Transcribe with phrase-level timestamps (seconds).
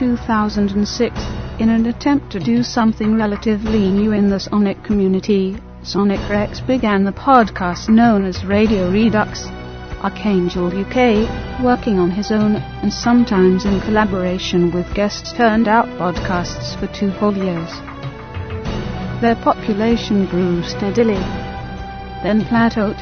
[0.00, 1.16] in 2006,
[1.60, 7.04] in an attempt to do something relatively new in the Sonic community, Sonic Rex began
[7.04, 9.46] the podcast known as Radio Redux.
[10.02, 16.78] Archangel UK, working on his own and sometimes in collaboration with guests turned out podcasts
[16.78, 17.70] for two whole years.
[19.22, 21.14] Their population grew steadily,
[22.22, 22.98] then plateaued.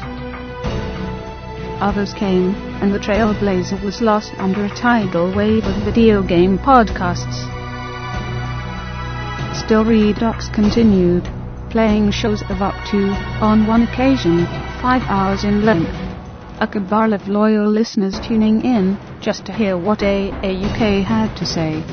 [1.81, 7.47] Others came, and the trailblazer was lost under a tidal wave of video game podcasts.
[9.55, 11.23] Still, Redux continued,
[11.69, 13.07] playing shows of up to,
[13.39, 14.45] on one occasion,
[14.81, 15.95] five hours in length
[16.59, 21.83] a cabal of loyal listeners tuning in just to hear what AAUK had to say.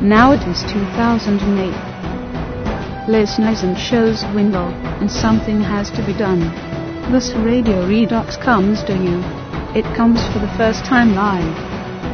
[0.00, 3.08] Now it is 2008.
[3.08, 6.65] Listeners and shows dwindle, and something has to be done.
[7.12, 9.22] This Radio Redux comes to you.
[9.78, 11.56] It comes for the first time live.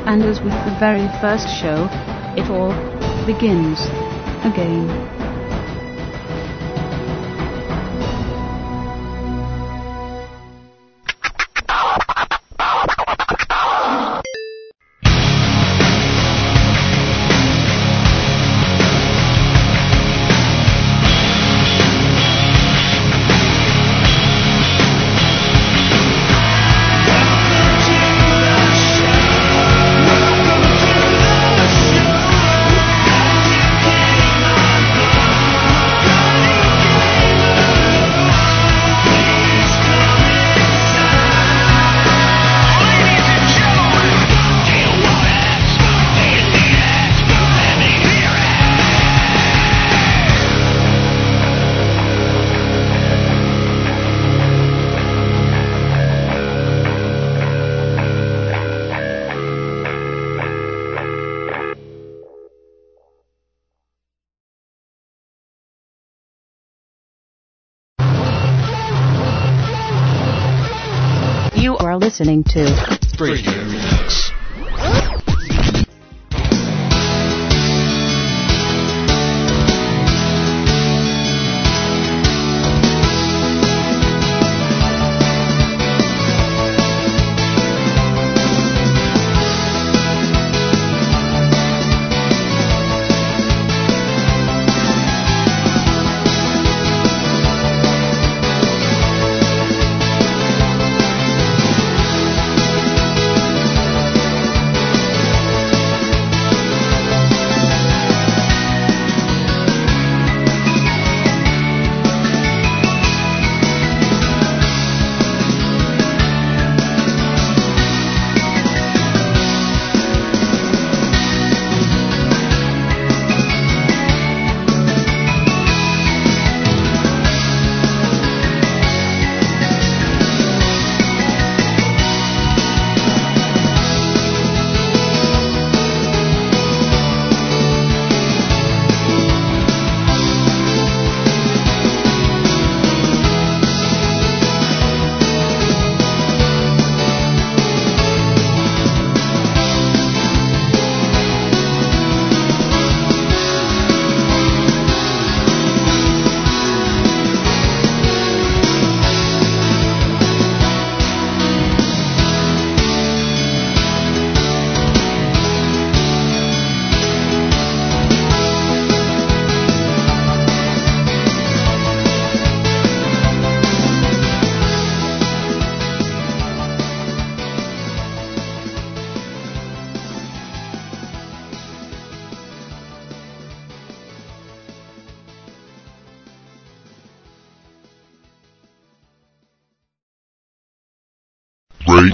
[0.06, 1.88] And as with the very first show,
[2.36, 2.74] it all
[3.24, 3.80] begins
[4.44, 5.21] again.
[72.12, 74.41] Listening to.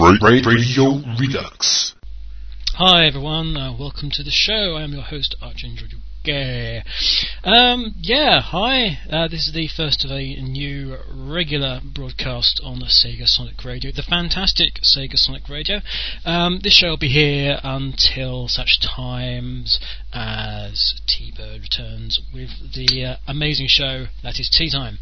[0.09, 1.93] Radio Redux.
[2.73, 4.75] Hi everyone, uh, welcome to the show.
[4.75, 5.87] I am your host Archangel
[6.25, 6.83] UK.
[7.43, 8.97] Um, yeah, hi.
[9.07, 13.91] Uh, this is the first of a new regular broadcast on the Sega Sonic Radio,
[13.91, 15.81] the fantastic Sega Sonic Radio.
[16.25, 19.79] Um, this show will be here until such times
[20.11, 24.97] as T-Bird returns with the uh, amazing show that is Tea Time.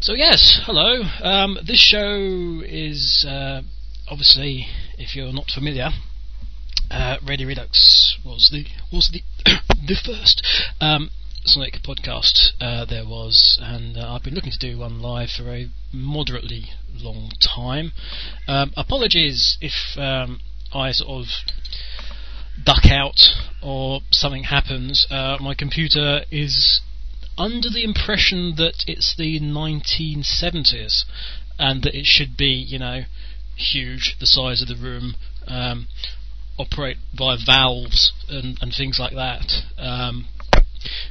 [0.00, 1.02] So yes, hello.
[1.22, 3.60] Um, this show is uh,
[4.10, 4.66] obviously,
[4.98, 5.90] if you're not familiar,
[6.90, 9.22] uh, Radio Redux was the was the
[9.86, 10.44] the first
[10.80, 11.10] um,
[11.44, 15.54] Sonic podcast uh, there was, and uh, I've been looking to do one live for
[15.54, 17.92] a moderately long time.
[18.48, 20.40] Um, apologies if um,
[20.74, 21.26] I sort of
[22.62, 23.30] duck out
[23.62, 26.80] or something happens, uh, my computer is
[27.38, 31.04] under the impression that it's the 1970s
[31.58, 33.04] and that it should be, you know,
[33.60, 35.14] huge, the size of the room,
[35.46, 35.88] um,
[36.58, 39.46] operate via valves and, and things like that.
[39.78, 40.26] Um,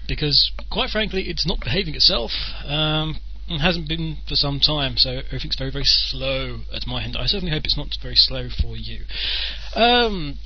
[0.07, 2.31] because, quite frankly, it's not behaving itself.
[2.65, 7.17] Um, and hasn't been for some time, so everything's very, very slow at my end.
[7.17, 9.05] I certainly hope it's not very slow for you.
[9.75, 10.37] Um,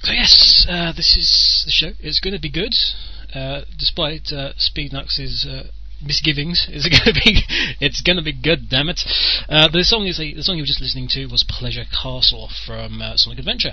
[0.00, 1.90] so yes, uh, this is the show.
[2.00, 2.74] It's going to be good,
[3.34, 5.68] uh, despite uh, Speednux's uh,
[6.02, 6.68] misgivings.
[6.70, 7.42] Is it to be?
[7.80, 8.68] It's going to be good.
[8.68, 9.00] Damn it!
[9.48, 12.48] Uh, the song is a, the song you were just listening to was Pleasure Castle
[12.66, 13.72] from uh, Sonic Adventure.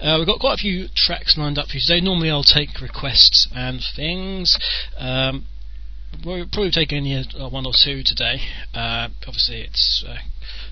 [0.00, 2.00] Uh, we've got quite a few tracks lined up for you today.
[2.00, 4.58] Normally, I'll take requests and things.
[4.98, 5.46] Um,
[6.24, 8.40] we'll probably take only uh, one or two today.
[8.74, 10.18] Uh, obviously, it's uh,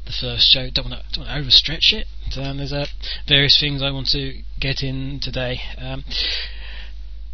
[0.06, 0.68] the first show.
[0.70, 2.06] Don't want to overstretch it.
[2.36, 2.74] Um, there's
[3.26, 5.60] various things I want to get in today.
[5.78, 6.04] Um,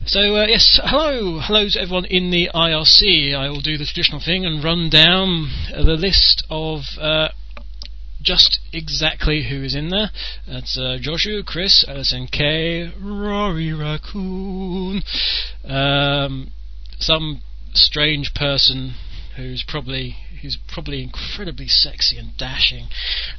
[0.06, 3.34] so uh, yes, hello, hello to everyone in the IRC.
[3.34, 7.28] I will do the traditional thing and run down the list of uh,
[8.20, 10.10] just exactly who is in there.
[10.46, 15.02] That's uh, Joshua, Chris, LSNK, Rory Raccoon,
[15.64, 16.50] um,
[16.98, 17.42] some
[17.72, 18.94] strange person
[19.36, 22.88] who's probably who's probably incredibly sexy and dashing.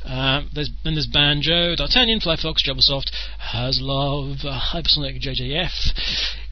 [0.03, 3.11] Um, there's then there's Banjo, D'Artagnan, Flyfox, Jubblesoft,
[3.51, 5.91] Has Love, uh, Hypersonic, JJF.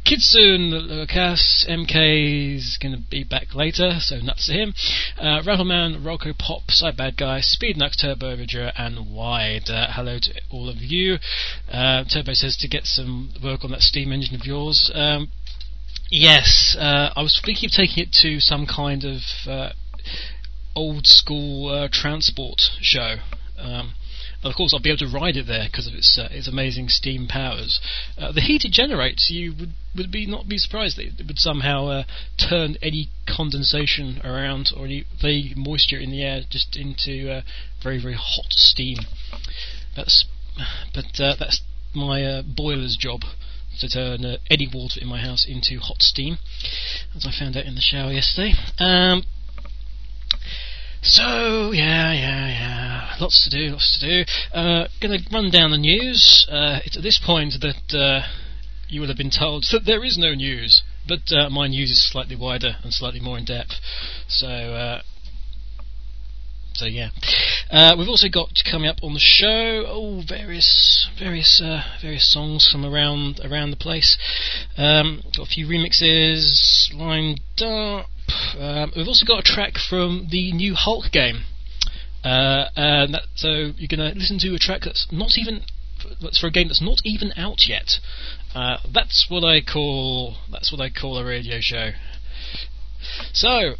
[0.06, 4.74] Kitsune, Lucas, MK is going to be back later, so nuts to him.
[5.18, 9.70] Uh, Rattleman, Rocco Pop, Side Bad Guy, Speednux, Turbo Vidra, and Wide.
[9.70, 11.20] Uh, hello to all of you.
[11.72, 14.92] Uh, Turbo says to get some work on that steam engine of yours.
[14.94, 15.30] Um,
[16.16, 19.70] Yes, uh, I was thinking of taking it to some kind of uh,
[20.76, 23.16] old school uh, transport show.
[23.58, 23.94] Um,
[24.44, 26.48] and of course, I'll be able to ride it there because of its uh, its
[26.48, 27.80] amazing steam powers.
[28.18, 31.40] Uh, the heat it generates, you would would be not be surprised that it would
[31.40, 32.04] somehow uh,
[32.38, 37.42] turn any condensation around or any vague moisture in the air just into
[37.82, 38.98] very very hot steam.
[39.96, 40.26] That's
[40.94, 41.62] but that's
[41.96, 43.22] my boiler's job
[43.80, 46.38] to turn uh, any water in my house into hot steam,
[47.16, 48.54] as I found out in the shower yesterday.
[48.80, 49.24] Um,
[51.04, 54.32] so yeah, yeah, yeah, lots to do, lots to do.
[54.54, 56.48] Uh, gonna run down the news.
[56.50, 58.26] Uh, it's at this point that uh,
[58.88, 62.12] you will have been told that there is no news, but uh, my news is
[62.12, 63.76] slightly wider and slightly more in depth.
[64.28, 65.02] So uh,
[66.76, 67.10] so yeah,
[67.72, 72.68] uh, we've also got coming up on the show oh various various uh, various songs
[72.72, 74.18] from around around the place.
[74.78, 78.08] Um, got a few remixes lined up.
[78.58, 81.44] Um, we've also got a track from the new Hulk game.
[82.24, 85.62] Uh, and that, so you're going to listen to a track that's not even
[86.22, 88.00] that's for a game that's not even out yet.
[88.56, 91.92] Uh, that's what I call that's what I call a radio show.
[93.34, 93.76] So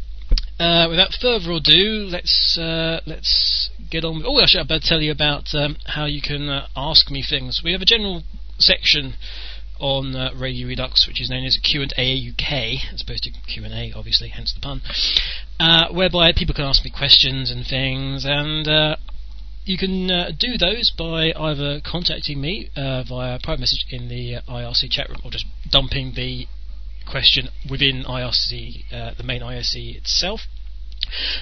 [0.58, 4.18] uh, without further ado, let's uh, let's get on.
[4.18, 7.22] With, oh, actually, I better tell you about um, how you can uh, ask me
[7.28, 7.62] things.
[7.64, 8.22] We have a general
[8.58, 9.14] section
[9.80, 13.30] on uh, Radio Redux, which is known as Q and A UK, as opposed to
[13.30, 14.82] Q and A, obviously, hence the pun,
[15.58, 18.96] uh, whereby people can ask me questions and things, and uh,
[19.64, 24.36] you can uh, do those by either contacting me uh, via private message in the
[24.48, 26.46] IRC chat room or just dumping the
[27.08, 30.40] question within IRC, uh, the main IRC itself.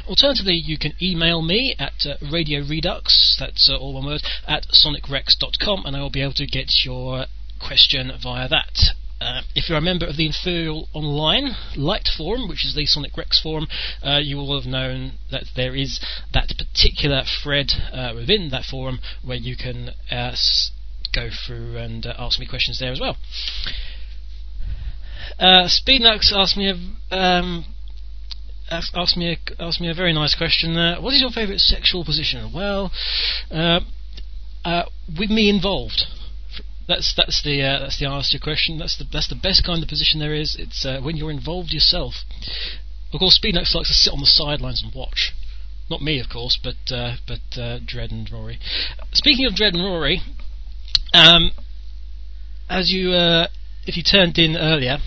[0.09, 4.67] Alternatively, you can email me at uh, Radio Redux, that's uh, all one word, at
[4.69, 7.27] sonicrex.com, and I will be able to get your
[7.61, 8.95] question via that.
[9.21, 13.17] Uh, if you're a member of the Inferior Online Light Forum, which is the Sonic
[13.17, 13.69] Rex forum,
[14.03, 16.01] uh, you will have known that there is
[16.33, 20.35] that particular thread uh, within that forum where you can uh,
[21.15, 23.17] go through and uh, ask me questions there as well.
[25.39, 27.65] Uh, Speednux asked me a um,
[28.71, 30.77] asked me a, asked me a very nice question.
[30.77, 32.53] Uh, what is your favourite sexual position?
[32.55, 32.91] Well,
[33.51, 33.81] uh,
[34.65, 34.85] uh,
[35.19, 36.05] with me involved.
[36.89, 38.79] That's that's the uh, that's the answer to your question.
[38.79, 40.57] That's the that's the best kind of position there is.
[40.59, 42.15] It's uh, when you're involved yourself.
[43.13, 45.33] Of course, Speednux likes to sit on the sidelines and watch.
[45.91, 47.41] Not me, of course, but uh, but
[47.87, 48.59] Dread and Rory.
[49.13, 50.23] Speaking of Dread and Rory,
[51.15, 51.53] um,
[52.69, 53.13] as you
[53.87, 54.99] if you turned in earlier,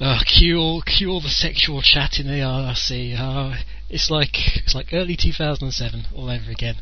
[0.00, 3.16] oh, cue all, cue all the sexual chat in the IRC.
[3.18, 3.54] Oh,
[3.88, 6.76] it's like it's like early 2007 all over again.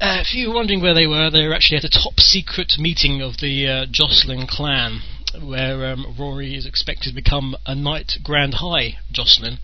[0.00, 2.74] Uh, if you were wondering where they were, they were actually at a top secret
[2.78, 5.00] meeting of the uh, Jocelyn clan,
[5.42, 9.58] where um, Rory is expected to become a Knight Grand High Jocelyn.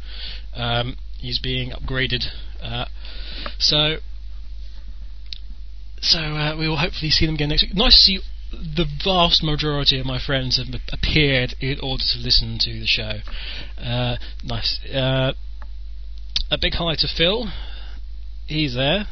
[0.55, 2.25] Um, he's being upgraded.
[2.61, 2.87] Uh,
[3.59, 3.99] so
[6.01, 7.75] so uh, we will hopefully see them again next week.
[7.75, 8.21] Nice to see
[8.55, 13.21] the vast majority of my friends have appeared in order to listen to the show.
[13.79, 14.81] Uh, nice.
[14.93, 15.33] Uh,
[16.51, 17.49] a big hi to Phil.
[18.47, 19.07] He's there.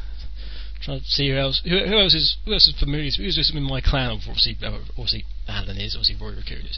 [0.81, 1.61] Trying to see who else.
[1.63, 3.09] Who, who else is who else is familiar?
[3.17, 4.11] Who's this in my clan?
[4.11, 5.95] Obviously, obviously Alan is.
[5.95, 6.77] Obviously, Rory Raccoon is.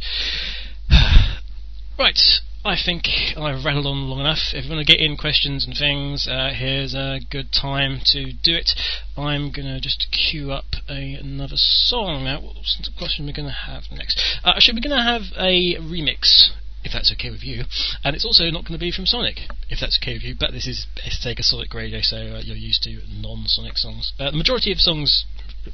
[2.00, 2.20] right.
[2.66, 3.06] I think
[3.38, 4.52] I've rattled on long enough.
[4.52, 8.34] If you want to get in questions and things, uh, here's a good time to
[8.34, 8.72] do it.
[9.16, 12.24] I'm going to just queue up a, another song.
[12.24, 14.20] Now, what's the question we're going to have next?
[14.44, 16.50] Uh, actually, we're going to have a remix
[16.84, 17.66] if that's okay with you.
[18.04, 20.34] And it's also not going to be from Sonic, if that's okay with you.
[20.34, 24.12] But this is Sega Sonic Radio, so uh, you're used to non-Sonic songs.
[24.20, 25.26] Uh, the majority of songs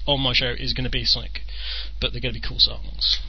[0.06, 1.40] on my show is going to be Sonic,
[2.02, 3.20] but they're going to be cool songs.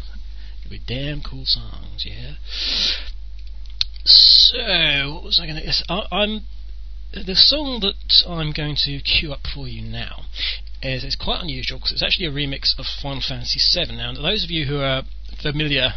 [0.64, 2.34] To be damn cool songs, yeah.
[4.04, 5.64] So, what was I going to?
[5.64, 6.42] Yes, I, I'm
[7.12, 10.24] the song that I'm going to queue up for you now
[10.82, 13.96] is it's quite unusual because it's actually a remix of Final Fantasy VII.
[13.96, 15.02] Now, those of you who are
[15.40, 15.90] familiar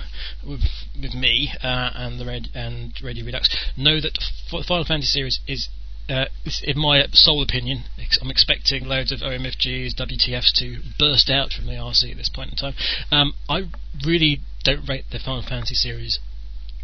[0.45, 0.61] with,
[1.01, 4.19] with me uh, and the Red and Radio Redux know that
[4.51, 5.69] the Final Fantasy series is.
[6.07, 6.25] Uh,
[6.61, 7.85] in my sole opinion,
[8.21, 12.51] I'm expecting loads of OMFGs, WTFs to burst out from the RC at this point
[12.51, 12.75] in time.
[13.11, 13.71] Um, I
[14.05, 16.19] really don't rate the Final Fantasy series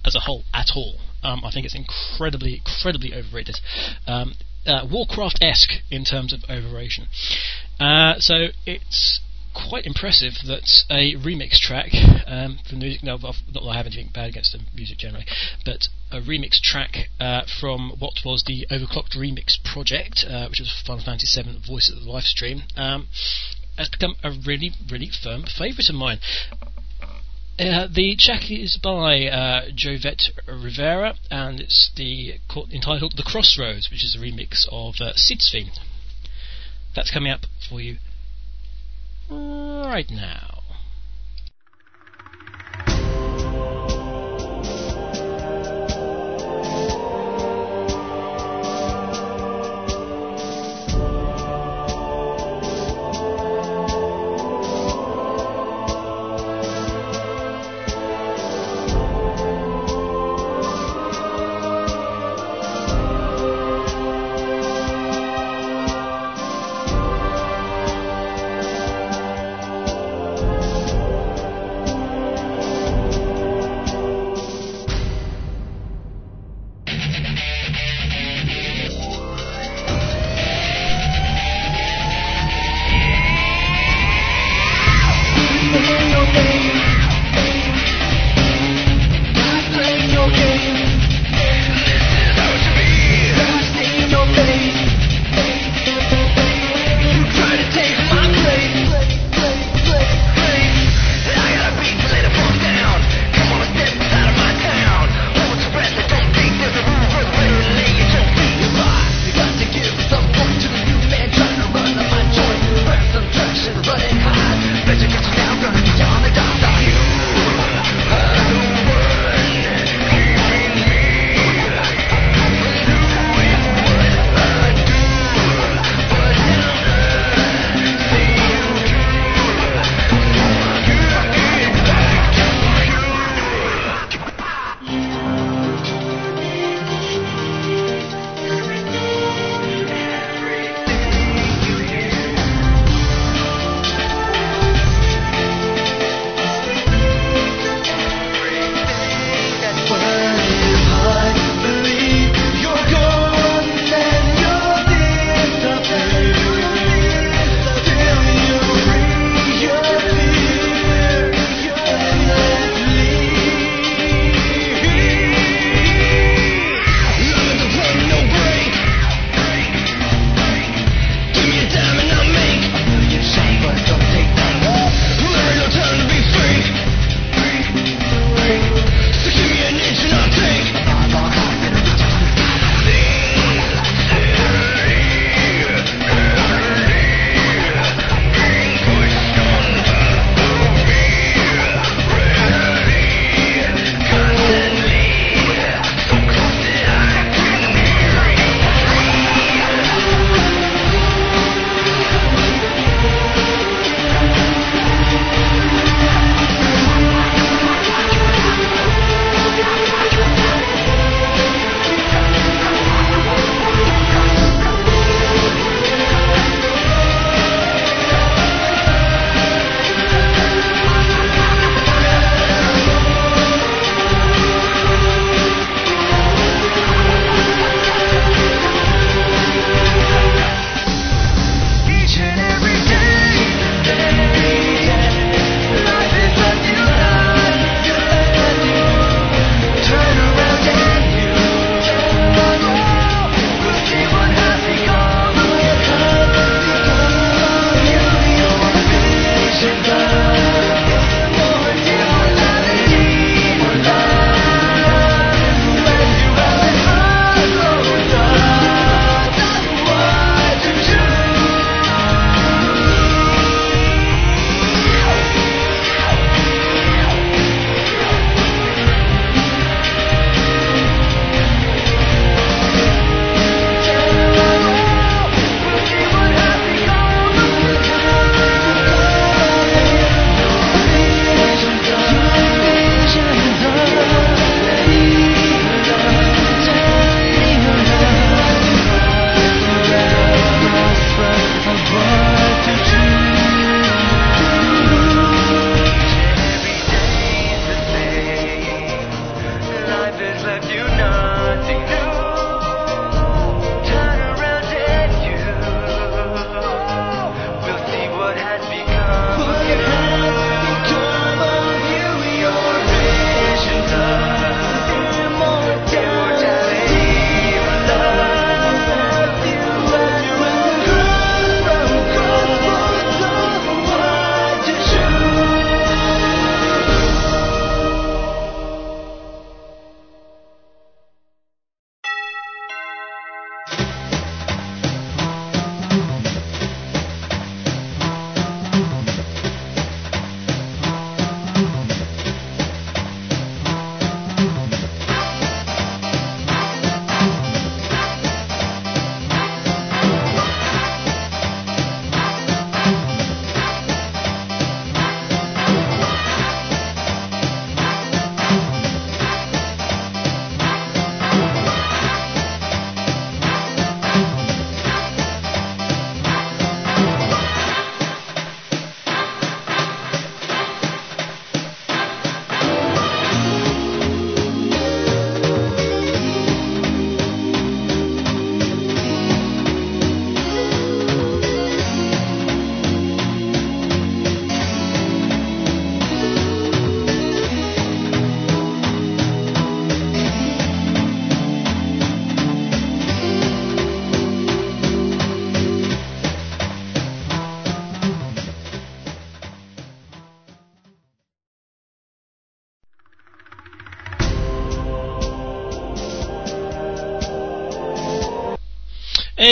[0.05, 0.96] as a whole at all.
[1.24, 3.58] Um, I think it's incredibly, incredibly overrated.
[4.08, 4.34] Um,
[4.65, 7.08] uh, Warcraft-esque in terms of overration.
[7.79, 9.20] Uh, so it's
[9.53, 11.89] quite impressive that a remix track
[12.25, 13.03] um, from the music.
[13.03, 15.25] No, not that I have anything bad against the music generally,
[15.65, 20.72] but a remix track uh, from what was the Overclocked Remix project, uh, which was
[20.86, 22.63] Final Fantasy VII Voice of the Lifestream.
[22.77, 23.08] Um,
[23.77, 26.20] has become a really, really firm favourite of mine.
[27.62, 32.39] Uh, the track is by uh, Jovette Rivera, and it's the
[32.74, 35.70] entitled "The Crossroads," which is a remix of uh, Cid's theme.
[36.96, 37.98] That's coming up for you
[39.30, 40.61] right now.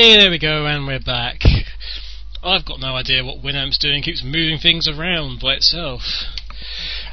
[0.10, 1.44] There we go, and we're back.
[2.44, 6.02] I've got no idea what Winamp's doing, keeps moving things around by itself.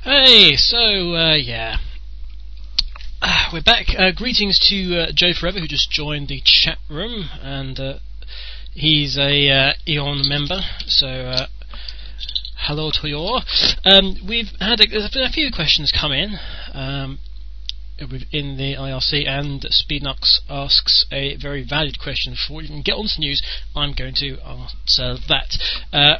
[0.03, 1.77] Hey, so, uh, yeah.
[3.21, 3.89] Uh, we're back.
[3.99, 7.99] Uh, greetings to uh, Joe Forever, who just joined the chat room, and uh,
[8.73, 11.47] he's a uh, Eon member, so
[12.61, 13.43] hello to you all.
[13.85, 16.39] Um, we've had a, a few questions come in.
[16.73, 17.19] Um,
[18.01, 22.35] within the IRC, and Speednux asks a very valid question.
[22.35, 23.43] Before we can get on to news,
[23.75, 25.59] I'm going to answer that.
[25.93, 26.17] Uh,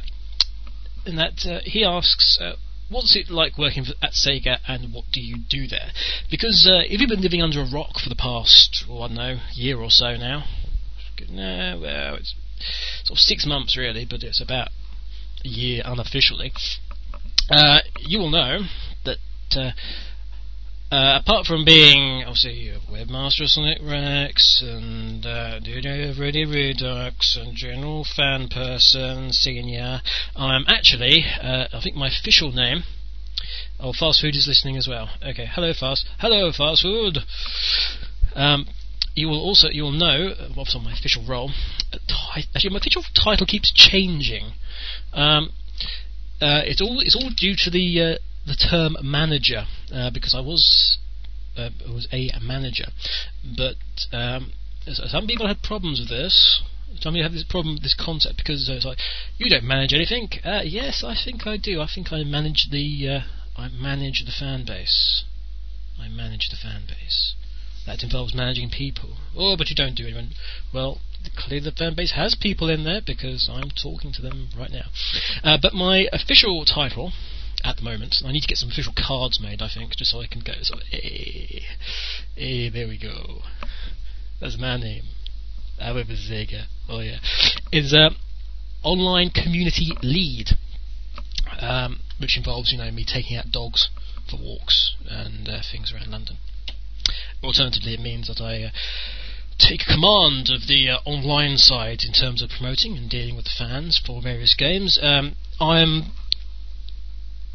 [1.05, 2.55] in that uh, he asks, uh,
[2.89, 5.91] what's it like working for, at Sega, and what do you do there?
[6.29, 9.17] Because uh, if you've been living under a rock for the past, oh, I don't
[9.17, 10.45] know, year or so now,
[11.29, 12.35] no, well, it's
[13.03, 14.69] sort of six months really, but it's about
[15.43, 16.51] a year unofficially.
[17.49, 18.59] Uh, you will know
[19.05, 19.17] that
[20.91, 27.55] uh, uh, apart from being obviously webmaster of Sonic Rex and uh, Radio Redux and
[27.55, 30.01] general fan person, senior,
[30.35, 32.83] I'm actually, uh, I think my official name.
[33.79, 35.09] Oh, Fast Food is listening as well.
[35.23, 37.19] Okay, hello Fast, hello Fast Food.
[38.35, 38.67] Um,
[39.13, 41.51] you will also you will know what's on my official role.
[42.55, 44.53] Actually, my official title keeps changing.
[45.13, 45.49] Um,
[46.39, 48.17] uh, it's all it's all due to the uh,
[48.47, 50.97] the term manager uh, because I was
[51.57, 52.85] uh, was a manager,
[53.43, 53.75] but
[54.13, 54.53] um,
[54.87, 56.63] some people had problems with this.
[56.99, 58.99] Some people have this problem, with this concept, because uh, it's like
[59.37, 60.29] you don't manage anything.
[60.43, 61.81] Uh, yes, I think I do.
[61.81, 65.23] I think I manage the uh, I manage the fan base.
[65.99, 67.33] I manage the fan base.
[67.85, 69.17] That involves managing people.
[69.35, 70.31] Oh, but you don't do anyone.
[70.73, 70.99] Well,
[71.35, 74.87] clearly the fan base has people in there because I'm talking to them right now.
[75.43, 77.13] Uh, but my official title
[77.63, 78.15] at the moment.
[78.25, 80.53] I need to get some official cards made, I think, just so I can go.
[80.61, 81.63] So, hey,
[82.35, 83.41] hey, there we go.
[84.39, 85.03] That's my name.
[85.79, 86.65] However, Zega.
[86.89, 87.19] Oh yeah,
[87.71, 88.09] is a uh,
[88.83, 90.51] online community lead,
[91.59, 93.89] um, which involves you know me taking out dogs
[94.29, 96.37] for walks and uh, things around London.
[97.43, 98.63] Alternatively, it means that I.
[98.63, 98.69] Uh,
[99.59, 103.57] take command of the uh, online side in terms of promoting and dealing with the
[103.57, 104.99] fans for various games.
[105.01, 106.13] Um, I'm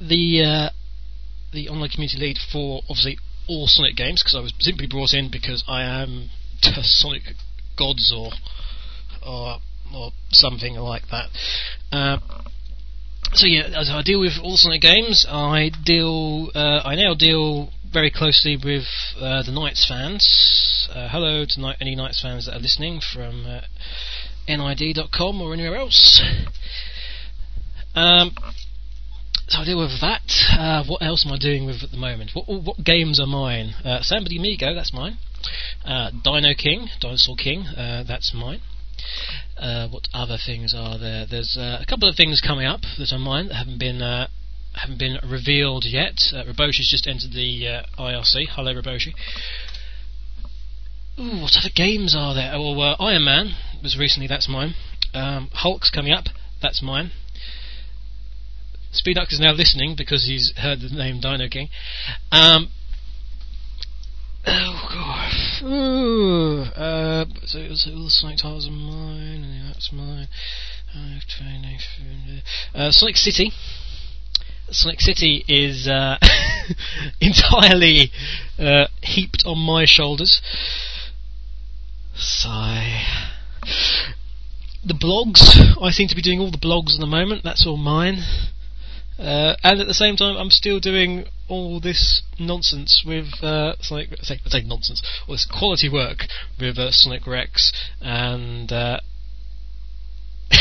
[0.09, 0.71] the uh,
[1.53, 5.31] the online community lead for obviously all Sonic games because I was simply brought in
[5.31, 6.31] because I am
[6.83, 7.23] Sonic
[7.77, 8.31] gods or
[9.27, 9.59] or
[9.95, 11.29] or something like that.
[11.91, 12.19] Uh,
[13.35, 17.71] so yeah, as I deal with all Sonic games, I deal uh, I now deal
[17.93, 18.87] very closely with
[19.19, 20.89] uh, the NiGHTS fans.
[20.95, 23.61] Uh, hello to ni- any NiGHTS fans that are listening from uh,
[24.49, 26.23] nid.com or anywhere else.
[27.95, 28.35] Um,
[29.49, 30.23] so I deal with that.
[30.59, 32.31] Uh, what else am I doing with at the moment?
[32.35, 33.75] What, what games are mine?
[33.85, 35.19] Uh, Samba de Amigo, that's mine.
[35.85, 38.61] Uh, Dino King, Dinosaur King, uh, that's mine.
[39.59, 41.27] Uh, what other things are there?
[41.29, 44.01] There's uh, a couple of things coming up that are mine that haven't been
[44.75, 46.19] haven't been revealed yet.
[46.33, 48.49] Uh, Raboshi's just entered the IRC.
[48.55, 49.13] Hello, Raboshi.
[51.19, 52.53] Ooh, what other games are there?
[52.55, 54.27] Oh, well, Iron Man was recently.
[54.27, 54.75] That's mine.
[55.13, 56.27] Um, Hulk's coming up.
[56.63, 57.13] That's mine.
[58.93, 61.69] Speednux is now listening because he's heard the name Dino King.
[62.31, 62.69] Um,
[64.47, 65.33] oh god.
[65.65, 70.29] Ooh, uh, so it was all the Sonic titles are mine, and that's mine.
[72.75, 73.53] Uh, Sonic City.
[74.71, 76.19] Sonic City is uh,
[77.21, 78.11] entirely
[78.59, 80.43] uh, heaped on my shoulders.
[82.15, 83.05] Sigh.
[84.85, 87.43] The blogs, I seem to be doing all the blogs at the moment.
[87.45, 88.19] That's all mine.
[89.23, 94.17] Uh, and at the same time, I'm still doing all this nonsense with uh, Sonic.
[94.23, 96.27] Say, say nonsense, all this quality work
[96.59, 98.73] with uh, Sonic Rex and.
[98.73, 99.01] Uh,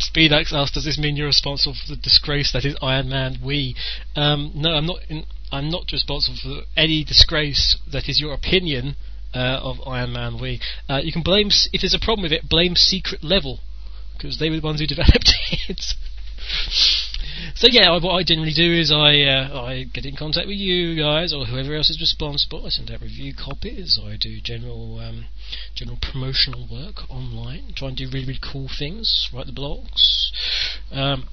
[0.00, 3.76] Speednux asked, "Does this mean you're responsible for the disgrace that is Iron Man Wii?"
[4.16, 4.98] Um, no, I'm not.
[5.08, 8.96] In, I'm not responsible for any disgrace that is your opinion
[9.32, 10.60] uh, of Iron Man Wii.
[10.88, 12.48] Uh, you can blame if there's a problem with it.
[12.48, 13.60] Blame Secret Level
[14.16, 15.32] because they were the ones who developed
[15.68, 15.94] it.
[17.56, 20.96] So yeah, what I generally do is I uh, I get in contact with you
[21.00, 22.66] guys or whoever else is responsible.
[22.66, 23.98] I send out review copies.
[24.02, 25.26] I do general um,
[25.74, 27.72] general promotional work online.
[27.76, 29.28] Try and do really really cool things.
[29.32, 30.30] Write the blogs.
[30.90, 31.28] Um,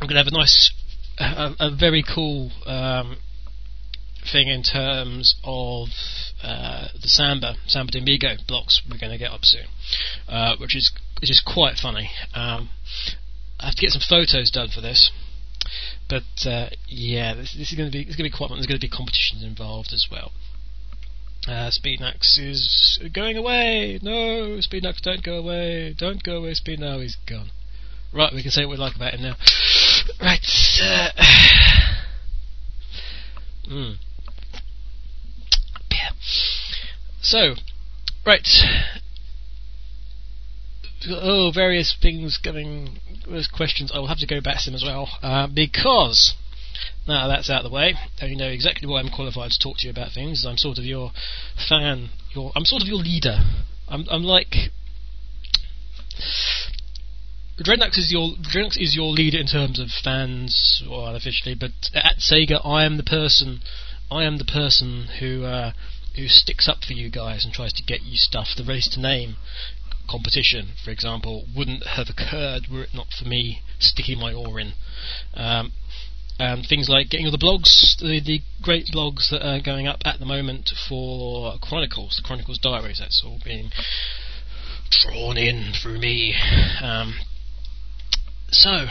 [0.00, 0.70] I'm gonna have a nice,
[1.18, 3.16] a, a very cool um,
[4.30, 5.88] thing in terms of
[6.42, 9.66] uh, the Samba Samba de Amigo blocks we're going to get up soon,
[10.28, 12.10] uh, which is which is quite funny.
[12.34, 12.70] Um,
[13.60, 15.10] I have to get some photos done for this.
[16.08, 18.48] But uh, yeah, this, this, is going to be it's going to be quite.
[18.50, 20.32] There's going to be competitions involved as well.
[21.46, 23.98] Uh, Speednux is going away.
[24.02, 25.94] No, Speednux, don't go away.
[25.96, 26.80] Don't go away, Speed.
[26.80, 27.50] No, he's gone.
[28.12, 29.36] Right, we can say what we like about him now.
[30.20, 30.46] Right.
[30.82, 31.08] Uh,
[33.70, 33.96] mm.
[37.20, 37.56] So,
[38.24, 38.48] right.
[41.06, 43.92] Oh, various things coming, There's questions.
[43.94, 46.34] I will have to go back to them as well uh, because
[47.06, 47.94] now that's out of the way.
[48.20, 50.44] and You know exactly why I'm qualified to talk to you about things.
[50.46, 51.12] I'm sort of your
[51.68, 52.10] fan.
[52.34, 53.38] Your I'm sort of your leader.
[53.88, 54.54] I'm I'm like
[57.60, 62.18] Dreadnoughts is your Dreadnoughts is your leader in terms of fans, or unofficially, but at
[62.18, 63.62] Sega, I am the person,
[64.10, 65.72] I am the person who uh,
[66.14, 68.48] who sticks up for you guys and tries to get you stuff.
[68.56, 69.36] The race to name
[70.08, 74.72] competition, for example, wouldn't have occurred were it not for me sticking my oar in.
[75.34, 75.72] Um,
[76.38, 80.00] and things like getting all the blogs, the, the, great blogs that are going up
[80.04, 83.70] at the moment for Chronicles, the Chronicles diaries, that's all being
[84.90, 86.34] drawn in through me.
[86.80, 87.14] Um,
[88.50, 88.86] so,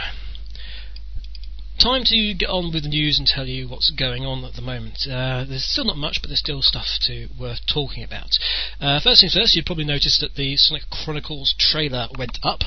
[1.77, 4.61] time to get on with the news and tell you what's going on at the
[4.61, 5.05] moment.
[5.05, 8.37] Uh, there's still not much, but there's still stuff to worth talking about.
[8.81, 12.61] Uh, first things first, you've probably noticed that the Sonic Chronicles trailer went up.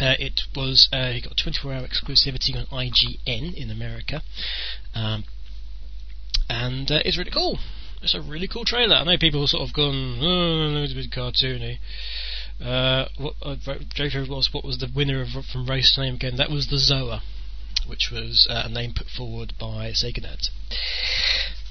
[0.00, 4.20] Uh, it was uh, got 24-hour exclusivity on IGN in America,
[4.94, 5.24] um,
[6.50, 7.58] and uh, it's really cool.
[8.02, 8.96] It's a really cool trailer.
[8.96, 11.78] I know people have sort of gone, oh, it's a bit cartoony.
[12.60, 13.56] Uh, what uh,
[14.28, 16.36] was what was the winner of, from race name again?
[16.36, 17.22] That was the Zoah,
[17.86, 20.50] which was uh, a name put forward by Sega Nerds.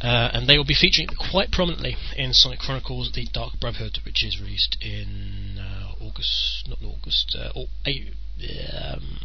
[0.02, 4.24] Uh, and they will be featuring quite prominently in Sonic Chronicles: The Dark Brotherhood, which
[4.24, 7.68] is released in uh, August, not August, uh, or,
[8.74, 9.20] um,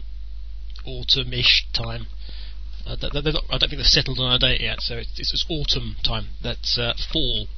[0.86, 2.06] autumn-ish time.
[2.86, 5.96] Uh, not, I don't think they've settled on a date yet, so it's, it's autumn
[6.02, 6.28] time.
[6.42, 7.48] That's uh, fall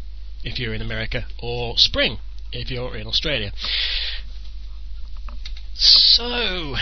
[0.42, 2.18] if you're in America, or spring
[2.50, 3.52] if you're in Australia.
[5.74, 6.76] So,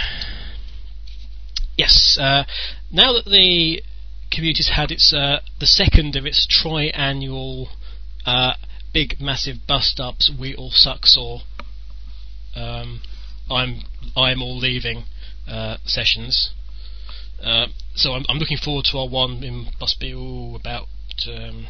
[1.77, 2.45] yes, uh,
[2.93, 3.83] now that the
[4.31, 7.69] community's had its uh, the second of its tri-annual
[8.27, 8.55] uh,
[8.93, 11.41] big massive bust ups, we all suck or
[12.55, 13.01] um,
[13.51, 13.83] I'm
[14.17, 15.05] I'm all leaving
[15.49, 16.51] uh, sessions.
[17.43, 20.89] Uh, so I'm, I'm, looking forward to our one in must be ooh, about
[21.27, 21.67] um,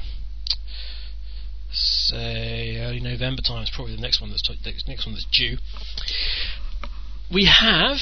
[1.70, 4.58] say early November time is probably the next one that's t-
[4.88, 5.58] next one that's due.
[7.32, 7.98] We have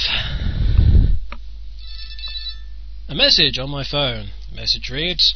[3.08, 4.30] a message on my phone.
[4.50, 5.34] The message reads.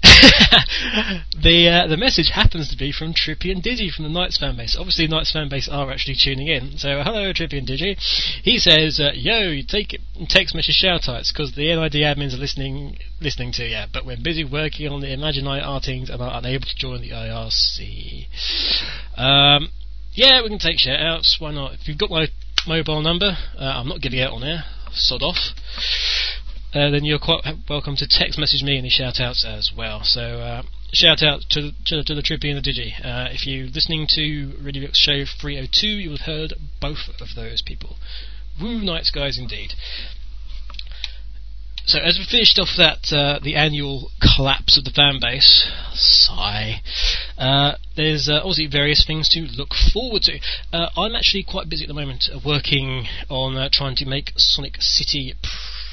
[1.42, 4.56] the uh, the message happens to be from Trippy and Digi from the NiGHTS fan
[4.56, 4.76] base.
[4.78, 6.78] Obviously, NiGHTS fan base are actually tuning in.
[6.78, 7.98] So, hello, Trippy and Digi.
[8.42, 12.98] He says, uh, "Yo, you take text message shoutouts because the NID admins are listening
[13.20, 16.66] listening to you, but we're busy working on the Imagine IR things and are unable
[16.66, 18.26] to join the IRC."
[19.16, 19.70] Um,
[20.12, 21.40] yeah, we can take shoutouts.
[21.40, 21.74] Why not?
[21.74, 22.28] If you've got my
[22.66, 24.64] mobile number, uh, I'm not giving out on air.
[24.92, 25.54] Sod off
[26.74, 30.00] uh, then you're quite welcome to text message me any shout outs as well.
[30.04, 32.92] So, uh, shout out to, to, to, the Trippy and the Digi.
[33.02, 37.28] Uh, if you're listening to Radio X Show 302, you will have heard both of
[37.34, 37.96] those people.
[38.60, 39.72] Woo, nice guys indeed.
[41.88, 46.82] So, as we finished off that, uh, the annual collapse of the fan base, sigh,
[47.38, 50.38] uh, there's uh, obviously various things to look forward to.
[50.70, 54.32] Uh, I'm actually quite busy at the moment uh, working on uh, trying to make
[54.36, 55.32] Sonic City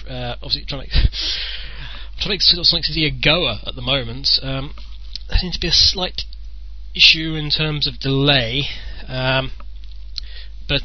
[0.10, 0.92] uh, obviously trying to make,
[2.20, 4.32] trying to make Sonic City a goer at the moment.
[4.44, 4.74] Um,
[5.30, 6.24] there seems to be a slight
[6.94, 8.66] issue in terms of delay,
[9.08, 9.52] um,
[10.68, 10.82] but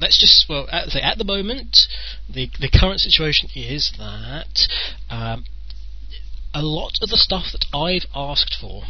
[0.00, 1.86] let's just well at, at, the moment
[2.28, 4.68] the the current situation is that
[5.10, 5.44] um,
[6.54, 8.84] a lot of the stuff that I've asked for,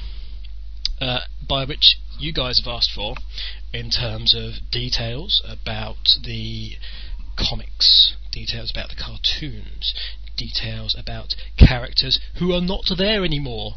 [1.00, 3.16] uh, by which you guys have asked for,
[3.72, 6.72] in terms of details about the
[7.36, 9.94] comics, details about the cartoons,
[10.36, 13.76] details about characters who are not there anymore,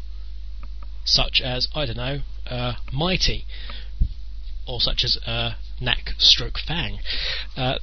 [1.04, 3.46] such as, I don't know, uh, Mighty,
[4.66, 6.98] or such as uh, Nack Stroke Fang.
[7.56, 7.78] Uh,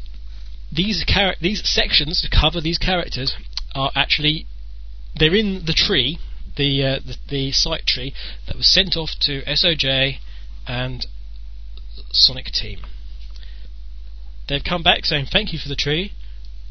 [0.72, 3.36] these, char- these sections to cover these characters
[3.74, 4.48] are actually
[5.18, 6.20] they're in the tree,
[6.58, 8.14] the, uh, the the site tree
[8.48, 10.18] that was sent off to SOJ
[10.68, 11.06] and
[12.12, 12.80] Sonic Team.
[14.48, 16.12] They've come back saying thank you for the tree.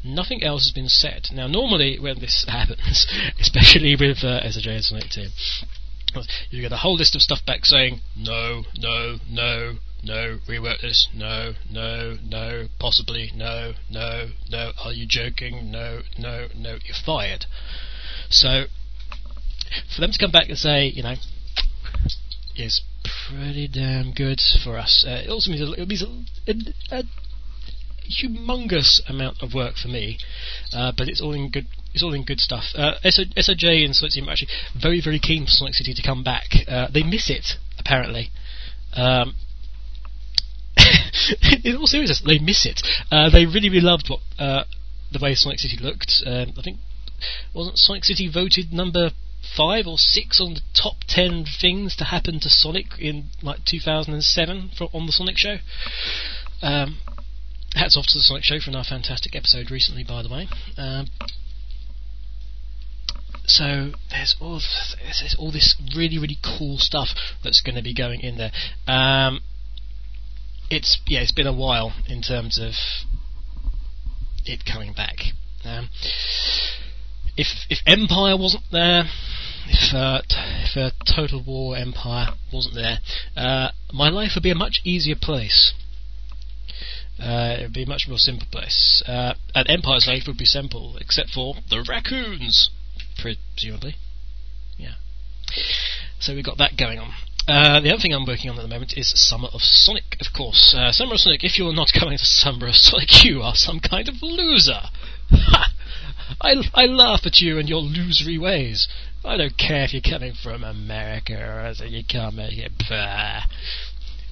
[0.03, 1.29] Nothing else has been said.
[1.33, 3.07] Now, normally when this happens,
[3.39, 5.29] especially with uh, SOJ and Sonic Team,
[6.49, 11.07] you get a whole list of stuff back saying no, no, no, no, rework this,
[11.13, 15.71] no, no, no, possibly, no, no, no, are you joking?
[15.71, 17.45] No, no, no, you're fired.
[18.29, 18.65] So,
[19.93, 21.15] for them to come back and say, you know,
[22.55, 22.81] is
[23.27, 25.03] pretty damn good for us.
[25.07, 26.51] Uh, it also means a, it means a,
[26.95, 27.03] a, a
[28.23, 30.19] humongous amount of work for me,
[30.71, 31.65] uh, but it's all in good.
[31.93, 32.65] It's all in good stuff.
[32.75, 36.23] Uh, SOJ and Sonic Team are actually very, very keen for Sonic City to come
[36.25, 36.47] back.
[36.67, 38.31] Uh, they miss it apparently.
[38.93, 39.35] Um,
[41.63, 42.81] in all seriousness, they miss it.
[43.11, 44.63] Uh, they really, really loved what uh,
[45.11, 46.23] the way Sonic City looked.
[46.25, 46.79] Um, I think
[47.53, 49.11] wasn't Sonic City voted number
[49.55, 54.71] five or six on the top ten things to happen to Sonic in like 2007
[54.77, 55.57] for, on the Sonic Show.
[56.61, 56.97] Um,
[57.75, 60.47] hats off to the Sonic Show for our fantastic episode recently, by the way.
[60.77, 61.07] Um,
[63.47, 64.59] so there's all
[65.03, 67.09] there's all this really really cool stuff
[67.43, 68.51] that's going to be going in there.
[68.87, 69.41] Um,
[70.69, 72.73] it's yeah, it's been a while in terms of
[74.45, 75.15] it coming back.
[75.63, 75.89] Um,
[77.37, 79.03] if if Empire wasn't there,
[79.67, 82.99] if uh, if uh, Total War Empire wasn't there,
[83.35, 85.73] uh, my life would be a much easier place.
[87.17, 89.01] Uh, it would be a much more simple place.
[89.07, 92.69] Uh, and Empire's life would be simple, except for the raccoons,
[93.17, 93.95] presumably.
[94.77, 94.95] Yeah.
[96.19, 97.13] So we've got that going on.
[97.47, 100.33] Uh, the other thing I'm working on at the moment is Summer of Sonic, of
[100.33, 100.73] course.
[100.75, 103.79] Uh, Summer of Sonic, if you're not coming to Summer of Sonic, you are some
[103.79, 104.81] kind of loser.
[106.41, 108.87] I, I laugh at you and your losery ways.
[109.23, 111.35] I don't care if you're coming from America
[111.79, 112.69] or you come here.
[112.89, 113.43] Bah.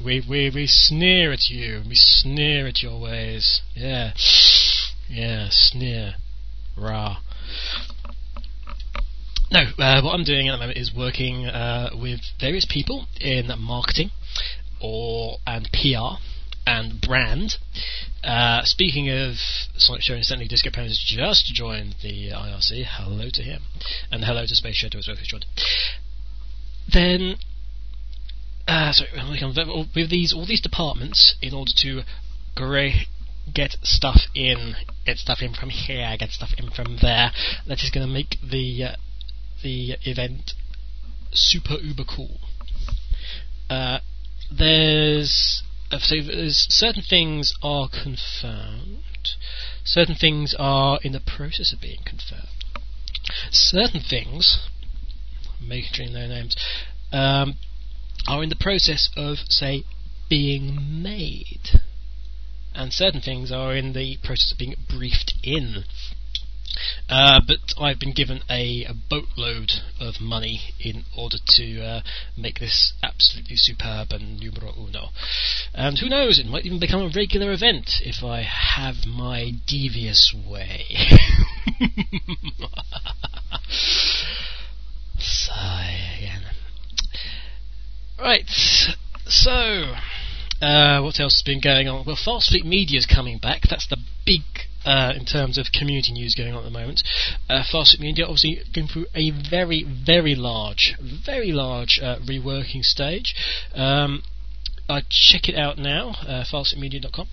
[0.04, 1.84] We, we, we sneer at you.
[1.88, 3.62] We sneer at your ways.
[3.76, 4.14] Yeah.
[5.08, 6.16] Yeah, sneer.
[6.76, 7.18] Rah.
[9.52, 13.52] No, uh, what I'm doing at the moment is working uh, with various people in
[13.60, 14.10] marketing
[14.82, 16.20] or and PR
[16.66, 17.56] and brand.
[18.24, 19.36] Uh, speaking of
[19.78, 22.86] Sonic Show, incidentally, Disco Pony just joined the IRC.
[22.86, 23.64] Hello to him,
[24.12, 25.46] and hello to Space Shadow as well, who's joined.
[26.92, 27.36] Then,
[28.68, 29.10] uh, sorry,
[29.96, 32.04] with these all these departments in order to
[33.54, 34.76] get stuff in,
[35.06, 37.32] get stuff in from here, get stuff in from there.
[37.68, 38.96] That is going to make the uh,
[39.64, 40.54] the event
[41.34, 42.40] super uber cool.
[43.70, 44.00] Uh,
[44.52, 49.04] there's uh, so there's certain things are confirmed,
[49.84, 52.48] certain things are in the process of being confirmed.
[53.52, 54.68] Certain things,
[55.62, 56.56] making their names,
[57.12, 57.56] um,
[58.28, 59.84] are in the process of say
[60.30, 61.80] being made,
[62.76, 65.84] and certain things are in the process of being briefed in
[67.10, 72.02] uh, but I've been given a, a, boatload of money in order to uh,
[72.38, 75.10] make this absolutely superb and numero uno.
[75.74, 80.34] And who knows, it might even become a regular event if I have my devious
[80.34, 80.86] way.
[85.20, 86.44] Sigh again.
[88.20, 88.50] Right,
[89.28, 89.96] so
[90.62, 92.06] uh, what else has been going on?
[92.06, 93.64] Well, Fast Fleet Media is coming back.
[93.70, 94.44] That's the big
[94.86, 97.04] uh, in terms of community news going on at the moment.
[97.50, 103.36] Uh, Fast Media obviously going through a very, very large, very large uh, reworking stage.
[103.74, 104.24] Um,
[104.90, 107.28] I check it out now, uh, fastmedia.com.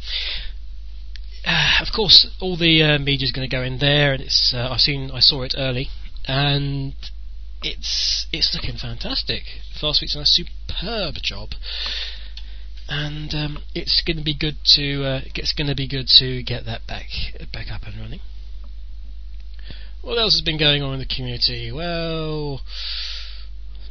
[1.45, 4.55] Uh, of course, all the uh, media is going to go in there, and it's
[4.55, 5.89] uh, I've seen, I saw it early,
[6.27, 6.95] and
[7.63, 9.43] it's it's looking fantastic.
[9.81, 11.51] Fast Fleet's done a superb job
[12.91, 16.43] and um, it's going to be good to uh, it's going to be good to
[16.43, 17.07] get that back
[17.53, 18.21] back up and running.
[20.03, 21.71] What else has been going on in the community?
[21.71, 22.61] Well,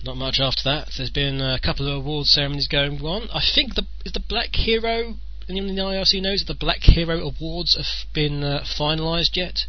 [0.03, 0.89] not much after that.
[0.97, 3.29] There's been a couple of award ceremonies going on.
[3.33, 5.15] I think the is the Black Hero.
[5.47, 9.61] Anyone in the IRC knows that the Black Hero Awards have been uh, finalised yet?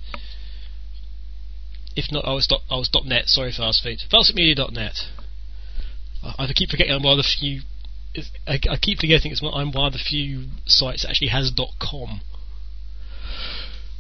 [1.96, 3.28] If not, I was dot, I was dot .net.
[3.28, 4.00] Sorry, fast feed.
[4.10, 4.96] Fastmedia.net.
[6.22, 7.62] I, I keep forgetting I'm one of the few
[8.46, 11.52] I, I, keep forgetting it's one, I'm one of the few sites that actually has
[11.78, 12.22] .com.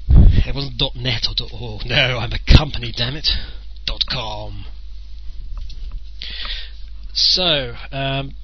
[0.08, 1.86] It wasn't .net or .org.
[1.86, 3.28] No, I'm a company, damn it.
[4.08, 4.66] .com.
[7.12, 8.34] So, um,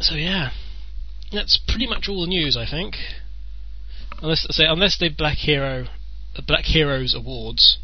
[0.00, 0.50] so yeah,
[1.32, 2.96] that's pretty much all the news, I think.
[4.22, 5.86] Unless say unless the Black Hero,
[6.36, 7.78] the Black Heroes Awards,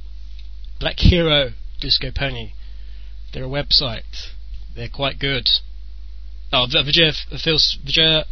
[0.78, 2.52] Black Hero Disco Pony,
[3.32, 4.28] they're a website.
[4.74, 5.48] They're quite good.
[6.52, 7.14] Oh, Vijay,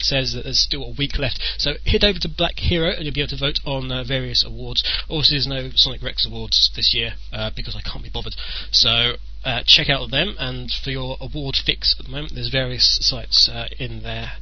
[0.00, 1.40] says that there's still a week left.
[1.58, 4.44] So head over to Black Hero and you'll be able to vote on uh, various
[4.44, 4.82] awards.
[5.08, 8.34] Obviously, there's no Sonic Rex awards this year uh, because I can't be bothered.
[8.72, 10.34] So uh, check out them.
[10.38, 14.32] And for your award fix at the moment, there's various sites uh, in there.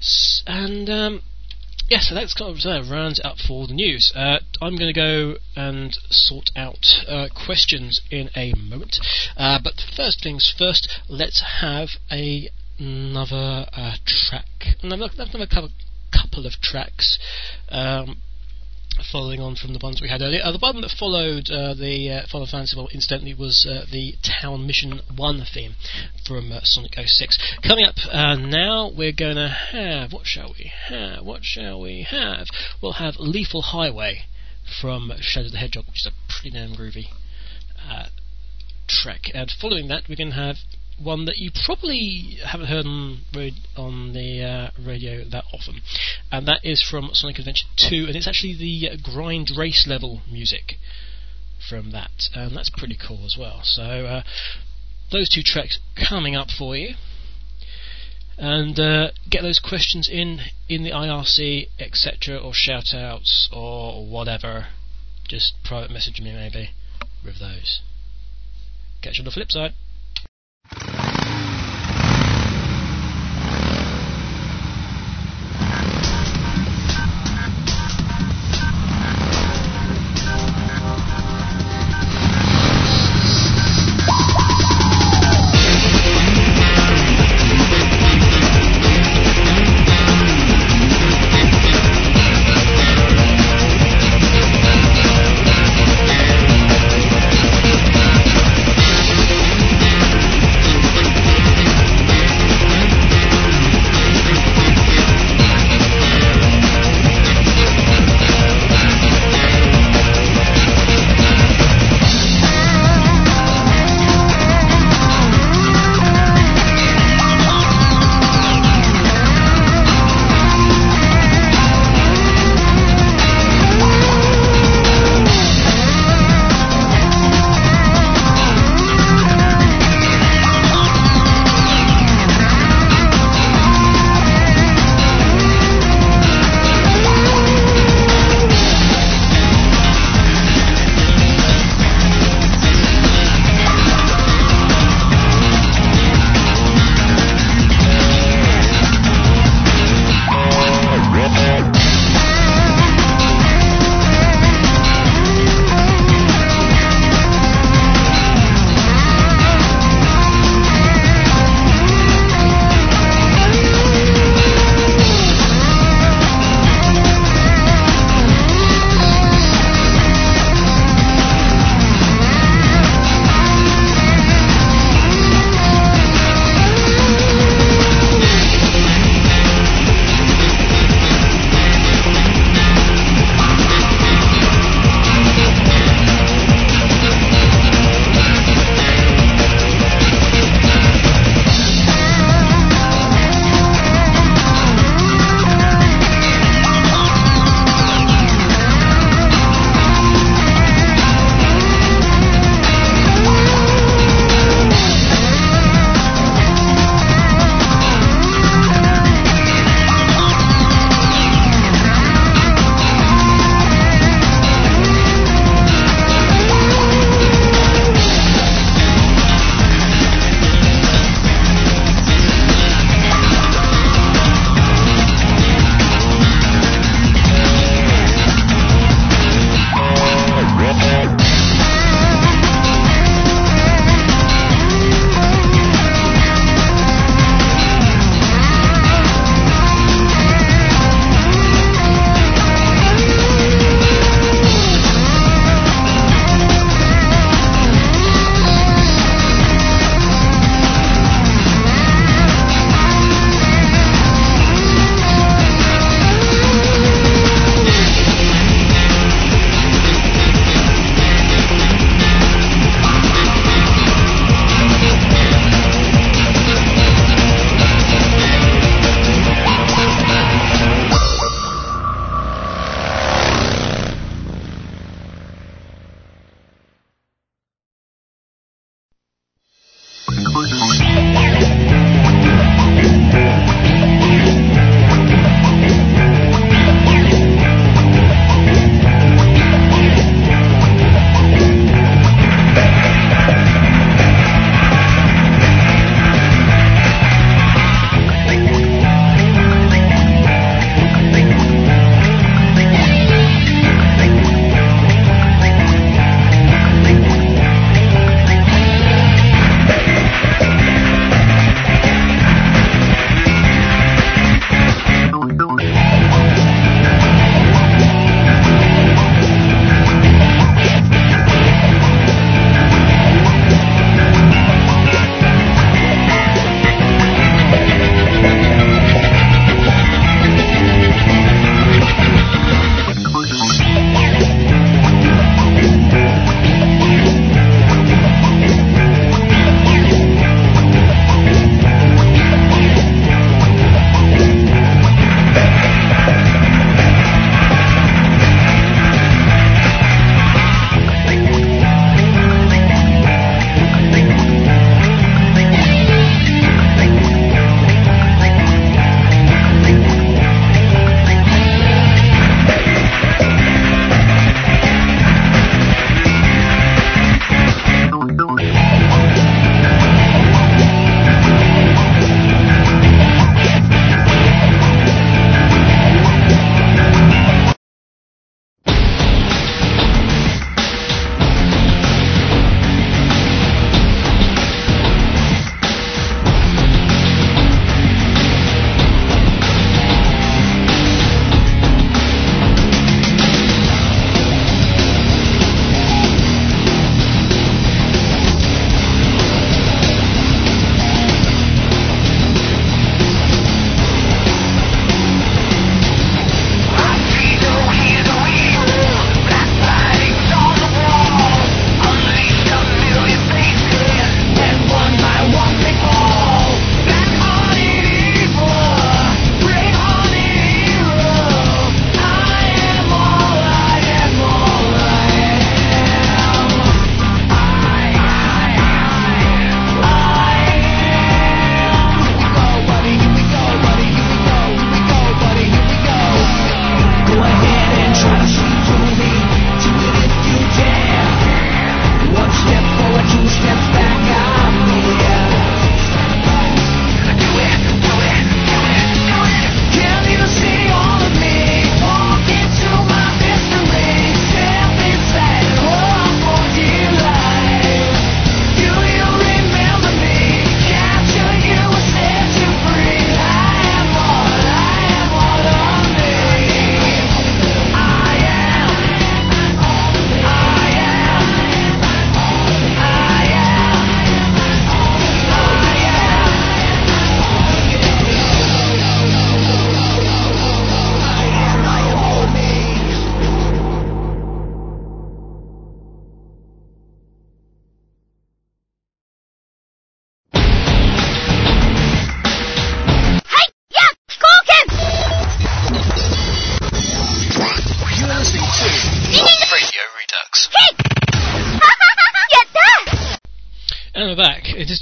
[0.00, 1.22] S- and um,
[1.88, 4.12] yeah, so that's kind of uh, rounds up for the news.
[4.14, 8.98] Uh, I'm going to go and sort out uh, questions in a moment.
[9.36, 14.46] Uh, but first things first, let's have a, another uh, track,
[14.82, 15.70] another, another couple,
[16.12, 17.18] couple of tracks.
[17.68, 18.18] Um,
[19.10, 20.40] following on from the ones we had earlier.
[20.42, 24.14] Uh, the one that followed uh, the uh, Final Fantasy, well, incidentally, was uh, the
[24.22, 25.74] Town Mission 1 theme
[26.26, 27.58] from uh, Sonic 06.
[27.66, 31.24] Coming up uh, now, we're going to have, what shall we have?
[31.24, 32.46] What shall we have?
[32.80, 34.22] We'll have Lethal Highway
[34.80, 37.06] from Shadow the Hedgehog, which is a pretty damn groovy
[38.86, 39.30] track.
[39.34, 40.56] And following that, we're going to have
[40.98, 43.22] one that you probably haven't heard on,
[43.76, 45.80] on the uh, radio that often,
[46.30, 50.74] and that is from Sonic Adventure 2, and it's actually the grind race level music
[51.68, 53.60] from that, and that's pretty cool as well.
[53.62, 54.22] So uh,
[55.10, 55.78] those two tracks
[56.08, 56.94] coming up for you.
[58.36, 64.66] And uh, get those questions in in the IRC, etc., or shout outs, or whatever.
[65.28, 66.70] Just private message me maybe
[67.24, 67.80] with those.
[69.02, 69.74] Catch you on the flip side.
[70.96, 71.63] あっ。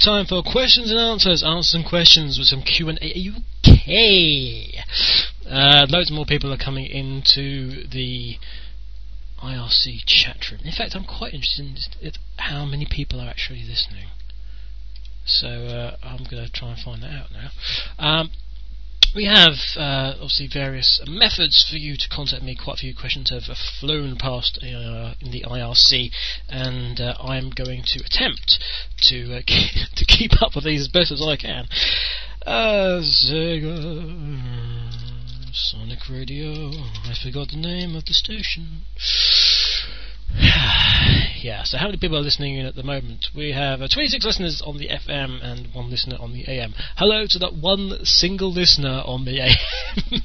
[0.03, 1.41] Time for questions and answers.
[1.43, 3.29] Answer some questions with some Q and A.
[3.29, 4.83] UK.
[5.49, 8.37] Uh, loads more people are coming into the
[9.41, 10.61] IRC chat room.
[10.65, 14.07] In fact, I'm quite interested in how many people are actually listening.
[15.25, 17.49] So uh, I'm going to try and find that out now.
[17.97, 18.31] Um,
[19.15, 22.55] we have uh, obviously various methods for you to contact me.
[22.55, 23.43] Quite a few questions have
[23.79, 26.09] flown past uh, in the IRC,
[26.49, 28.59] and uh, I'm going to attempt
[29.09, 29.41] to uh,
[29.95, 31.67] to keep up with these as best as I can.
[32.45, 33.93] Uh, Sega,
[35.53, 36.71] Sonic Radio.
[37.05, 38.85] I forgot the name of the station.
[41.43, 43.27] yeah, so how many people are listening in at the moment?
[43.35, 46.73] We have uh, 26 listeners on the FM and one listener on the AM.
[46.97, 50.21] Hello to that one single listener on the AM.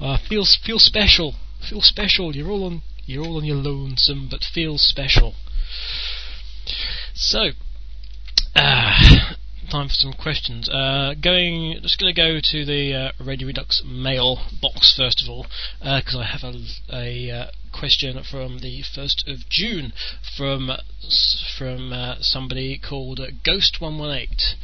[0.00, 1.34] uh, feels feel special.
[1.68, 2.34] Feel special.
[2.34, 5.34] You're all on you're all on your lonesome, but feel special.
[7.14, 7.50] So,
[8.56, 9.33] uh,
[9.74, 10.68] time for some questions.
[10.68, 15.28] Uh, going, just going to go to the uh, Radio Redux mail box first of
[15.28, 15.46] all,
[15.80, 16.54] because uh, I have a,
[16.92, 19.92] a uh, question from the first of June
[20.36, 20.70] from
[21.58, 24.54] from uh, somebody called Ghost One One Eight.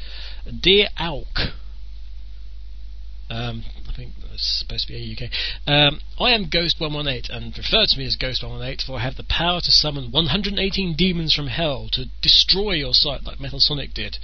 [0.49, 1.55] Dear Alk.
[3.29, 5.31] Um, I think it's supposed to be UK.
[5.67, 9.17] Um, I am Ghost 118 and refer to me as Ghost 118 for I have
[9.17, 13.93] the power to summon 118 demons from hell to destroy your site like Metal Sonic
[13.93, 14.19] did.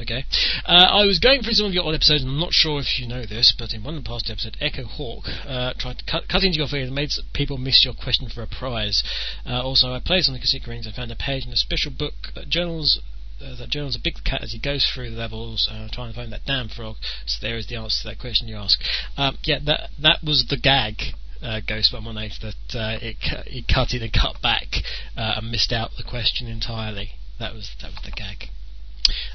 [0.00, 0.24] Okay.
[0.64, 2.98] Uh, I was going through some of your old episodes, and I'm not sure if
[2.98, 6.04] you know this, but in one of the past episodes, Echo Hawk uh, tried to
[6.04, 9.02] cut, cut into your feed and made people miss your question for a prize.
[9.46, 11.92] Uh, also, I played on the cassette rings and found a page in a special
[11.92, 12.14] book,
[12.48, 13.00] journals.
[13.40, 16.14] Uh, that journal's a big cat as he goes through the levels, uh, trying to
[16.14, 16.96] find that damn frog.
[17.26, 18.80] So there is the answer to that question you ask.
[19.16, 21.02] Um, yeah, that that was the gag
[21.42, 23.16] uh, Ghost 118 that uh, it,
[23.46, 24.68] it cut in and cut back
[25.16, 27.10] uh, and missed out the question entirely.
[27.40, 28.50] That was that was the gag.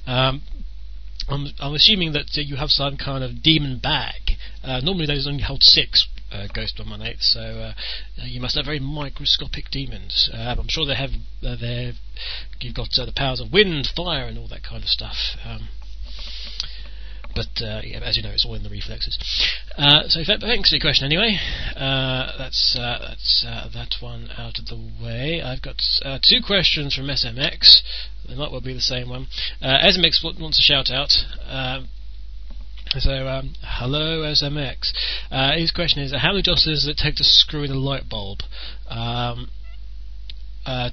[0.06, 0.42] Um,
[1.30, 4.38] I'm, I'm, assuming that uh, you have some kind of demon bag.
[4.64, 7.74] Uh, normally those only hold six uh, Ghost 118, so uh,
[8.24, 10.30] you must have very microscopic demons.
[10.34, 11.12] Uh, I'm sure they have.
[11.44, 11.94] Uh,
[12.60, 15.16] you've got the powers of wind, fire, and all that kind of stuff.
[15.46, 15.70] Um,
[17.38, 19.16] but uh, yeah, as you know, it's all in the reflexes.
[19.78, 21.38] Uh, so thanks for your question anyway.
[21.76, 25.40] Uh, that's uh, that's uh, that one out of the way.
[25.44, 27.82] I've got uh, two questions from SMX.
[28.28, 29.28] They might well be the same one.
[29.62, 31.14] SMX wants a shout out.
[31.48, 31.90] Um,
[32.98, 34.92] so, um, hello SMX.
[35.60, 38.40] his question is, how many josters does it take to screw in a light bulb?
[38.90, 39.52] Um,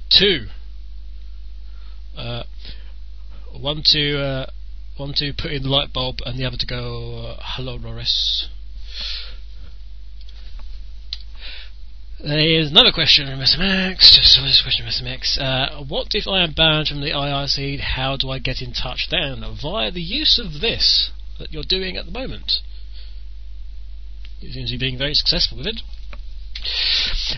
[0.09, 0.45] two.
[3.59, 4.45] one to
[4.97, 8.47] one to put in the light bulb and the other to go, uh, hello Loris.
[12.23, 13.97] There's another question from SMX.
[14.11, 15.37] Just this question from SMX.
[15.37, 17.79] Uh, what if I am banned from the IRC?
[17.81, 19.43] How do I get in touch then?
[19.61, 22.53] Via the use of this that you're doing at the moment.
[24.39, 25.81] You seem to be being very successful with it.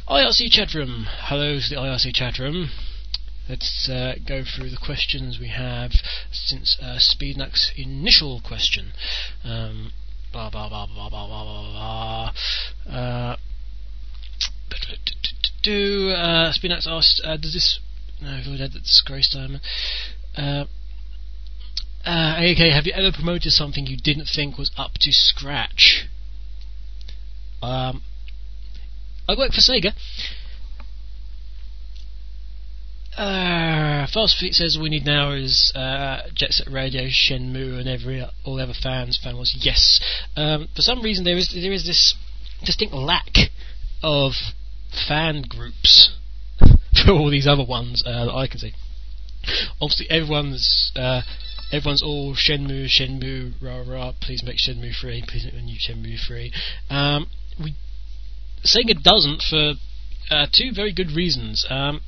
[0.08, 1.08] IRC chat room.
[1.08, 2.70] Hello to the IRC chat room.
[3.50, 5.91] Let's uh, go through the questions we have
[6.32, 7.00] since uh,
[7.78, 8.91] initial question.
[9.43, 9.91] Um,
[10.32, 12.32] blah blah blah blah blah blah blah.
[12.86, 12.93] blah.
[12.93, 13.38] Uh,
[15.64, 17.80] do uh, Speednux asked, uh, does this?
[18.22, 19.62] No, I've already had that disgrace diamond.
[20.36, 20.66] Uh,
[22.06, 26.08] uh, okay, have you ever promoted something you didn't think was up to scratch?
[27.62, 28.02] Um,
[29.28, 29.91] I work for Sega,
[33.18, 38.24] uh, Fast Feet says we need now is uh, Jet Set Radio, Shenmue, and every
[38.45, 39.20] all other fans.
[39.22, 39.99] Fan was yes.
[40.36, 42.15] Um, for some reason, there is there is this
[42.63, 43.49] distinct lack
[44.03, 44.34] of
[45.07, 46.15] fan groups
[47.05, 48.74] for all these other ones uh, that I can see.
[49.82, 51.22] Obviously, everyone's uh,
[51.72, 54.13] everyone's all Shenmue, Shenmue, rah rah.
[54.22, 55.24] Please make Shenmue free.
[55.28, 56.53] Please make the new Shenmue free.
[56.89, 57.28] Um,
[57.59, 57.76] we
[58.63, 59.74] Sega doesn't for
[60.30, 61.65] uh, two very good reasons.
[61.70, 62.01] Um,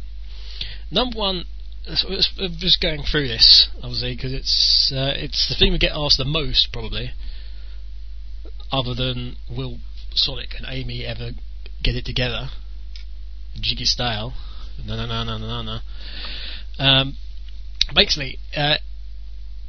[0.92, 1.46] Number one,
[1.86, 6.26] just going through this, obviously, because it's uh, it's the thing we get asked the
[6.26, 7.12] most, probably,
[8.72, 9.78] other than will
[10.14, 11.32] Sonic and Amy ever
[11.84, 12.50] get it together,
[13.56, 14.34] Jiggy style.
[14.86, 16.84] No, no, no, no, no, no.
[16.84, 17.18] Um,
[17.94, 18.78] basically, uh,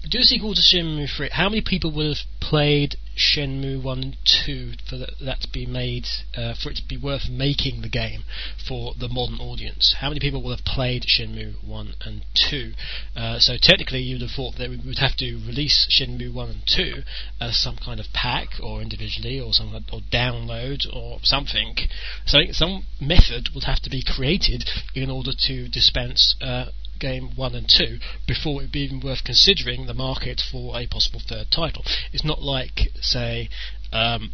[0.09, 1.29] do a sequel to 3.
[1.33, 6.07] How many people would have played Shenmue 1 and 2 for that, to be made,
[6.35, 8.25] uh, for it to be worth making the game
[8.67, 9.97] for the modern audience?
[10.01, 12.73] How many people will have played Shenmue 1 and 2?
[13.15, 16.63] Uh, so technically, you'd have thought that we would have to release Shenmue 1 and
[16.67, 17.03] 2
[17.41, 21.77] as some kind of pack, or individually, or some or download, or something.
[22.25, 26.67] So some method would have to be created in order to dispense uh,
[27.01, 30.87] game one and two before it would be even worth considering the market for a
[30.87, 31.83] possible third title.
[32.13, 33.49] It's not like, say,
[33.93, 34.33] um,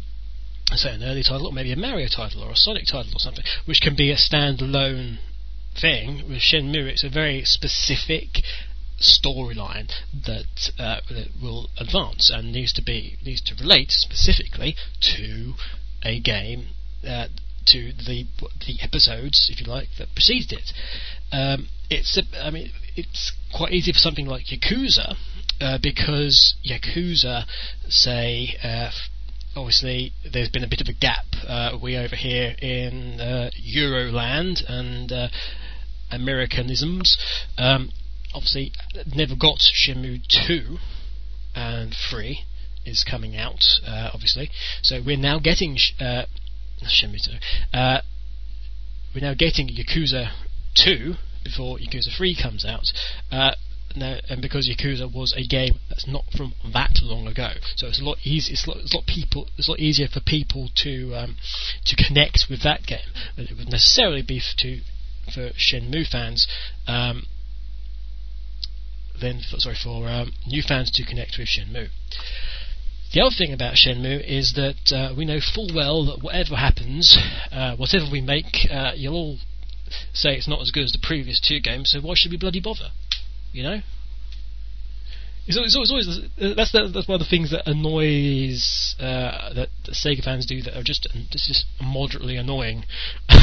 [0.75, 3.45] say an early title or maybe a Mario title or a Sonic title or something,
[3.65, 5.17] which can be a standalone
[5.79, 6.27] thing.
[6.27, 8.43] With Shenmue, it's a very specific
[8.99, 9.91] storyline
[10.25, 15.53] that, uh, that will advance and needs to be needs to relate specifically to
[16.03, 16.69] a game
[17.07, 17.27] uh,
[17.67, 18.25] to the
[18.65, 20.71] the episodes, if you like, that preceded it.
[21.31, 25.15] Um, it's a, I mean it's quite easy for something like Yakuza
[25.61, 27.45] uh, because Yakuza
[27.89, 28.55] say.
[28.63, 28.91] Uh,
[29.55, 31.25] obviously, there's been a bit of a gap.
[31.47, 35.27] Uh, we over here in uh, Euroland and uh,
[36.11, 37.17] Americanisms,
[37.57, 37.91] um,
[38.33, 38.71] obviously,
[39.15, 40.77] never got Shenmue 2
[41.55, 42.39] and 3
[42.85, 44.49] is coming out, uh, obviously.
[44.81, 46.23] So we're now getting uh,
[46.81, 47.77] 2.
[47.77, 48.01] Uh,
[49.13, 50.31] we're now getting Yakuza
[50.75, 52.91] 2 before Yakuza 3 comes out.
[53.31, 53.51] Uh,
[53.95, 57.99] now, and because Yakuza was a game that's not from that long ago, so it's
[57.99, 58.53] a lot easy.
[58.53, 59.47] It's a lot, it's a lot people.
[59.57, 61.37] It's a lot easier for people to um,
[61.85, 64.81] to connect with that game than it would necessarily be for, to
[65.33, 66.47] for Shenmue fans.
[66.85, 67.25] Um,
[69.19, 71.89] then, for, sorry, for um, new fans to connect with Shenmue.
[73.13, 77.17] The other thing about Shenmue is that uh, we know full well that whatever happens,
[77.51, 79.37] uh, whatever we make, uh, you'll all
[80.13, 82.59] say it's not as good as the previous two games, so why should we bloody
[82.59, 82.91] bother?
[83.53, 83.81] You know?
[85.47, 86.07] It's always, it's always,
[86.41, 90.77] uh, that's, that's one of the things that annoys uh, that Sega fans do that
[90.77, 92.85] are just just moderately annoying.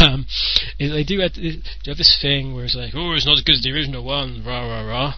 [0.05, 0.27] Um,
[0.79, 3.55] they do have, they have this thing where it's like, oh, it's not as good
[3.55, 5.15] as the original one, rah rah rah.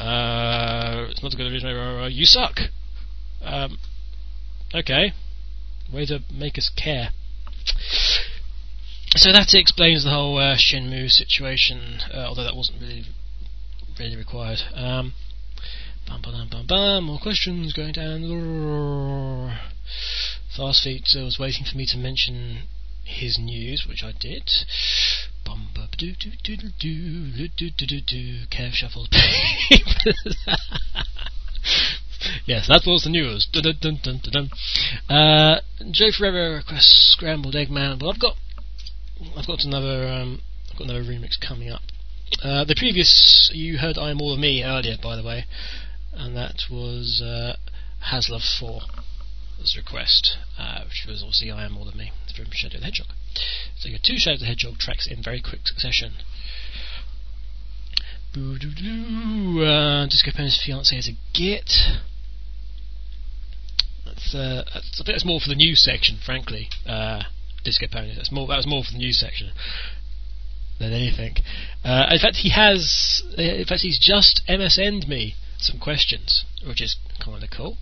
[0.00, 2.06] Uh, it's not as good as the original, rah rah.
[2.06, 2.60] You suck.
[3.46, 3.78] Um,
[4.74, 5.12] okay,
[5.92, 7.10] way to make us care.
[9.16, 13.04] So that explains the whole uh, Shenmue situation, uh, although that wasn't really
[13.98, 14.58] really required.
[14.74, 15.14] Um,
[16.06, 18.22] bum, bum, bum, bum, more questions going down.
[20.54, 22.64] Fast Feet was waiting for me to mention
[23.04, 24.50] his news, which I did.
[28.50, 29.08] Kev shuffles
[29.70, 30.36] papers.
[32.46, 33.48] yes, that was the news.
[33.52, 34.50] Dun, dun, dun, dun, dun.
[35.16, 35.60] Uh,
[35.90, 38.00] Joe Forever requests Scrambled Eggman.
[38.00, 38.36] Well, I've got,
[39.36, 40.40] I've got another, um,
[40.70, 41.82] I've got another remix coming up.
[42.42, 45.44] Uh, the previous, you heard I Am All of Me earlier, by the way,
[46.12, 47.56] and that was uh,
[48.10, 48.80] Haslov 4
[49.58, 53.08] was request, uh, which was obviously I Am All of Me from Shadow the Hedgehog.
[53.78, 56.14] So you get two Shadow the Hedgehog tracks in very quick succession.
[58.36, 61.70] Uh, Disco Pony's fiance is a git.
[64.04, 66.68] That's, uh, that's, I think that's more for the news section, frankly.
[66.86, 67.22] Uh,
[67.64, 68.14] Disco Pony.
[68.14, 68.46] That's more.
[68.46, 69.52] That was more for the news section
[70.78, 71.36] than anything.
[71.82, 73.22] Uh, in fact, he has.
[73.38, 77.78] In fact, he's just MSN'd me some questions, which is kind of cool.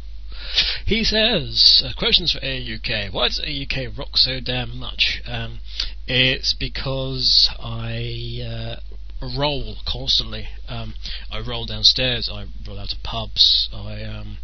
[0.86, 3.12] He says, uh, questions for AUK.
[3.12, 5.22] Why does AUK rock so damn much?
[5.26, 5.61] Um,
[6.07, 8.93] it's because I uh,
[9.25, 10.49] roll constantly.
[10.68, 10.95] Um,
[11.31, 12.31] I roll downstairs.
[12.33, 13.68] I roll out of pubs.
[13.72, 14.39] I um,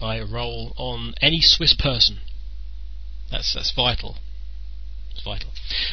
[0.00, 2.18] I roll on any Swiss person.
[3.30, 4.16] That's that's vital.
[5.12, 5.50] It's vital.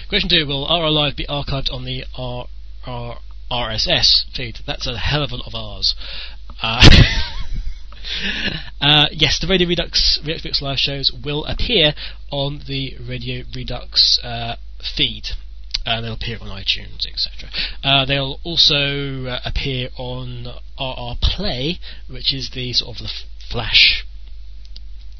[0.10, 2.48] Question two: Will RR Live be archived on the R,
[2.86, 3.20] R,
[3.52, 4.60] RSS feed?
[4.66, 5.96] That's a hell of a lot of R's.
[6.62, 6.84] Uh,
[8.82, 11.94] uh, yes, the Radio Redux Redux live shows will appear
[12.32, 14.56] on the Radio Redux uh,
[14.96, 15.30] feed.
[15.86, 17.50] Uh, they'll appear on iTunes, etc.
[17.84, 20.46] Uh, they'll also uh, appear on
[20.80, 23.12] RR Play, which is the sort of the
[23.52, 24.06] Flash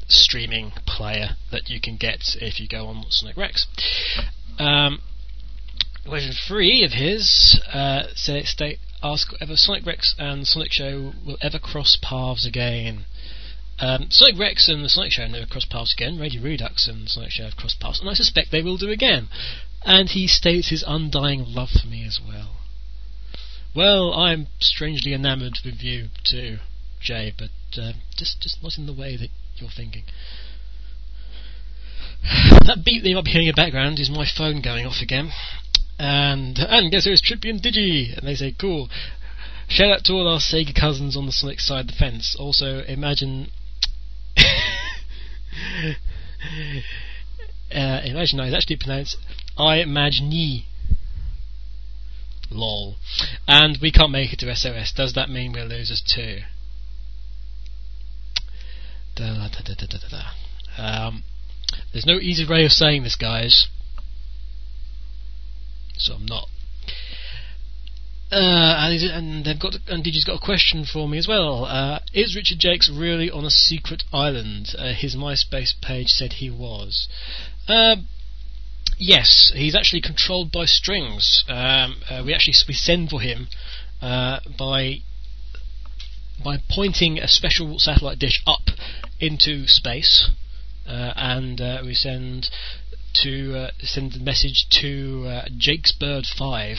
[0.08, 3.66] streaming player that you can get if you go on Sonic Rex.
[4.58, 5.00] Um,
[6.06, 8.44] question three of his uh, say,
[9.02, 13.04] ask whether Sonic Rex and Sonic Show will ever cross paths again.
[13.80, 16.18] Um, Sonic Rex and the Sonic Show never crossed paths again.
[16.18, 18.90] Radio Redux and the Sonic Show have crossed paths, and I suspect they will do
[18.90, 19.28] again.
[19.84, 22.58] And he states his undying love for me as well.
[23.74, 26.58] Well, I'm strangely enamoured with you too,
[27.00, 27.50] Jay, but
[27.80, 30.04] uh, just just not in the way that you're thinking.
[32.66, 35.00] That beep that you might be hearing in the background is my phone going off
[35.02, 35.30] again.
[35.98, 38.16] And and guess who's Trippy and Digi?
[38.16, 38.90] And they say, cool.
[39.68, 42.36] Shout out to all our Sega cousins on the Sonic side of the fence.
[42.38, 43.50] Also, imagine.
[47.74, 49.16] uh, imagine is actually pronounced
[49.58, 50.64] I imagine.
[52.50, 52.96] Lol.
[53.46, 54.92] And we can't make it to SOS.
[54.92, 56.40] Does that mean we're losers too?
[59.14, 61.06] Da, da, da.
[61.06, 61.24] Um,
[61.92, 63.68] there's no easy way of saying this, guys.
[65.98, 66.48] So I'm not.
[68.32, 71.64] Uh, and, they've got and DJ's got a question for me as well.
[71.64, 74.68] Uh, is Richard Jakes really on a secret island?
[74.78, 77.08] Uh, his MySpace page said he was.
[77.66, 77.96] Uh,
[78.98, 81.44] yes, he's actually controlled by strings.
[81.48, 83.48] Um, uh, we actually we send for him
[84.00, 84.98] uh, by
[86.42, 88.68] by pointing a special satellite dish up
[89.18, 90.30] into space,
[90.86, 92.48] and we send
[93.22, 96.78] to uh, send the message to uh, Jake's Bird Five,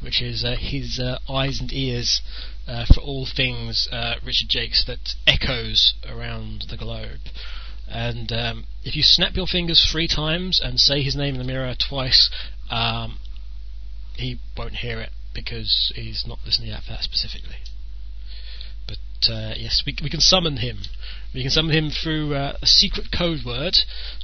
[0.00, 2.20] which is uh, his uh, eyes and ears
[2.66, 7.20] uh, for all things uh, Richard Jakes that echoes around the globe.
[7.88, 11.46] And um, if you snap your fingers three times and say his name in the
[11.46, 12.30] mirror twice,
[12.70, 13.18] um,
[14.14, 17.56] he won't hear it because he's not listening out for that specifically.
[19.28, 20.78] Uh, yes, we, we can summon him.
[21.34, 23.76] We can summon him through uh, a secret code word,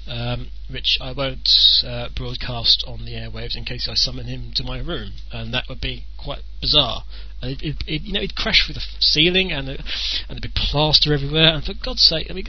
[0.06, 1.48] um, which I won't
[1.84, 5.64] uh, broadcast on the airwaves in case I summon him to my room, and that
[5.68, 7.04] would be quite bizarre.
[7.42, 9.82] And it, it, it, you know, he'd crash through the ceiling, and uh,
[10.28, 11.54] and there'd be plaster everywhere.
[11.54, 12.46] And for God's sake, I mean,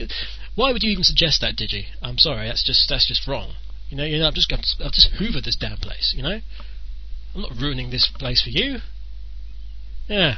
[0.54, 1.86] why would you even suggest that, Digi?
[2.02, 3.54] I'm sorry, that's just that's just wrong.
[3.88, 6.14] You know, you know, I'm just going to, I'll just hoover this damn place.
[6.16, 6.40] You know,
[7.34, 8.78] I'm not ruining this place for you.
[10.08, 10.36] Yeah,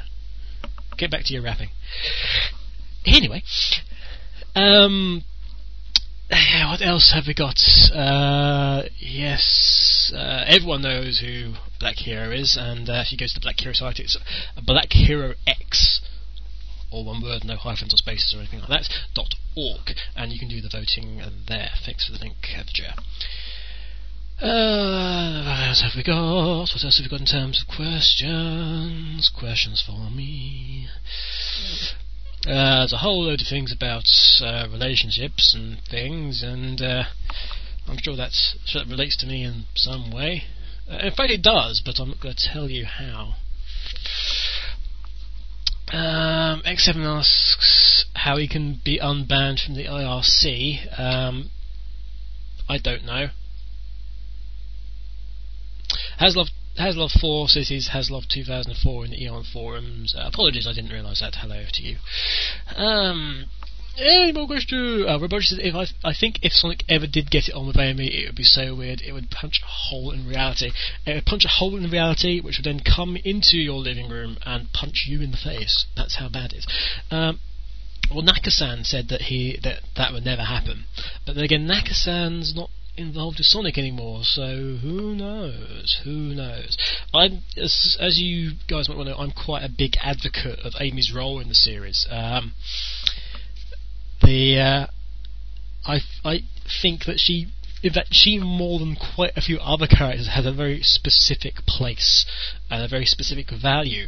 [0.96, 1.70] get back to your rapping.
[3.06, 3.42] Anyway,
[4.54, 5.24] um,
[6.30, 7.60] what else have we got?
[7.94, 13.34] Uh, yes, uh, everyone knows who Black Hero is, and uh, if you go to
[13.34, 14.16] the Black Hero site, it's
[14.64, 16.00] Black Hero X,
[16.90, 18.88] all one word, no hyphens or spaces or anything like that.
[19.14, 21.70] dot org, and you can do the voting there.
[21.84, 22.96] Thanks for the link, Evja.
[24.42, 26.66] Uh, what else have we got?
[26.74, 29.30] What else have we got in terms of questions?
[29.38, 30.88] Questions for me.
[32.44, 34.04] Uh, there's a whole load of things about
[34.42, 37.04] uh, relationships and things, and uh,
[37.86, 40.42] I'm sure that's sure that relates to me in some way.
[40.90, 43.34] Uh, in fact, it does, but I'm not going to tell you how.
[45.92, 51.00] Um, X7 asks how he can be unbanned from the IRC.
[51.00, 51.50] Um,
[52.68, 53.28] I don't know.
[56.20, 56.48] Haslov
[56.78, 60.14] Haslov 4 says he's Haslov 2004 in the Eon forums.
[60.16, 61.36] Uh, apologies, I didn't realise that.
[61.36, 61.98] Hello to you.
[62.74, 63.46] Um,
[63.96, 65.06] any more questions?
[65.06, 68.08] Uh, says, if I, I think if Sonic ever did get it on with Amy,
[68.08, 69.00] it would be so weird.
[69.02, 70.72] It would punch a hole in reality.
[71.06, 74.38] It would punch a hole in reality, which would then come into your living room
[74.44, 75.86] and punch you in the face.
[75.96, 76.66] That's how bad it is.
[77.12, 77.38] Um,
[78.10, 80.84] well, Nakasan said that he that that would never happen,
[81.24, 86.00] but then again, Nakasan's not involved with Sonic anymore, so who knows?
[86.04, 86.76] Who knows?
[87.12, 90.74] I'm as, as you guys might want to know, I'm quite a big advocate of
[90.80, 92.06] Amy's role in the series.
[92.10, 92.52] Um,
[94.22, 94.86] the uh,
[95.86, 96.40] I I
[96.82, 97.48] think that she.
[97.82, 102.24] In fact, she more than quite a few other characters has a very specific place
[102.70, 104.06] and a very specific value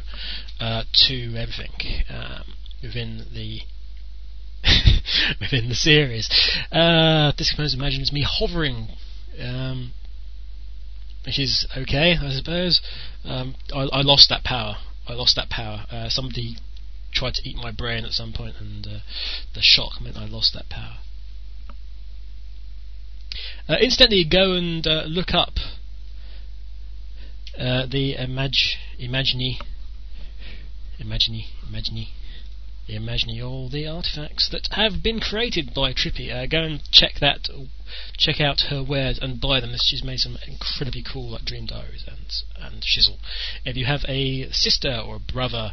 [0.58, 1.72] uh, to everything
[2.08, 3.60] um, within the
[5.40, 6.28] within the series.
[6.72, 8.88] Uh, this composer imagines me hovering,
[9.40, 9.92] um,
[11.24, 12.80] which is okay, I suppose.
[13.24, 14.76] Um, I, I lost that power.
[15.08, 15.86] I lost that power.
[15.90, 16.56] Uh, somebody
[17.12, 18.98] tried to eat my brain at some point, and uh,
[19.54, 20.98] the shock meant I lost that power.
[23.68, 25.58] Uh, instantly, go and uh, look up
[27.58, 29.58] uh, the imag- Imagini,
[31.00, 32.08] Imagini, Imagini,
[32.88, 36.32] Imagine all the artifacts that have been created by Trippy.
[36.32, 37.48] Uh, go and check that,
[38.16, 39.74] check out her wares and buy them.
[39.76, 43.18] She's made some incredibly cool like dream diaries and and shizzle.
[43.64, 45.72] If you have a sister or a brother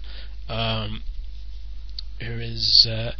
[0.49, 1.03] um,
[2.20, 3.11] who is uh,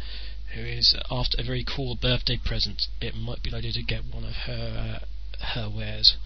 [0.54, 4.24] who is after a very cool birthday present, it might be likely to get one
[4.24, 6.16] of her uh, her wares.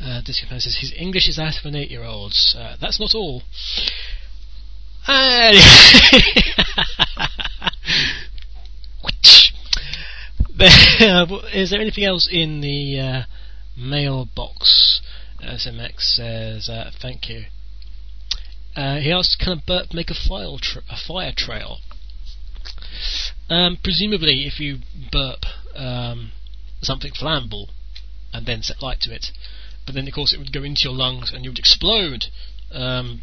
[0.00, 2.32] Uh, Disco says his English is that of an eight-year-old.
[2.56, 3.42] Uh, that's not all.
[5.08, 5.52] Uh,
[11.54, 13.22] is there anything else in the uh,
[13.74, 15.00] mailbox?
[15.42, 17.44] SMX says, uh, thank you.
[18.76, 21.78] Uh, he asks, can a burp make a, tra- a fire trail?
[23.48, 24.80] Um, presumably, if you
[25.10, 26.32] burp um,
[26.82, 27.68] something flammable
[28.34, 29.30] and then set light to it,
[29.86, 32.26] but then of course it would go into your lungs and you would explode.
[32.70, 33.22] Um,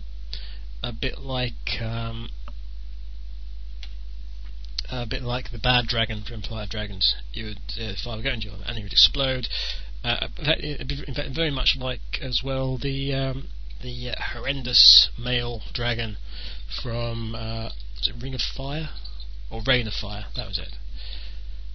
[0.86, 2.30] a bit like um,
[4.92, 7.16] a bit like the bad dragon from Empire Dragons.
[7.34, 9.48] You would uh, fire go into you and you would explode.
[10.04, 10.28] Uh,
[10.60, 13.48] in, fact, very much like as well the um,
[13.82, 16.18] the uh, horrendous male dragon
[16.82, 17.70] from uh,
[18.22, 18.90] Ring of Fire
[19.50, 20.26] or Reign of Fire.
[20.36, 20.76] That was it.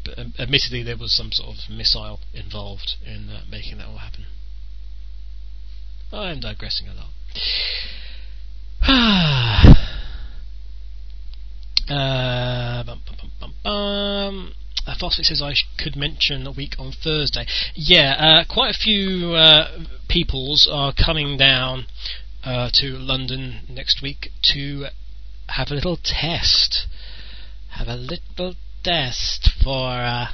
[0.04, 3.98] But um, admittedly, there was some sort of missile involved in uh, making that all
[3.98, 4.26] happen.
[6.12, 7.10] I'm digressing a lot.
[8.88, 9.74] uh,
[12.84, 13.00] bum,
[13.40, 13.54] bum.
[13.64, 17.46] Uh, says I sh- could mention a week on Thursday.
[17.74, 21.86] Yeah, uh, quite a few uh, peoples are coming down
[22.44, 24.86] uh, to London next week to
[25.48, 26.86] have a little test.
[27.70, 30.28] Have a little test for uh,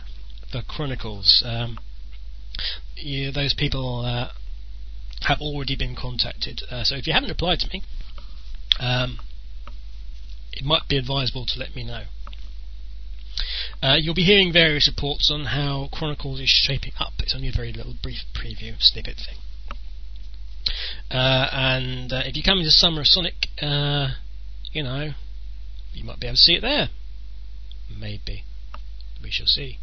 [0.50, 1.42] for Chronicles.
[1.44, 1.78] Um,
[3.34, 4.28] those people uh,
[5.22, 6.62] have already been contacted.
[6.70, 7.82] Uh, so if you haven't replied to me,
[8.78, 9.18] um,
[10.52, 12.04] it might be advisable to let me know.
[13.82, 17.12] Uh, you'll be hearing various reports on how Chronicles is shaping up.
[17.18, 19.38] It's only a very little brief preview snippet thing.
[21.10, 24.08] Uh, and uh, if you come into Summer of Sonic, uh,
[24.72, 25.10] you know,
[25.92, 26.88] you might be able to see it there.
[27.94, 28.44] Maybe.
[29.22, 29.78] We shall see.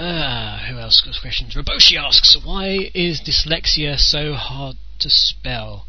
[0.00, 1.56] Ah, who else got questions?
[1.56, 5.86] Roboshi asks, why is dyslexia so hard to spell?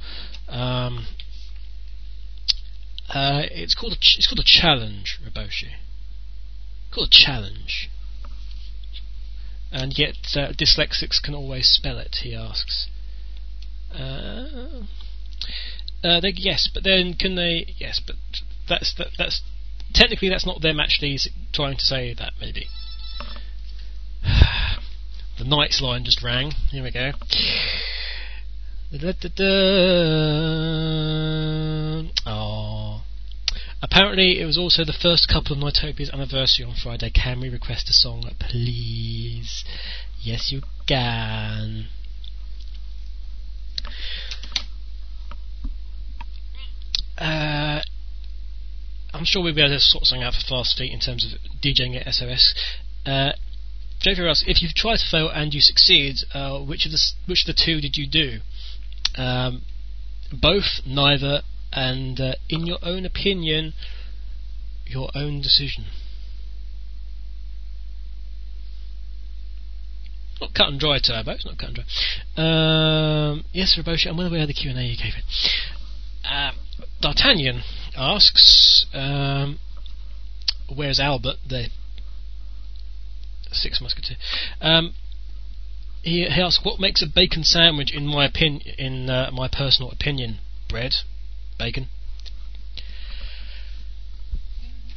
[0.47, 1.05] Um,
[3.07, 5.73] uh, it's called a ch- it's called a challenge, Roboshi.
[6.91, 7.91] called a challenge.
[9.71, 12.17] And yet uh, dyslexics can always spell it.
[12.23, 12.87] He asks.
[13.93, 14.85] Uh,
[16.03, 17.75] uh, they, yes, but then can they?
[17.77, 18.15] Yes, but
[18.67, 19.43] that's that, that's
[19.93, 21.19] technically that's not them actually
[21.53, 22.33] trying to say that.
[22.41, 22.65] Maybe
[25.37, 26.51] the NiGHTS line just rang.
[26.71, 27.11] Here we go.
[32.25, 33.01] Oh.
[33.81, 37.09] Apparently, it was also the first couple of Nightopia's anniversary on Friday.
[37.09, 39.63] Can we request a song, please?
[40.21, 41.87] Yes, you can.
[47.17, 47.81] Uh,
[49.13, 51.39] I'm sure we'll be able to sort something out for Fast Feet in terms of
[51.61, 52.53] DJing at SOS.
[53.05, 53.31] Uh,
[53.99, 57.47] Jennifer asks, if you've tried to fail and you succeed, uh, which of the which
[57.47, 58.39] of the two did you do?
[59.15, 59.63] Um,
[60.31, 61.41] both, neither,
[61.73, 63.73] and uh, in your own opinion,
[64.85, 65.85] your own decision.
[70.39, 71.31] Not cut and dry, Turbo.
[71.31, 73.31] It's not cut and dry.
[73.31, 75.25] Um, yes, Roboshi, I'm aware of the Q&A you gave it.
[76.23, 76.51] Uh,
[77.01, 77.61] D'Artagnan
[77.97, 79.59] asks, um,
[80.73, 81.67] where's Albert, the
[83.51, 84.17] Six Musketeer?
[84.61, 84.93] Um,
[86.01, 89.91] he, he asks, what makes a bacon sandwich, in my opinion, in uh, my personal
[89.91, 90.39] opinion?
[90.67, 90.93] Bread,
[91.57, 91.87] bacon.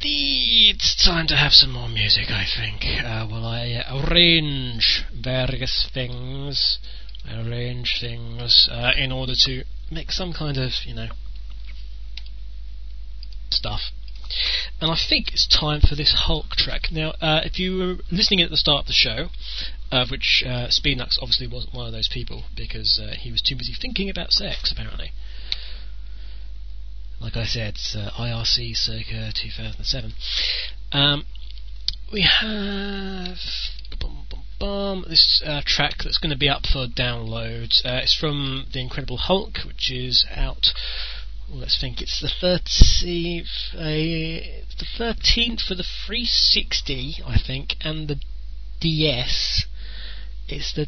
[0.01, 2.83] The, it's time to have some more music, I think.
[2.83, 6.77] Uh, while I uh, arrange various things,
[7.29, 11.07] arrange things uh, in order to make some kind of, you know,
[13.49, 13.81] stuff.
[14.81, 16.91] And I think it's time for this Hulk track.
[16.91, 19.29] Now, uh, if you were listening at the start of the show,
[19.91, 23.55] uh, which uh, Speednux obviously wasn't one of those people because uh, he was too
[23.55, 25.11] busy thinking about sex, apparently.
[27.19, 30.13] Like I said, it's uh, IRC circa 2007.
[30.91, 31.25] Um,
[32.11, 33.37] we have
[35.13, 37.69] this uh, track that's going to be up for download.
[37.85, 40.67] Uh, it's from The Incredible Hulk, which is out
[41.55, 48.19] let's think it's the 30th, uh, the 13th for the 360, I think, and the
[48.79, 49.65] DS.
[50.47, 50.87] It's the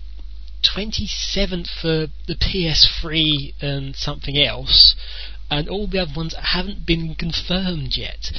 [0.64, 4.96] 27th for the PS3 and something else,
[5.50, 8.32] and all the other ones haven't been confirmed yet.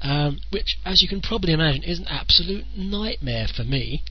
[0.00, 4.02] Um, which, as you can probably imagine, is an absolute nightmare for me.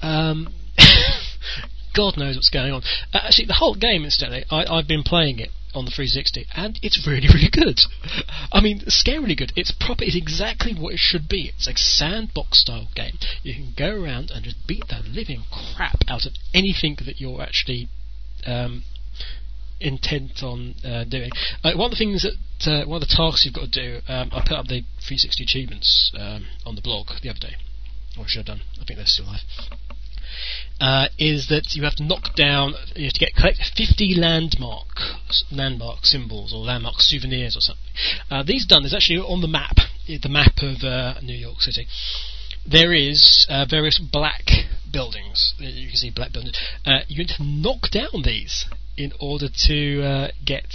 [0.00, 0.54] Um,
[1.94, 2.82] God knows what's going on.
[3.12, 6.78] Uh, actually, the whole game, incidentally, I, I've been playing it on the 360, and
[6.82, 7.80] it's really, really good.
[8.52, 9.52] I mean, scarily good.
[9.56, 10.04] It's proper.
[10.04, 11.52] It's exactly what it should be.
[11.54, 13.18] It's like sandbox style game.
[13.42, 17.42] You can go around and just beat the living crap out of anything that you're
[17.42, 17.88] actually
[18.46, 18.84] um,
[19.80, 21.30] intent on uh, doing.
[21.62, 24.00] Uh, one of the things that uh, one of the tasks you've got to do.
[24.08, 27.56] Um, I put up the 360 achievements um, on the blog the other day,
[28.18, 28.62] or should have done.
[28.80, 29.40] I think they're still live
[30.80, 34.86] uh, is that you have to knock down, you have to get collect 50 landmark
[35.50, 37.84] landmark symbols or landmark souvenirs or something.
[38.30, 41.86] Uh, these done is actually on the map, the map of uh, New York City.
[42.68, 44.50] There is uh, various black
[44.92, 45.54] buildings.
[45.58, 46.58] You can see black buildings.
[46.84, 48.66] Uh, you have to knock down these
[48.96, 50.72] in order to uh, get.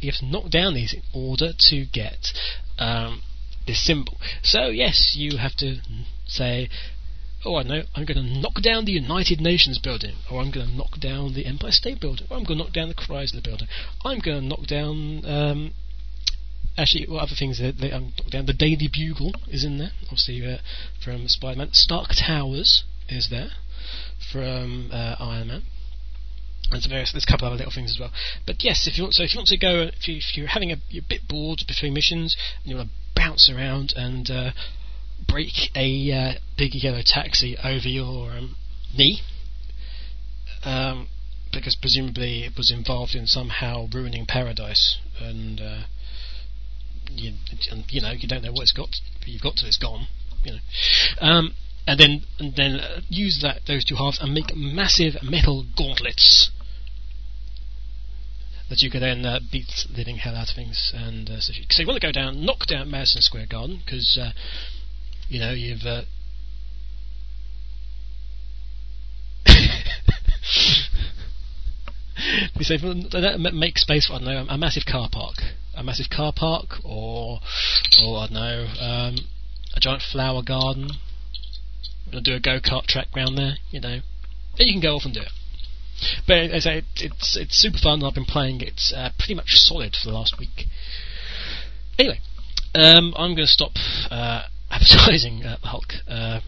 [0.00, 2.32] You have to knock down these in order to get
[2.78, 3.22] um,
[3.66, 4.18] this symbol.
[4.42, 5.76] So yes, you have to
[6.26, 6.68] say
[7.44, 10.66] oh, I know, I'm going to knock down the United Nations building, or I'm going
[10.66, 13.42] to knock down the Empire State building, or I'm going to knock down the Chrysler
[13.42, 13.68] building,
[14.04, 15.74] I'm going to knock down um,
[16.76, 17.58] actually, what other things?
[17.58, 20.58] They, they, um, down the Daily Bugle is in there, obviously uh,
[21.02, 21.70] from Spider-Man.
[21.72, 23.50] Stark Towers is there
[24.32, 25.62] from uh, Iron Man.
[26.70, 28.12] There's, various, there's a couple of other little things as well.
[28.46, 30.72] But yes, if you want, so if you want to go, if, you, you're having
[30.72, 34.50] a, you're a bit bored between missions, and you want to bounce around and uh,
[35.26, 38.56] break a uh, big yellow taxi over your um,
[38.96, 39.20] knee,
[40.64, 41.08] um,
[41.52, 45.82] because presumably it was involved in somehow ruining paradise, and uh,
[47.10, 47.32] you,
[47.88, 48.96] you know you don't know what it's got.
[49.18, 50.06] But you've got till it's gone.
[50.44, 50.58] You know.
[51.20, 51.54] Um,
[51.86, 56.50] and then and then uh, use that those two halves and make massive metal gauntlets
[58.72, 60.92] that you can then uh, beat living hell out of things.
[60.96, 63.82] And uh, so, you, so you want to go down, knock down Madison Square Garden
[63.84, 64.30] because uh,
[65.32, 65.86] you know you've.
[65.86, 66.02] Uh,
[72.54, 72.78] you say
[73.54, 75.36] make space for I don't know a massive car park,
[75.74, 77.40] a massive car park, or
[78.04, 79.16] or I don't know um,
[79.74, 80.90] a giant flower garden.
[82.12, 84.00] We'll do a go kart track round there, you know.
[84.58, 85.32] Then you can go off and do it.
[86.26, 88.04] But as I say, it's it's super fun.
[88.04, 90.66] I've been playing it uh, pretty much solid for the last week.
[91.98, 92.20] Anyway,
[92.74, 93.72] um, I'm going to stop
[94.10, 94.42] uh,
[94.72, 95.92] advertising uh, Hulk.
[96.08, 96.40] Uh,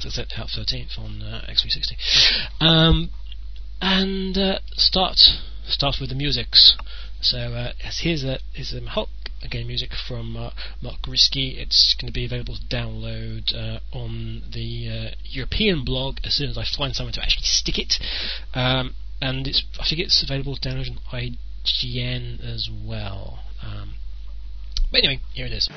[0.00, 1.96] so it's out 13th on uh, X360,
[2.60, 3.10] um,
[3.80, 5.18] and uh, start
[5.66, 6.76] start with the musics.
[7.20, 9.08] So uh, here's a here's a Hulk
[9.42, 10.50] again music from uh,
[10.82, 11.56] Mark Risky.
[11.58, 16.64] It's going to be available to download on the European blog as soon as I
[16.76, 17.94] find someone to actually stick it.
[18.54, 23.40] Um, and it's I think it's available to download on IGN as well.
[23.62, 23.94] Um,
[24.92, 25.68] but anyway, here it is.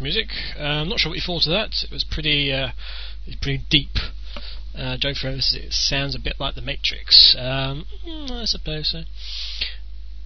[0.00, 0.28] Music.
[0.58, 1.84] Uh, I'm not sure what you thought of that.
[1.84, 2.70] It was pretty, uh,
[3.40, 3.96] pretty deep.
[4.74, 7.36] Uh, Joe Ferreira says it sounds a bit like The Matrix.
[7.38, 9.02] Um, mm, I suppose so.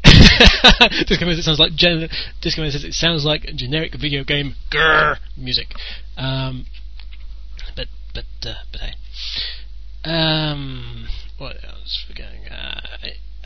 [1.06, 2.08] Disco says it sounds like gen-
[2.40, 5.68] Disco says it sounds like generic video game grrr music.
[6.16, 6.66] Um,
[7.74, 8.94] but but uh, but hey.
[10.04, 11.08] Um,
[11.38, 12.46] what else we going?
[12.46, 12.80] Uh,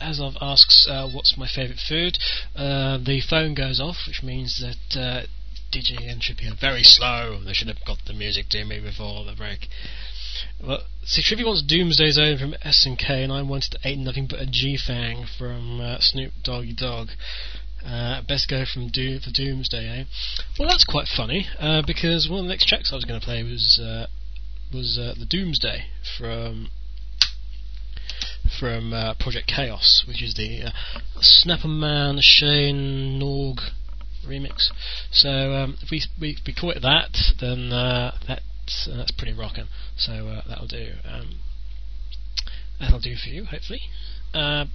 [0.01, 2.17] Aslov asks, uh, "What's my favourite food?"
[2.55, 5.29] Uh, the phone goes off, which means that
[5.71, 7.41] DJ and Trippy are very slow.
[7.45, 9.67] They should have got the music to me before the break.
[10.65, 14.39] Well, see, Trippy wants Doomsday Zone from SNK, and I wanted to Ain't Nothing But
[14.39, 17.09] a G-Fang from uh, Snoop Doggy Dogg.
[17.85, 20.03] Uh, best go from Do for Doomsday, eh?
[20.57, 23.25] Well, that's quite funny uh, because one of the next tracks I was going to
[23.25, 24.07] play was uh,
[24.73, 25.85] was uh, the Doomsday
[26.17, 26.69] from
[28.59, 30.71] from uh, Project Chaos, which is the uh,
[31.21, 33.59] Snapperman Shane Norg
[34.27, 34.69] remix.
[35.11, 39.33] So um, if we, we we call it that, then uh, that's uh, that's pretty
[39.33, 39.65] rocking.
[39.97, 40.91] So uh, that'll do.
[41.05, 41.39] Um,
[42.79, 43.81] that'll do for you, hopefully.
[44.33, 44.65] Uh,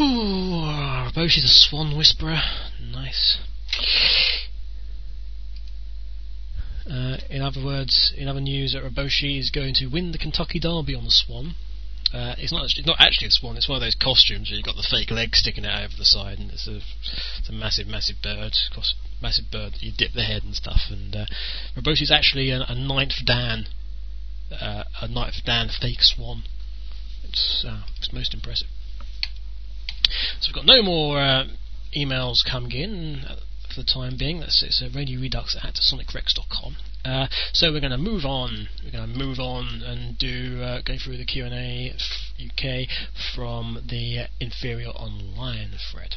[0.00, 2.40] ooh, Boshi's a Swan Whisperer.
[2.80, 3.38] Nice.
[6.90, 10.58] Uh, in other words, in other news, that Raboshi is going to win the Kentucky
[10.58, 11.54] Derby on the Swan.
[12.12, 13.56] Uh, it's not it's not actually a swan.
[13.56, 16.04] It's one of those costumes where you've got the fake leg sticking out over the
[16.04, 16.80] side, and it's a
[17.38, 18.52] it's a massive, massive bird,
[19.22, 20.90] massive bird that you dip the head and stuff.
[20.90, 21.24] And uh,
[21.74, 23.66] Raboshi is actually a, a ninth Dan,
[24.50, 26.44] uh, a ninth Dan fake swan.
[27.24, 28.68] It's uh, it's most impressive.
[30.40, 31.44] So we've got no more uh,
[31.96, 33.24] emails coming in
[33.72, 34.40] for the time being.
[34.40, 36.76] That's it's uh, Radio Redux at sonicrex.com.
[37.04, 38.68] Uh, so we're going to move on.
[38.84, 41.94] We're going to move on and do uh, go through the Q and A
[42.38, 42.88] UK
[43.34, 46.16] from the Inferior Online thread.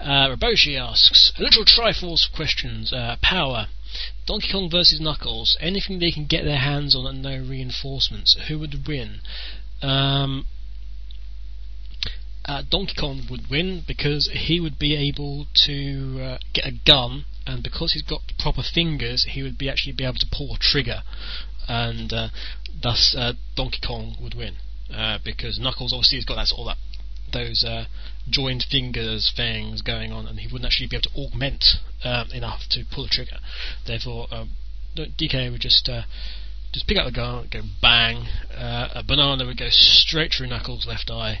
[0.00, 2.92] Uh, Raboshi asks a little trifles questions.
[2.92, 3.66] Uh, power.
[4.26, 5.56] Donkey Kong versus Knuckles.
[5.60, 8.38] Anything they can get their hands on and no reinforcements.
[8.48, 9.20] Who would win?
[9.82, 10.46] Um,
[12.46, 17.24] uh, Donkey Kong would win because he would be able to uh, get a gun,
[17.46, 20.58] and because he's got proper fingers, he would be actually be able to pull a
[20.58, 21.02] trigger,
[21.68, 22.28] and uh,
[22.82, 24.56] thus uh, Donkey Kong would win
[24.92, 26.76] uh, because Knuckles obviously has got that that
[27.32, 27.86] those uh,
[28.28, 31.64] joined fingers things going on, and he wouldn't actually be able to augment
[32.04, 33.38] um, enough to pull a trigger.
[33.86, 34.50] Therefore, um,
[34.96, 35.88] DK would just
[36.72, 38.26] just pick up the gun, go bang.
[38.54, 41.40] Uh, a banana would go straight through Knuckles' left eye.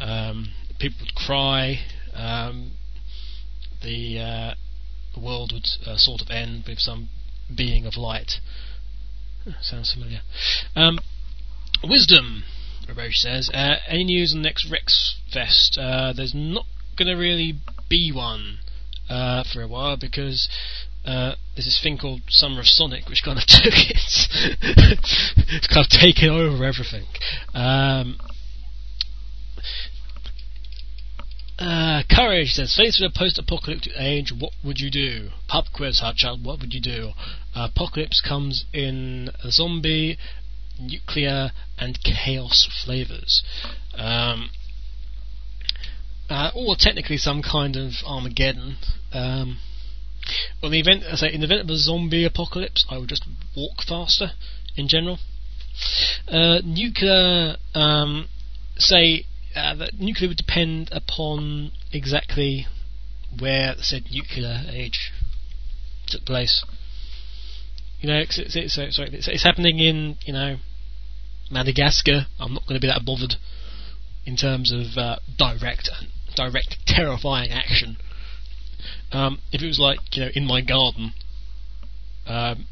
[0.00, 1.80] Um, people would cry.
[2.14, 2.72] Um,
[3.82, 4.54] the uh,
[5.20, 7.08] world would uh, sort of end with some
[7.54, 8.40] being of light.
[9.60, 10.20] Sounds familiar.
[10.76, 10.98] Um,
[11.82, 12.44] wisdom,
[12.88, 13.50] Raboshi says.
[13.52, 15.78] Uh, any news on the next Rex Fest?
[15.80, 16.66] Uh, there's not
[16.96, 17.54] going to really
[17.88, 18.58] be one
[19.08, 20.48] uh, for a while because
[21.04, 23.96] uh, there's this thing called Summer of Sonic, which kind of took it,
[25.48, 27.06] it's kind of taken over everything.
[27.54, 28.18] Um,
[31.60, 35.28] uh, courage says, faced with a post-apocalyptic age, what would you do?
[35.46, 37.10] Pub quiz, Hotchild, what would you do?
[37.54, 40.16] Apocalypse comes in zombie,
[40.80, 43.42] nuclear, and chaos flavors.
[43.94, 44.50] Um,
[46.30, 48.76] uh, or technically some kind of Armageddon.
[49.12, 49.58] Um,
[50.62, 53.08] well, in the event, I say, in the event of a zombie apocalypse, I would
[53.08, 53.26] just
[53.56, 54.30] walk faster.
[54.76, 55.18] In general,
[56.28, 58.28] uh, nuclear, um,
[58.78, 62.66] say, uh, that nuclear would depend upon exactly
[63.38, 65.12] where said nuclear age
[66.06, 66.64] took place.
[68.00, 70.56] You know, it's, it's, it's, it's, it's happening in you know
[71.50, 72.26] Madagascar.
[72.38, 73.34] I'm not going to be that bothered
[74.24, 75.90] in terms of uh, direct,
[76.36, 77.96] direct, terrifying action.
[79.12, 81.12] Um, if it was like you know in my garden,
[82.26, 82.66] um,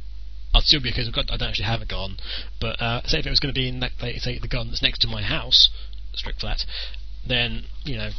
[0.54, 1.04] I'd still be okay.
[1.04, 2.18] Because I don't actually have a garden,
[2.60, 4.82] but uh, say if it was going to be in that, say the garden that's
[4.82, 5.68] next to my house,
[6.18, 6.64] strict flat,
[7.26, 8.10] then you know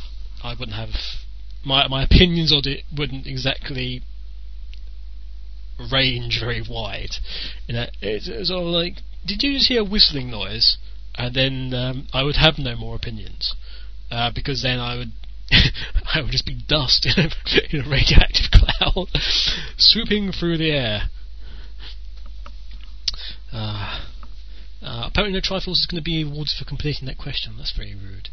[0.43, 0.89] I wouldn't have
[1.63, 4.03] my my opinions on it wouldn't exactly
[5.91, 7.15] range very wide.
[7.67, 10.77] You know, it's, it's of like, did you just hear a whistling noise?
[11.15, 13.55] And then um, I would have no more opinions
[14.11, 15.11] uh, because then I would
[15.51, 17.29] I would just be dust in a,
[17.75, 19.07] in a radioactive cloud
[19.77, 21.01] swooping through the air.
[23.51, 24.05] Uh,
[24.81, 27.55] uh, apparently, no trifles is going to be awarded for completing that question.
[27.57, 28.29] That's very rude.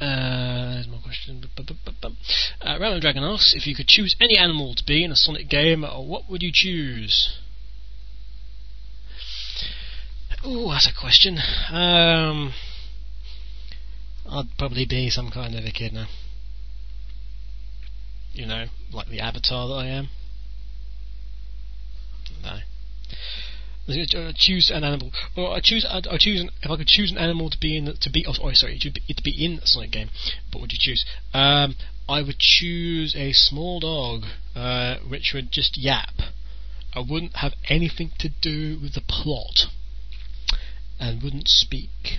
[0.00, 1.44] Uh, there's more question.
[1.62, 5.48] Uh, Ramon Dragon asks if you could choose any animal to be in a Sonic
[5.48, 7.38] game, what would you choose?
[10.42, 11.38] Oh, that's a question.
[11.70, 12.54] Um,
[14.26, 16.06] I'd probably be some kind of echidna.
[18.32, 20.08] You know, like the avatar that I am.
[22.42, 22.58] No.
[23.88, 25.84] I choose an animal, or I choose.
[25.88, 26.40] I choose.
[26.40, 28.24] An, if I could choose an animal to be in, to be.
[28.26, 30.10] Oh, sorry, to be, to be in Sonic game.
[30.52, 31.04] What would you choose?
[31.34, 31.76] Um,
[32.08, 34.24] I would choose a small dog,
[34.54, 36.14] uh, which would just yap.
[36.94, 39.66] I wouldn't have anything to do with the plot,
[40.98, 42.18] and wouldn't speak.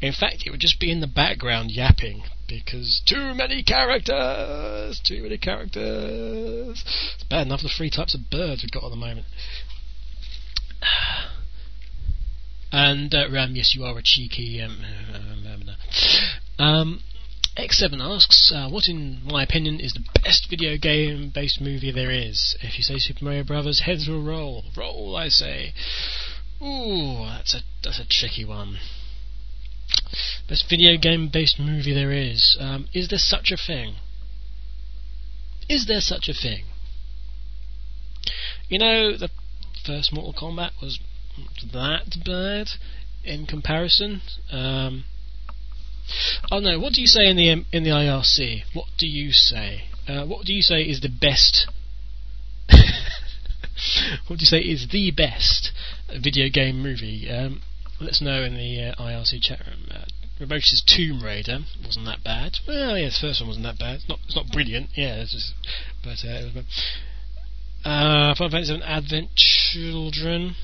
[0.00, 5.22] In fact, it would just be in the background yapping because too many characters, too
[5.22, 6.84] many characters.
[7.14, 9.26] It's bad enough the three types of birds we've got at the moment.
[12.72, 14.60] And uh, Ram, yes, you are a cheeky.
[14.60, 14.84] Um,
[16.58, 17.00] um,
[17.56, 22.10] X7 asks, uh, what in my opinion is the best video game based movie there
[22.10, 22.56] is?
[22.60, 24.64] If you say Super Mario Brothers, heads will roll.
[24.76, 25.72] Roll, I say.
[26.60, 28.78] Ooh, that's a that's a tricky one.
[30.48, 32.56] Best video game based movie there is.
[32.58, 33.96] Um, is there such a thing?
[35.68, 36.64] Is there such a thing?
[38.68, 39.30] You know, the
[39.84, 40.98] first Mortal Kombat was
[41.72, 42.68] that bad
[43.24, 44.22] in comparison.
[44.50, 45.04] Um,
[46.50, 48.62] oh no, what do you say in the in the IRC?
[48.72, 49.84] What do you say?
[50.06, 51.66] Uh, what do you say is the best?
[52.68, 55.72] what do you say is the best
[56.22, 57.30] video game movie?
[57.30, 57.62] Um,
[58.00, 59.88] let us know in the uh, IRC chat room.
[59.90, 60.04] Uh,
[60.40, 62.58] Ramos's Tomb Raider wasn't that bad.
[62.66, 63.96] Well, yeah, the first one wasn't that bad.
[63.96, 65.54] It's not, it's not brilliant, yeah, it's just,
[66.02, 66.64] but uh, it was.
[67.84, 70.56] Uh, Final Fantasy VII Advent Children.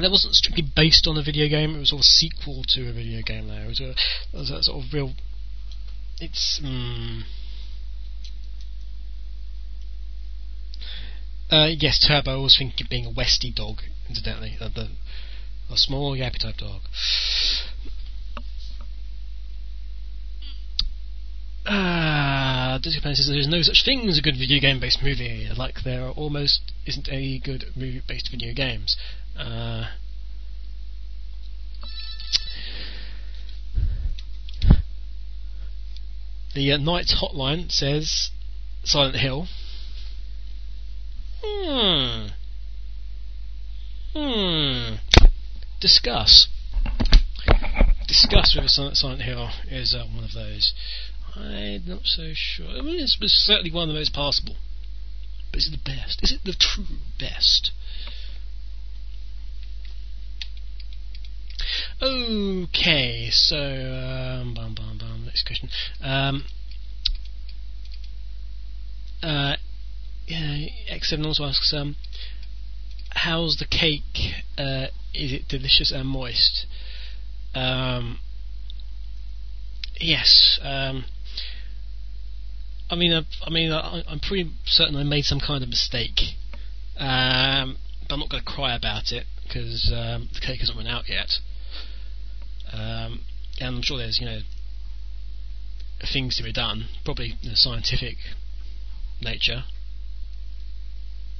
[0.00, 1.76] That wasn't strictly based on a video game.
[1.76, 3.46] It was sort of a sequel to a video game.
[3.46, 3.96] There, it was a, it
[4.32, 5.12] was a sort of real.
[6.20, 6.60] It's.
[6.64, 7.22] Mm,
[11.50, 12.40] uh, yes, Turbo.
[12.40, 14.56] I was thinking of being a Westie dog, incidentally.
[14.58, 14.88] The,
[15.70, 16.82] a small yappy type dog.
[21.70, 25.46] Ah, Disney says there is no such thing as a good video game based movie,
[25.54, 28.96] like there almost isn't any good movie based video games.
[29.38, 29.88] Uh,
[36.54, 38.30] the uh, Knights Hotline says
[38.84, 39.46] Silent Hill.
[41.44, 42.28] Hmm.
[44.14, 44.94] Hmm.
[45.80, 46.48] Discuss.
[48.06, 50.72] Discuss with Silent Hill is uh, one of those.
[51.38, 52.68] I'm not so sure.
[52.68, 53.16] I mean, it's,
[53.46, 54.56] certainly one of the most passable.
[55.52, 56.20] But is it the best?
[56.22, 57.70] Is it the true best?
[62.00, 65.68] Okay, so um, bum, bum, bum, next question.
[66.00, 66.44] Um,
[69.22, 69.56] uh,
[70.26, 71.96] yeah, X7 also asks, um,
[73.10, 74.34] how's the cake?
[74.56, 76.66] Uh, is it delicious and moist?
[77.54, 78.18] Um,
[80.00, 80.60] yes.
[80.62, 81.04] Um,
[82.90, 86.20] I mean, I, I mean, I, am pretty certain I made some kind of mistake,
[86.98, 87.76] um,
[88.08, 91.08] but I'm not going to cry about it because um, the cake hasn't run out
[91.08, 91.32] yet.
[92.72, 93.20] Um,
[93.60, 94.40] and I'm sure there's, you know,
[96.12, 98.16] things to be done, probably scientific
[99.20, 99.64] nature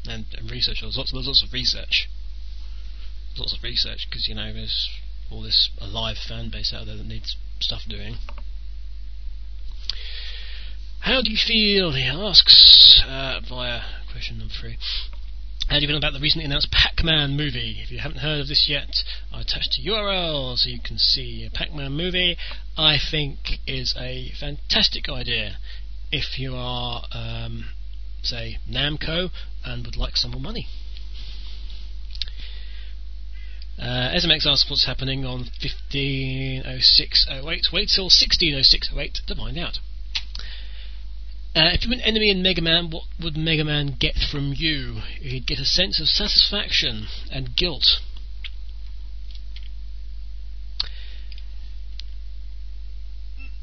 [0.06, 0.78] and, and research.
[0.80, 2.08] There's lots, there's lots of research.
[3.30, 4.88] There's lots of research because you know there's
[5.30, 8.16] all this alive fan base out there that needs stuff doing.
[11.00, 11.92] How do you feel?
[11.92, 14.78] He asks uh, via question number three.
[15.68, 17.78] How do you feel about the recently announced Pac-Man movie?
[17.82, 18.88] If you haven't heard of this yet,
[19.32, 22.38] I attached a URL so you can see a Pac-Man movie.
[22.76, 25.58] I think is a fantastic idea
[26.10, 27.66] if you are, um,
[28.22, 29.30] say, Namco
[29.64, 30.68] and would like some more money.
[33.78, 37.66] Uh, SMX asks what's happening on 150608.
[37.72, 39.78] Wait till 160608 to find out.
[41.58, 44.54] Uh, if you were an enemy in Mega Man, what would Mega Man get from
[44.56, 45.00] you?
[45.20, 47.98] He'd get a sense of satisfaction and guilt.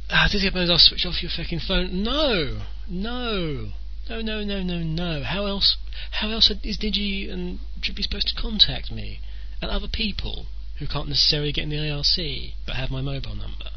[0.09, 2.03] Ah, did you ever switch off your fucking phone?
[2.03, 3.71] No, no,
[4.09, 5.23] no, no, no, no, no.
[5.23, 5.77] How else?
[6.11, 9.21] How else is Digi and Trippy supposed to contact me
[9.61, 10.47] and other people
[10.79, 13.69] who can't necessarily get in the IRC but have my mobile number?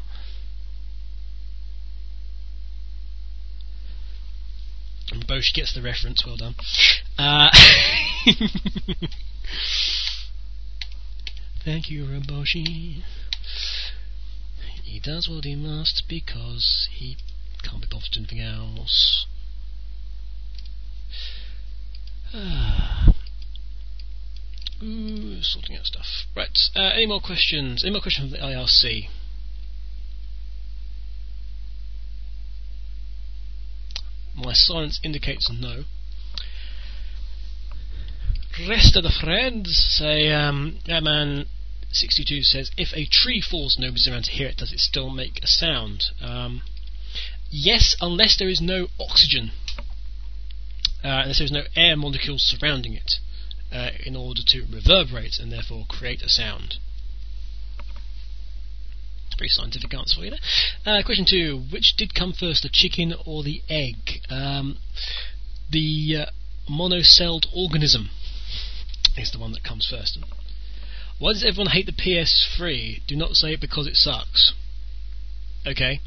[5.11, 6.55] And Bosch gets the reference, well done.
[7.17, 7.49] Uh,
[11.65, 13.03] thank you, Raboshi.
[14.83, 17.17] He does what he must because he
[17.63, 19.25] can't be bothered to anything else.
[22.33, 23.13] Ah.
[24.81, 26.25] Ooh, sorting out stuff.
[26.35, 27.83] Right, uh, any more questions?
[27.83, 29.09] Any more questions from the IRC?
[34.41, 35.83] My silence indicates no.
[38.67, 41.45] Rest of the friends say, um, man
[41.91, 45.43] 62 says, if a tree falls nobody's around to hear it, does it still make
[45.43, 46.05] a sound?
[46.21, 46.61] Um,
[47.49, 49.51] yes, unless there is no oxygen,
[51.03, 53.15] uh, unless there is no air molecules surrounding it,
[53.71, 56.77] uh, in order to reverberate and therefore create a sound.
[59.39, 60.39] Very scientific answer for you there.
[60.99, 64.21] Uh, question two: Which did come first, the chicken or the egg?
[64.29, 64.77] Um,
[65.71, 66.25] the uh,
[66.69, 68.09] monocelled organism
[69.15, 70.19] is the one that comes first.
[71.19, 73.05] Why does everyone hate the PS3?
[73.07, 74.53] Do not say it because it sucks.
[75.65, 76.01] Okay.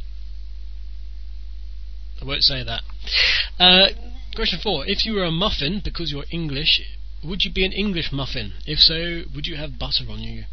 [2.21, 2.83] I won't say that.
[3.59, 3.89] Uh,
[4.35, 4.87] question four.
[4.87, 6.83] If you were a muffin because you're English,
[7.25, 8.53] would you be an English muffin?
[8.67, 10.45] If so, would you have butter on you?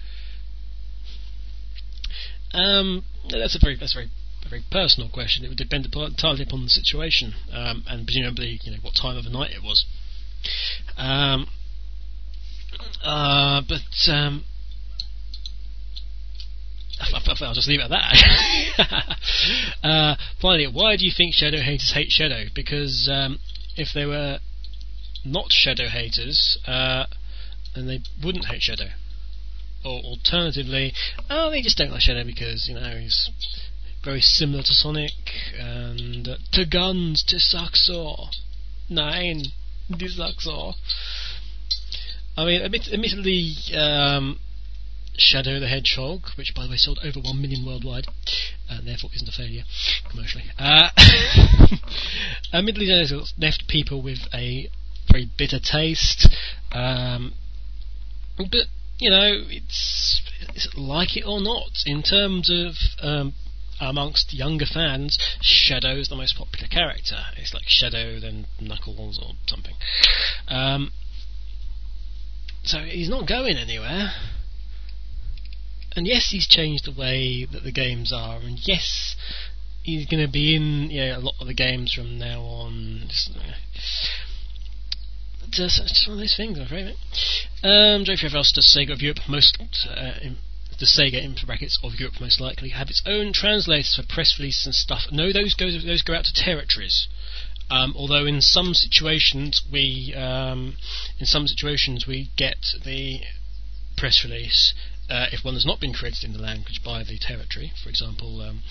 [2.53, 4.09] Um, that's a very that's a very
[4.45, 5.45] a very personal question.
[5.45, 9.23] It would depend entirely upon the situation, um, and presumably, you know, what time of
[9.23, 9.85] the night it was.
[10.97, 11.47] Um,
[13.03, 14.43] uh, but um,
[17.41, 19.17] I'll just leave it at that.
[19.83, 22.45] uh, finally, why do you think Shadow haters hate Shadow?
[22.53, 23.39] Because um,
[23.75, 24.39] if they were
[25.23, 27.05] not Shadow haters, uh,
[27.75, 28.89] then they wouldn't hate Shadow.
[29.83, 30.93] Or alternatively,
[31.29, 33.29] oh, they just don't like Shadow because you know he's
[34.03, 35.11] very similar to Sonic
[35.57, 38.13] and uh, to guns to Saxor,
[38.89, 39.43] nine,
[39.89, 40.71] Saxor.
[42.37, 44.39] I mean, admit- admittedly, um,
[45.17, 48.07] Shadow the Hedgehog, which by the way sold over 1 million worldwide,
[48.69, 49.63] and therefore isn't a failure
[50.09, 50.45] commercially.
[50.57, 50.89] Uh,
[52.53, 54.69] admittedly, it's left people with a
[55.11, 56.29] very bitter taste,
[56.71, 57.33] um,
[58.37, 58.67] but
[58.99, 60.21] you know, it's,
[60.53, 61.71] it's, like it or not.
[61.85, 63.33] In terms of um,
[63.79, 67.17] amongst younger fans, Shadow is the most popular character.
[67.37, 69.75] It's like Shadow, then Knuckles, or something.
[70.47, 70.91] Um,
[72.63, 74.11] so he's not going anywhere.
[75.95, 79.15] And yes, he's changed the way that the games are, and yes,
[79.81, 83.09] he's going to be in a lot of the games from now on.
[85.51, 86.95] It's, just one of those things, I'm afraid.
[87.63, 89.57] Um, Joe Favros does Sega of Europe most
[89.89, 90.37] uh, in,
[90.79, 94.65] the Sega in brackets of Europe most likely have its own translators for press releases
[94.65, 95.03] and stuff.
[95.11, 97.07] No, those go those go out to territories.
[97.69, 100.77] Um, although in some situations we um,
[101.19, 103.21] in some situations we get the
[103.97, 104.73] press release
[105.09, 108.41] uh, if one has not been created in the language by the territory, for example,
[108.41, 108.61] um,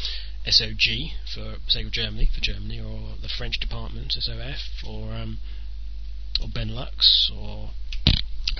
[0.46, 5.40] SOG for Sega Germany for Germany, or the French department SOF, or um,
[6.40, 7.70] or Benelux, or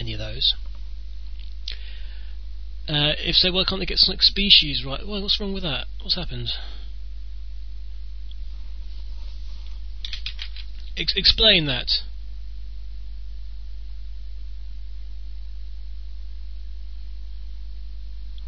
[0.00, 0.54] any of those.
[2.88, 5.06] Uh, if so, why can't they get Sonic Species right?
[5.06, 5.86] Well, what's wrong with that?
[6.02, 6.48] What's happened?
[10.96, 11.90] Ex- explain that.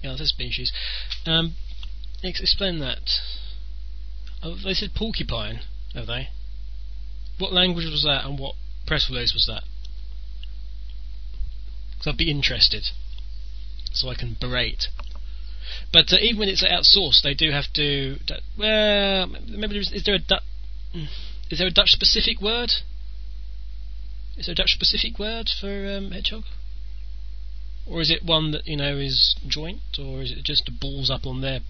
[0.02, 0.73] Yeah, that's species.
[1.27, 1.55] Um,
[2.24, 3.11] ex- explain that.
[4.43, 5.61] Oh, they said porcupine,
[5.94, 6.28] have they?
[7.39, 8.55] What language was that, and what
[8.91, 9.62] press release was that?
[11.93, 12.89] Because I'd be interested,
[13.93, 14.89] so I can berate.
[15.93, 18.17] But uh, even when it's outsourced, they do have to.
[18.59, 21.07] Well, maybe is there a du-
[21.51, 22.73] is there a Dutch specific word?
[24.37, 26.45] Is there a Dutch specific word for um, hedgehog?
[27.91, 31.27] or is it one that you know is joint, or is it just balls up
[31.27, 31.61] on their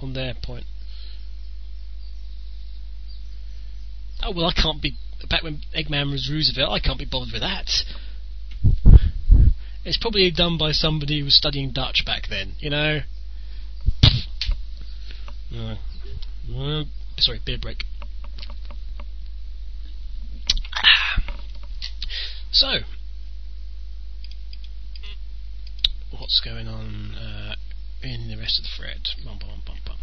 [0.00, 0.66] on their point?
[4.22, 4.96] Oh well, I can't be
[5.28, 6.70] back when Eggman was Roosevelt.
[6.70, 7.70] I can't be bothered with that.
[9.84, 13.00] It's probably done by somebody who was studying Dutch back then, you know.
[15.54, 15.76] Uh,
[16.54, 16.84] uh,
[17.16, 17.84] sorry, beer break.
[22.50, 22.78] So,
[26.10, 27.54] what's going on uh,
[28.02, 29.08] in the rest of the thread.
[29.24, 29.96] Bum, bum, bum,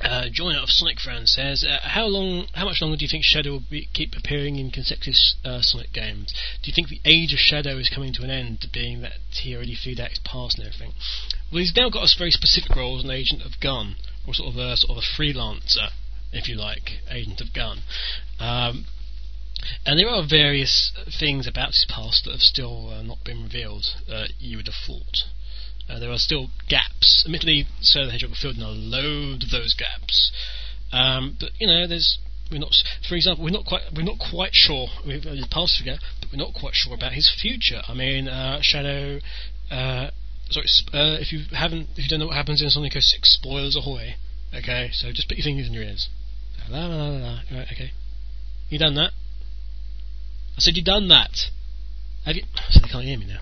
[0.00, 2.46] uh, joiner of Sonic Fan says, uh, "How long?
[2.54, 5.92] How much longer do you think Shadow will be, keep appearing in consecutive uh, Sonic
[5.92, 6.32] games?
[6.62, 9.54] Do you think the age of Shadow is coming to an end, being that he
[9.54, 10.92] already figured out his past and everything?
[11.50, 13.96] Well, he's now got a very specific role as an agent of gun,
[14.26, 15.90] or sort of a sort of a freelancer,
[16.32, 17.82] if you like, agent of gun.
[18.38, 18.86] Um,
[19.86, 23.86] and there are various things about his past that have still uh, not been revealed,
[24.08, 25.24] uh, you would have thought.
[25.88, 27.22] Uh, there are still gaps.
[27.24, 30.32] Admittedly, Sir the Hedgehog filled in a load of those gaps.
[30.92, 32.18] Um, but, you know, there's
[32.50, 32.74] we're not,
[33.08, 34.86] for example, we're not quite we're not quite sure.
[35.06, 37.82] We've his past figure, but we're not quite sure about his future.
[37.88, 39.18] I mean, uh, Shadow.
[39.70, 40.10] Uh,
[40.50, 43.74] sorry, uh, if you haven't, if you don't know what happens in Sonic 06, spoilers
[43.76, 44.14] ahoy.
[44.54, 46.08] Okay, so just put your fingers in your ears.
[46.68, 47.40] La, la, la, la.
[47.50, 47.90] Right, okay.
[48.68, 49.10] You done that?
[50.56, 51.50] I said you done that.
[52.24, 52.44] Have you?
[52.54, 53.40] I said they can't hear me now.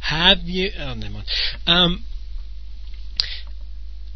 [0.00, 0.70] Have you?
[0.78, 1.26] Oh, never mind.
[1.66, 2.04] Um,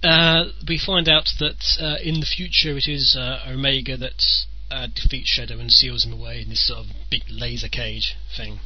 [0.02, 4.24] uh, we find out that uh, in the future it is uh, Omega that
[4.70, 8.58] uh, defeats Shadow and seals him away in this sort of big laser cage thing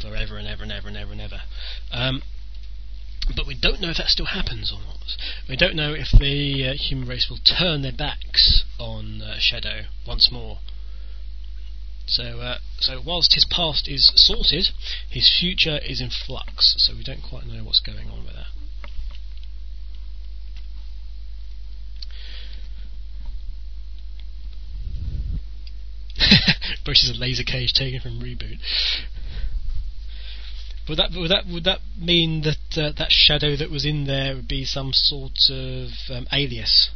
[0.00, 1.40] forever and ever and ever and ever and ever.
[1.90, 2.22] Um,
[3.34, 5.16] but we don't know if that still happens or not.
[5.48, 9.82] We don't know if the uh, human race will turn their backs on uh, Shadow
[10.06, 10.58] once more
[12.08, 14.68] so, uh, so whilst his past is sorted,
[15.10, 16.74] his future is in flux.
[16.78, 18.46] So we don't quite know what's going on with that.
[26.86, 28.58] versus a laser cage taken from ReBoot.
[30.88, 34.34] Would that would that would that mean that uh, that shadow that was in there
[34.34, 36.88] would be some sort of um, alias?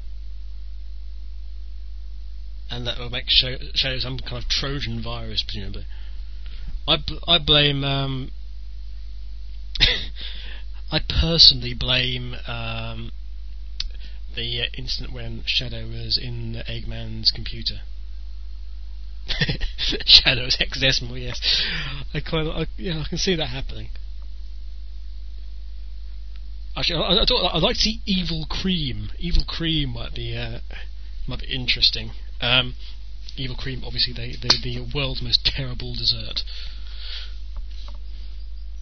[2.72, 5.84] And that will make Shadow, some kind of Trojan virus, presumably?
[6.88, 6.96] I
[7.28, 8.30] I blame um,
[10.90, 13.12] I personally blame um,
[14.34, 17.80] the uh, incident when Shadow was in Eggman's computer.
[20.06, 21.40] Shadow's hexadecimal, yes.
[22.12, 23.88] I quite, I, yeah, I can see that happening.
[26.76, 29.10] Actually, I, I, I'd like to see Evil Cream.
[29.18, 30.60] Evil Cream might be, uh,
[31.26, 32.12] might be interesting.
[32.42, 32.74] Um,
[33.36, 36.42] Evil Cream, obviously, the, the the world's most terrible dessert.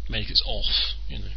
[0.09, 1.29] Make it off, you know.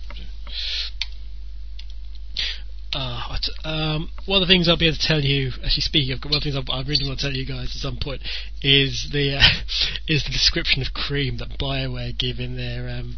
[2.95, 6.23] Uh, um, one of the things I'll be able to tell you, actually speaking of,
[6.23, 8.21] one of the things I, I really want to tell you guys at some point
[8.61, 9.41] is the uh,
[10.07, 13.17] is the description of cream that Bioware give in their um,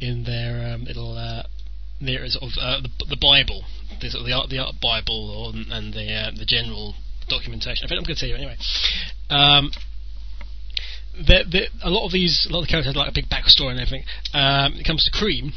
[0.00, 1.42] in their um, little uh,
[2.00, 3.64] their sort of uh, the, the Bible,
[4.00, 6.94] the, the art the art Bible, or, and the uh, the general
[7.28, 7.84] documentation.
[7.84, 8.56] I think I'm going to tell you anyway.
[9.30, 9.70] Um,
[11.18, 13.80] a lot of these, a lot of the characters have like a big backstory and
[13.80, 14.04] everything.
[14.34, 15.52] Um, it comes to Cream,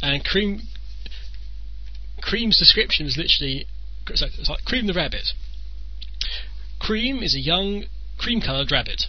[0.00, 0.62] and Cream
[2.20, 3.66] Cream's description is literally
[4.14, 5.32] so it's like Cream the rabbit.
[6.78, 7.84] Cream is a young
[8.18, 9.06] cream-coloured rabbit,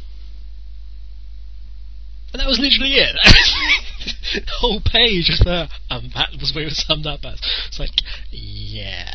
[2.34, 3.16] and that was literally it.
[4.60, 7.40] whole page was there, and that was where it was summed up as.
[7.68, 7.92] It's like,
[8.32, 9.14] yeah,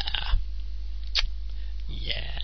[1.88, 2.38] yeah.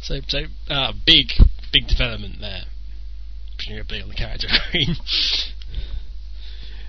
[0.00, 0.38] So, so
[0.68, 1.32] uh, big,
[1.72, 2.64] big development there,
[3.56, 4.96] presumably on the character Cream.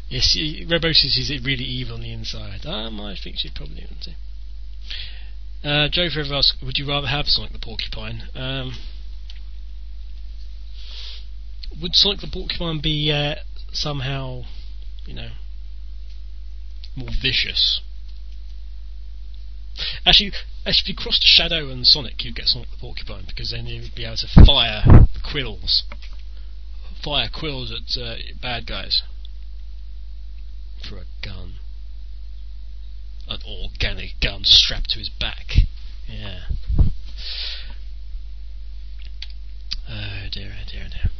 [0.09, 0.37] Yes,
[0.69, 2.65] Robosis is it really evil on the inside.
[2.65, 5.69] Um, I think she'd probably want to.
[5.69, 8.23] Uh, Joe Forever asks, would you rather have Sonic the Porcupine?
[8.35, 8.73] Um,
[11.81, 13.35] would Sonic the Porcupine be uh,
[13.71, 14.43] somehow,
[15.05, 15.29] you know,
[16.95, 17.81] more vicious?
[20.05, 20.31] Actually,
[20.65, 23.93] actually, if you crossed Shadow and Sonic, you'd get Sonic the Porcupine because then you'd
[23.93, 25.83] be able to fire quills,
[27.03, 29.03] fire quills at uh, bad guys
[30.87, 31.55] for a gun.
[33.29, 35.57] An organic gun strapped to his back.
[36.07, 36.39] Yeah.
[39.89, 41.11] Oh dear, oh dear, oh dear.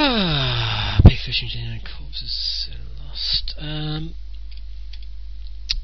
[0.00, 2.70] Ah, big fishing and corpses
[3.04, 3.52] lost.
[3.58, 4.14] Um,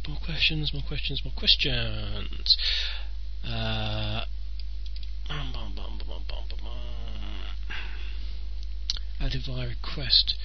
[0.06, 2.56] more questions, more questions, more questions.
[3.44, 4.20] Uh.
[9.20, 10.36] Added via request.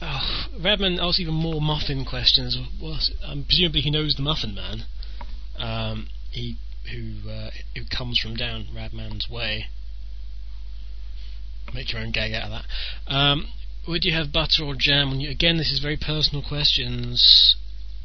[0.00, 2.56] Oh, Redman asks even more muffin questions.
[2.80, 4.84] Well, um, presumably he knows the Muffin Man.
[5.56, 6.58] Um, he
[6.92, 9.66] who uh, who comes from down Radman's way.
[11.72, 13.12] Make your own gag out of that.
[13.12, 13.48] Um,
[13.88, 15.30] would you have butter or jam on you?
[15.30, 17.56] Again, this is very personal questions.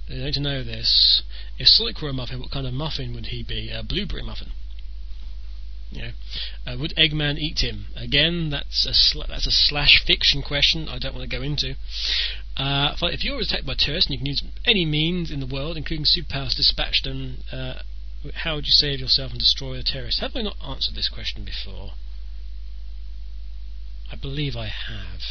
[0.07, 1.23] They need to know this.
[1.57, 3.69] If Sonic were a muffin, what kind of muffin would he be?
[3.69, 4.51] A blueberry muffin.
[6.67, 7.87] Uh, would Eggman eat him?
[7.95, 10.87] Again, that's a sl- that's a slash fiction question.
[10.87, 11.75] I don't want to go into.
[12.55, 15.77] Uh, if you're attacked by terrorists and you can use any means in the world,
[15.77, 17.81] including superpowers, dispatch them, uh,
[18.35, 20.21] how would you save yourself and destroy the terrorists?
[20.21, 21.93] Have I not answered this question before?
[24.11, 25.21] I believe I have.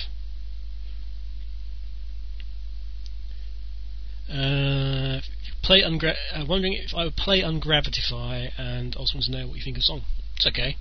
[4.30, 5.20] Uh,
[5.62, 9.56] play ungra- uh, wondering if I would play Ungravitify and also want to know what
[9.56, 10.02] you think of the song.
[10.36, 10.76] It's okay.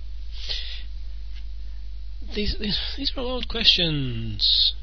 [2.34, 4.74] These, these, these are old questions.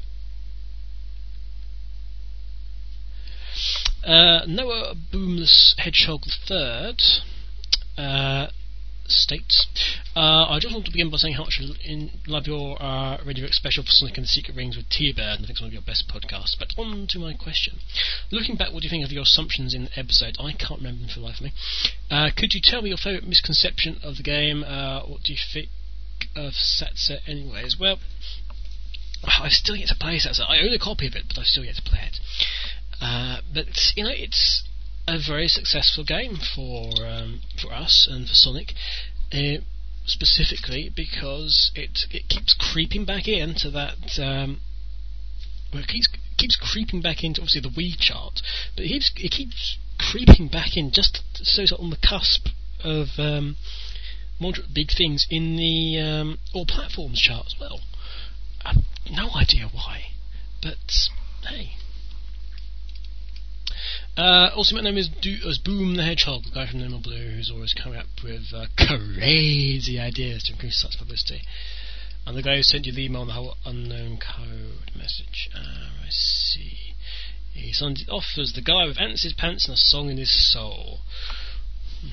[4.04, 6.96] Uh, Noah Boomless Hedgehog III
[7.96, 8.48] uh,
[9.10, 9.66] states,
[10.14, 13.44] uh, I just want to begin by saying how much I love your uh, Radio
[13.44, 15.68] Redux special for Sonic and the Secret Rings with T-Bird, and I think it's one
[15.68, 16.56] of your best podcasts.
[16.58, 17.78] But on to my question.
[18.30, 20.36] Looking back, what do you think of your assumptions in the episode?
[20.40, 21.52] I can't remember them for the life of me.
[22.10, 24.64] Uh, could you tell me your favourite misconception of the game?
[24.64, 25.68] Uh, what do you think
[26.34, 27.76] of Satsa anyways?
[27.78, 27.98] Well,
[29.24, 30.48] I've still yet to play Satsa.
[30.48, 32.18] I own a copy of it, but I've still yet to play it.
[33.00, 34.62] Uh, but, you know, it's
[35.08, 38.72] a very successful game for um, for us and for Sonic,
[39.32, 39.62] uh,
[40.04, 44.18] specifically because it it keeps creeping back into that.
[44.18, 44.60] Um,
[45.72, 48.42] well, it keeps keeps creeping back into obviously the Wii chart,
[48.74, 52.48] but it keeps it keeps creeping back in just so it's on the cusp
[52.84, 53.56] of um,
[54.40, 57.80] moderate big things in the um, all platforms chart as well.
[58.64, 58.76] I've
[59.10, 60.06] no idea why,
[60.62, 60.76] but
[61.48, 61.72] hey,
[64.16, 67.32] Uh, also, my name is, Do- is Boom the Hedgehog, the guy from Normal Blue,
[67.36, 71.42] who's always coming up with uh, crazy ideas to increase such publicity.
[72.26, 75.50] And the guy who sent you the email on the whole unknown code message.
[75.54, 76.94] Uh, I see.
[77.52, 80.08] He signed it off as the guy with ants in his pants and a song
[80.08, 81.00] in his soul.
[82.00, 82.08] Hmm.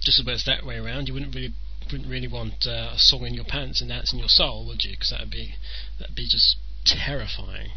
[0.00, 1.52] Just as well it's that way around, you wouldn't really
[1.90, 4.84] wouldn't really want uh, a song in your pants and ants in your soul, would
[4.84, 4.92] you?
[4.92, 5.54] Because that'd be
[5.98, 7.70] that'd be just terrifying,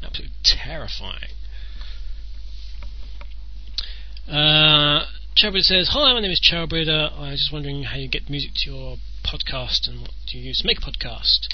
[0.00, 1.34] absolutely terrifying.
[4.28, 5.04] Uh,
[5.36, 7.12] Chowbreeder says, Hi, my name is Chowbreeder.
[7.18, 10.44] I was just wondering how you get music to your podcast and what do you
[10.44, 11.48] use to make a podcast.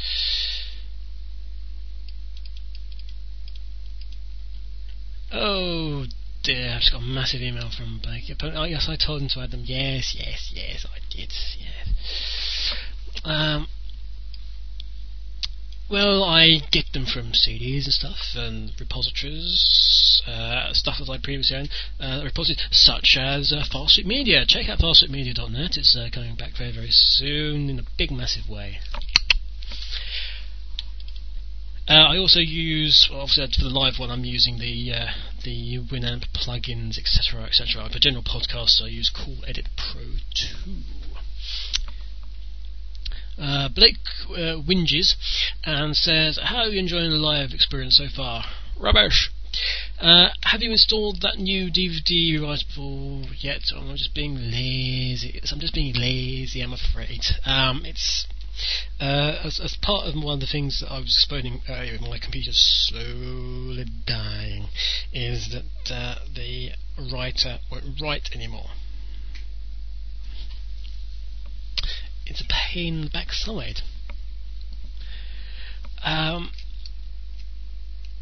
[5.33, 6.07] Oh
[6.43, 8.25] dear, I've just got a massive email from Blake.
[8.43, 9.63] Oh, yes, I told him to add them.
[9.65, 11.33] Yes, yes, yes, I did.
[11.59, 12.75] Yes.
[13.25, 13.69] Um,
[15.91, 21.57] well, I get them from CDs and stuff, and repositories, uh, stuff that I previously
[21.57, 23.65] owned, uh, repositories such as uh,
[24.05, 24.45] Media.
[24.47, 25.77] Check out fastfootmedia.net.
[25.77, 28.79] It's uh, coming back very, very soon in a big, massive way.
[31.89, 35.07] Uh, I also use, well, obviously for the live one, I'm using the uh,
[35.43, 37.89] the Winamp plugins, etc., etc.
[37.91, 40.03] For general podcasts, I use Cool Edit Pro
[40.35, 40.83] 2.
[43.41, 43.97] Uh, Blake
[44.31, 45.15] uh, whinges
[45.65, 48.45] and says, "How are you enjoying the live experience so far?"
[48.77, 49.31] Rubbish.
[49.99, 53.73] Uh, have you installed that new DVD rewritable yet?
[53.75, 55.41] I'm just being lazy?
[55.51, 56.61] I'm just being lazy.
[56.61, 57.25] I'm afraid.
[57.45, 58.27] Um, it's
[59.01, 62.19] uh, as, as, part of one of the things that I was explaining earlier, my
[62.19, 64.69] computer's slowly dying,
[65.13, 66.73] is that uh, the
[67.13, 68.71] writer won't write anymore.
[72.29, 73.81] It's a pain in the backside.
[76.05, 76.51] Um,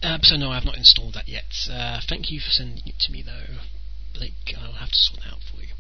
[0.03, 1.53] uh, so no, I have not installed that yet.
[1.71, 3.57] Uh, thank you for sending it to me though,
[4.15, 4.55] Blake.
[4.57, 5.73] I'll have to sort that out for you.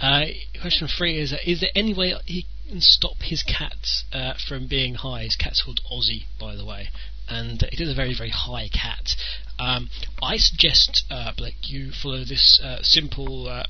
[0.00, 4.34] Uh, question three is: uh, Is there any way he can stop his cat uh,
[4.46, 5.24] from being high?
[5.24, 6.88] His cat's called Ozzy, by the way,
[7.28, 9.16] and it is a very, very high cat.
[9.58, 9.88] Um,
[10.22, 13.64] I suggest, uh, Blake, you follow this simple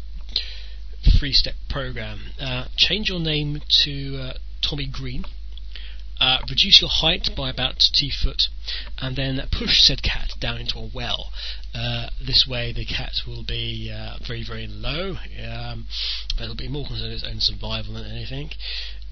[1.07, 2.21] uh, three-step program.
[2.77, 4.33] change your name to
[4.63, 5.25] Tommy Green.
[6.21, 8.49] Uh, reduce your height by about two foot,
[8.99, 11.33] and then push said cat down into a well.
[11.75, 15.17] Uh, this way, the cat will be uh, very, very low.
[15.45, 15.87] Um,
[16.41, 18.51] it'll be more concerned with its own survival than anything.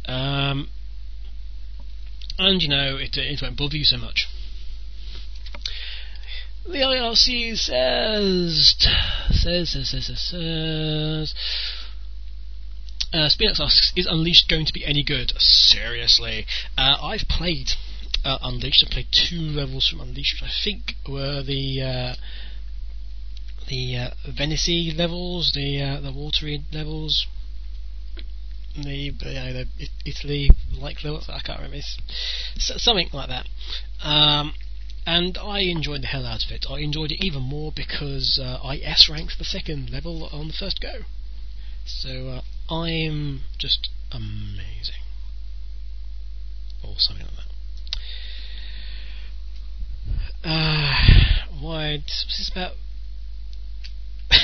[0.06, 0.69] Um,
[2.39, 4.28] and you know, it, it won't bother you so much.
[6.64, 8.77] The IRC says,
[9.31, 11.35] says, says, says, says, says
[13.12, 15.32] uh, Speednux asks, is Unleashed going to be any good?
[15.39, 16.47] Seriously.
[16.76, 17.72] Uh, I've played
[18.24, 18.84] uh, Unleashed.
[18.89, 22.14] I played two levels from Unleashed, which I think were the uh,
[23.68, 27.26] the uh, Venice levels, the uh, the watery levels,
[28.76, 29.66] the, the
[30.05, 31.28] Italy like levels.
[31.28, 31.76] I can't remember.
[32.56, 33.47] It's something like that.
[34.02, 34.55] Um,
[35.05, 36.66] and I enjoyed the hell out of it.
[36.70, 40.55] I enjoyed it even more because uh, I S ranked the second level on the
[40.55, 41.02] first go.
[41.84, 42.42] So uh,
[42.72, 45.02] I'm just amazing.
[46.84, 47.46] Or something like that.
[50.48, 50.94] Uh,
[51.60, 51.98] why?
[51.98, 52.72] This about?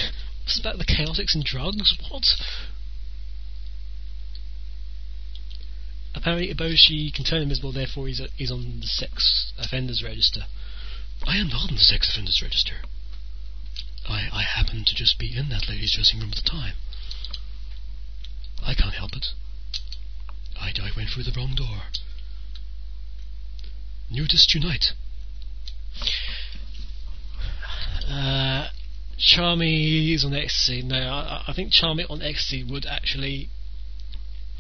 [0.45, 1.97] what's about the chaotix and drugs?
[2.11, 2.25] What?
[6.15, 10.43] Apparently, Eboshi can turn invisible, therefore he's, a, he's on the sex offenders register.
[11.27, 12.77] I am not on the sex offenders register.
[14.09, 16.75] I, I happen to just be in that lady's dressing room at the time.
[18.65, 19.27] I can't help it.
[20.61, 21.83] I, I went through the wrong door.
[24.11, 24.93] Nudist unite.
[28.09, 28.69] Uh,
[29.19, 30.83] Charmy is on ecstasy.
[30.83, 33.51] No, I, I think Charmy on ecstasy would actually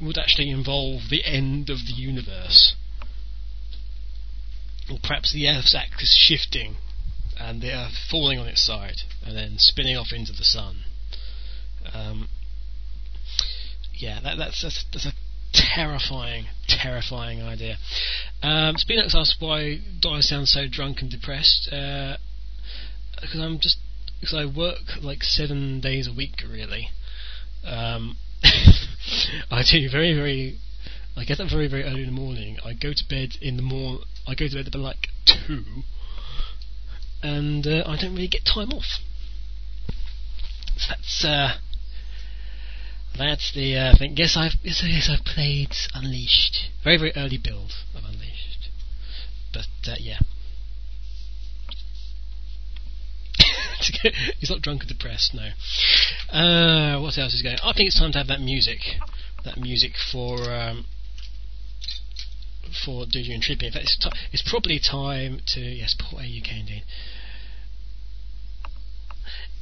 [0.00, 2.76] would actually involve the end of the universe,
[4.90, 6.76] or perhaps the Earth's axis shifting
[7.38, 10.84] and the Earth falling on its side and then spinning off into the sun.
[11.92, 12.28] Um,
[13.98, 15.12] yeah, that, that's, that's, that's a
[15.52, 17.76] terrifying, terrifying idea.
[18.42, 21.68] Um, Spinox asks why do I sound so drunk and depressed?
[21.70, 22.18] Because
[23.40, 23.78] uh, I'm just
[24.20, 26.88] because I work like seven days a week, really.
[27.64, 28.16] Um,
[29.50, 30.58] I do very, very.
[31.16, 32.58] I get up very, very early in the morning.
[32.64, 34.02] I go to bed in the morning.
[34.26, 35.64] I go to bed about like two,
[37.22, 39.00] and uh, I don't really get time off.
[40.76, 41.48] So that's uh,
[43.16, 44.16] that's the uh, thing.
[44.16, 46.70] Yes, I've yes, yes, I've played Unleashed.
[46.84, 48.70] Very very early build of Unleashed,
[49.52, 50.18] but uh, yeah.
[54.38, 55.50] He's not drunk or depressed, no.
[56.36, 57.56] Uh, what else is going?
[57.62, 58.80] I think it's time to have that music,
[59.44, 60.84] that music for um,
[62.84, 63.64] for Dudu and Trippy.
[63.64, 66.84] In fact, it's, t- it's probably time to yes, Port UK indeed.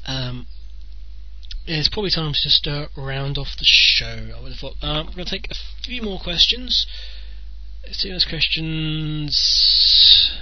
[0.06, 0.46] Um,
[1.66, 4.30] it's probably time to just uh, round off the show.
[4.36, 4.74] I would have thought.
[4.82, 6.86] Um, we're going to take a few more questions.
[7.84, 10.32] Let's see those questions.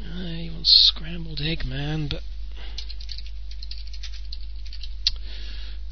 [0.00, 2.22] Uh, he wants scrambled egg, man, but.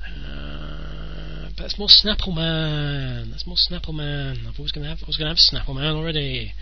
[0.06, 3.30] Uh, but it's more Snapple Man.
[3.30, 4.46] That's more Snapple Man.
[4.48, 4.98] I've always gonna have.
[5.02, 6.54] I was gonna have Snapple Man already.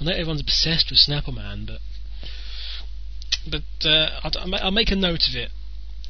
[0.00, 1.78] I know everyone's obsessed with Snapple Man, but
[3.48, 5.50] but uh, I'll, I'll make a note of it.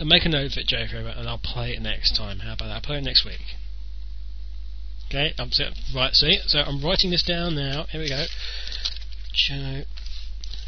[0.00, 2.38] I'll make a note of it, Joker, and I'll play it next time.
[2.38, 2.74] How about that?
[2.76, 3.42] I'll play it next week.
[5.08, 5.64] Okay, I'm so,
[5.94, 6.14] right.
[6.14, 7.84] See, so I'm writing this down now.
[7.90, 8.24] Here we go.
[9.34, 9.82] Joe,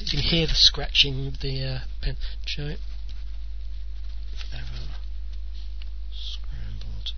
[0.00, 2.16] you can hear the scratching of the uh, pen.
[2.44, 2.74] Joe,
[4.52, 4.66] ever
[6.12, 7.12] scrambled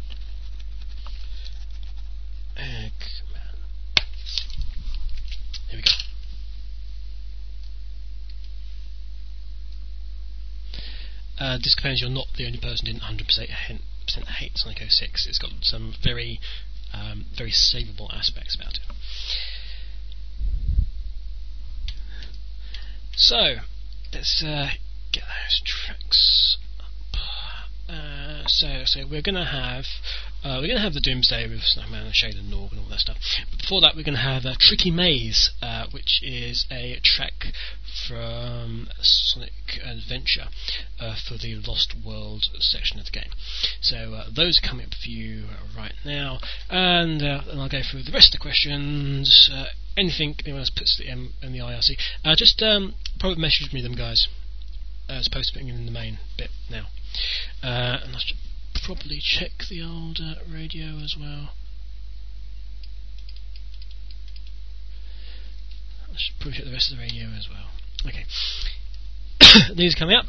[2.56, 2.92] egg
[3.32, 4.04] man.
[5.68, 6.03] Here we go.
[11.38, 11.58] Uh,
[12.00, 13.48] you're not the only person who didn't 100%
[14.26, 15.26] hate Sonic 06.
[15.26, 16.40] It's got some very,
[16.92, 18.82] um, very savable aspects about it.
[23.16, 23.56] So,
[24.12, 24.68] let's uh,
[25.12, 26.58] get those tracks.
[27.88, 29.84] Uh, so, so we're gonna have
[30.42, 33.00] uh, we're gonna have the Doomsday with Snowman and Shade and Norg and all that
[33.00, 33.18] stuff.
[33.50, 37.52] But before that, we're gonna have a Tricky Maze, uh, which is a track
[38.08, 39.52] from Sonic
[39.84, 40.48] Adventure
[40.98, 43.30] uh, for the Lost World section of the game.
[43.82, 45.44] So uh, those are coming up for you
[45.76, 46.40] right now,
[46.70, 49.50] and, and I'll go through the rest of the questions.
[49.96, 51.96] Anything anyone else puts in, in the IRC,
[52.36, 54.26] just um, probably message me them guys
[55.08, 56.86] as opposed to putting in the main bit now.
[57.62, 58.36] Uh, and I should
[58.84, 60.20] probably check the old
[60.50, 61.50] radio as well.
[66.12, 67.70] I should probably check the rest of the radio as well.
[68.06, 68.24] Okay.
[69.70, 70.26] Are coming up.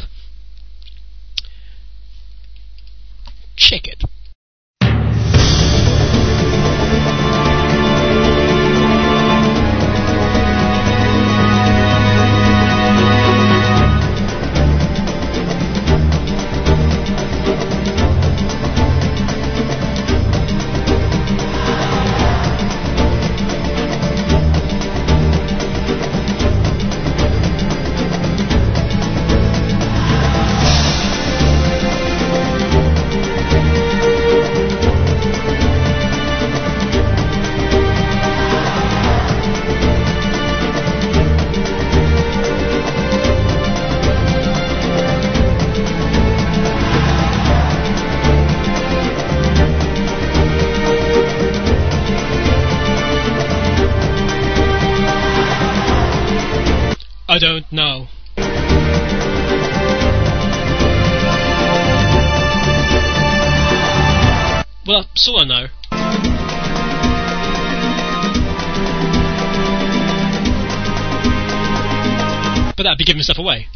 [3.56, 4.04] Check it.
[73.06, 73.68] Giving stuff away.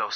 [0.00, 0.14] Of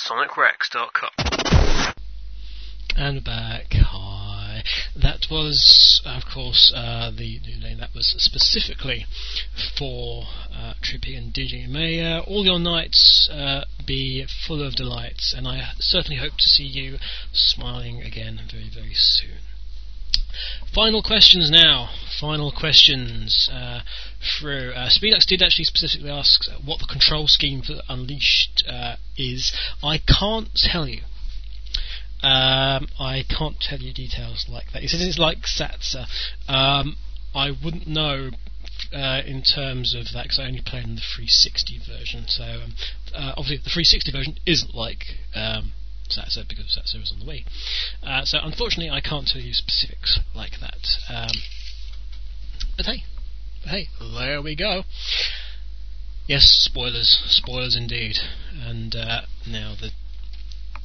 [2.96, 3.74] And back.
[3.74, 4.62] Hi.
[4.96, 9.04] That was, of course, uh, the new name that was specifically
[9.76, 11.68] for uh, Trippy and DJ.
[11.68, 16.48] May uh, all your nights uh, be full of delights, and I certainly hope to
[16.48, 16.98] see you
[17.32, 19.38] smiling again very, very soon.
[20.74, 21.90] Final questions now.
[22.20, 23.80] Final questions uh,
[24.20, 24.72] through.
[24.72, 29.52] Uh, Speednux did actually specifically ask what the control scheme for Unleashed uh, is.
[29.82, 31.02] I can't tell you.
[32.22, 34.82] Um, I can't tell you details like that.
[34.82, 36.06] He says it's like SATSA.
[36.48, 36.96] Um,
[37.34, 38.30] I wouldn't know
[38.92, 42.24] uh, in terms of that because I only played in the 360 version.
[42.28, 42.74] So um,
[43.14, 45.04] uh, obviously the 360 version isn't like
[45.34, 45.72] um,
[46.10, 47.44] SATSA because SATSA was on the way.
[48.02, 50.88] Uh, so unfortunately, I can't tell you specifics like that.
[51.08, 51.36] Um,
[52.76, 53.04] but hey,
[53.62, 54.82] but hey, there we go.
[56.26, 58.16] Yes, spoilers, spoilers indeed.
[58.52, 59.90] And uh, now the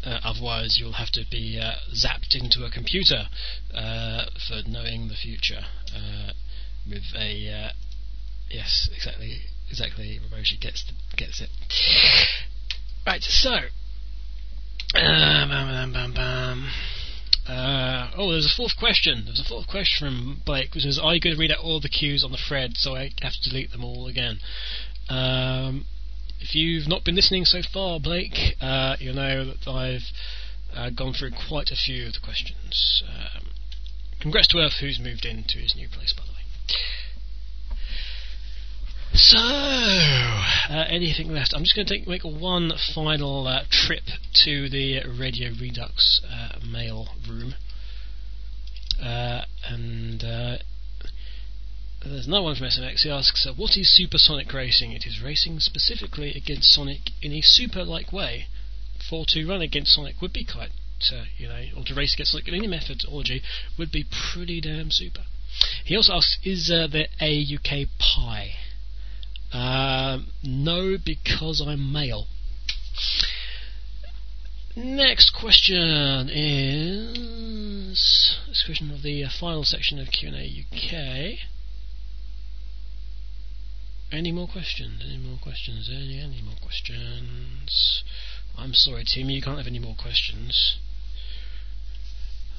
[0.05, 3.27] uh, otherwise, you'll have to be uh, zapped into a computer
[3.73, 6.31] uh, for knowing the future uh,
[6.87, 7.69] with a uh,
[8.49, 9.39] yes, exactly,
[9.69, 10.19] exactly.
[10.19, 10.85] Roboshi gets
[11.17, 11.49] gets it.
[13.05, 13.57] Right, so.
[14.93, 16.69] Bam, bam, bam.
[17.47, 19.23] Uh, oh, there's a fourth question.
[19.25, 21.79] There's a fourth question from Blake, which is, "Are you going to read out all
[21.79, 24.39] the cues on the thread so I have to delete them all again?"
[25.09, 25.85] Um,
[26.39, 30.11] if you've not been listening so far, Blake, uh, you'll know that I've
[30.75, 33.03] uh, gone through quite a few of the questions.
[33.07, 33.49] Um,
[34.19, 36.75] congrats to Earth, who's moved into his new place, by the way.
[39.13, 41.53] So, uh, anything left?
[41.55, 44.03] I'm just going to take, make one final uh, trip
[44.45, 47.55] to the Radio Redux uh, mail room.
[49.03, 50.57] Uh, and uh,
[52.05, 52.99] there's another one from SMX.
[52.99, 54.91] He asks, uh, "What is supersonic racing?
[54.91, 58.45] It is racing specifically against Sonic in a super-like way.
[59.09, 60.71] For to run against Sonic would be quite,
[61.37, 63.41] you know, or to race against Sonic in any methodology
[63.77, 65.23] would be pretty damn super."
[65.83, 68.53] He also asks, "Is there a UK pie?"
[69.51, 72.27] Uh, no, because I'm male.
[74.75, 81.39] Next question is this question of the final section of Q&A UK.
[84.11, 85.03] Any more questions?
[85.05, 85.89] Any more questions?
[85.91, 88.03] Any any more questions?
[88.57, 90.77] I'm sorry, Timmy, you can't have any more questions.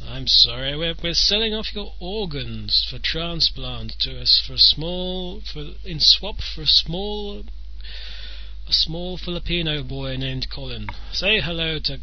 [0.07, 5.73] I'm sorry, we're we're selling off your organs for transplant to us for small for
[5.85, 7.45] in swap for a small
[8.69, 10.87] a small Filipino boy named Colin.
[11.13, 11.99] Say hello to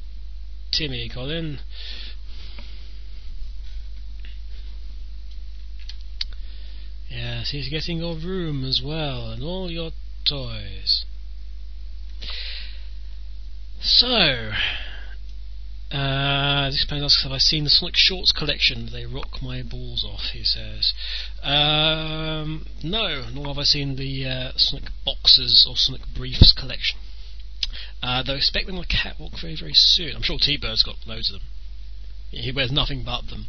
[0.72, 1.60] Timmy, Colin.
[7.10, 9.92] Yes, he's getting your room as well, and all your
[10.28, 11.06] toys.
[13.80, 14.52] So,
[15.92, 18.90] uh, this man asks, have I seen the Sonic Shorts collection?
[18.92, 20.94] They rock my balls off, he says.
[21.42, 27.00] Um, no, nor have I seen the uh, Sonic Boxes or Sonic Briefs collection.
[28.02, 30.16] Uh, though I expect them catwalk very, very soon.
[30.16, 31.50] I'm sure T-Bird's got loads of them.
[32.32, 33.48] He wears nothing but them.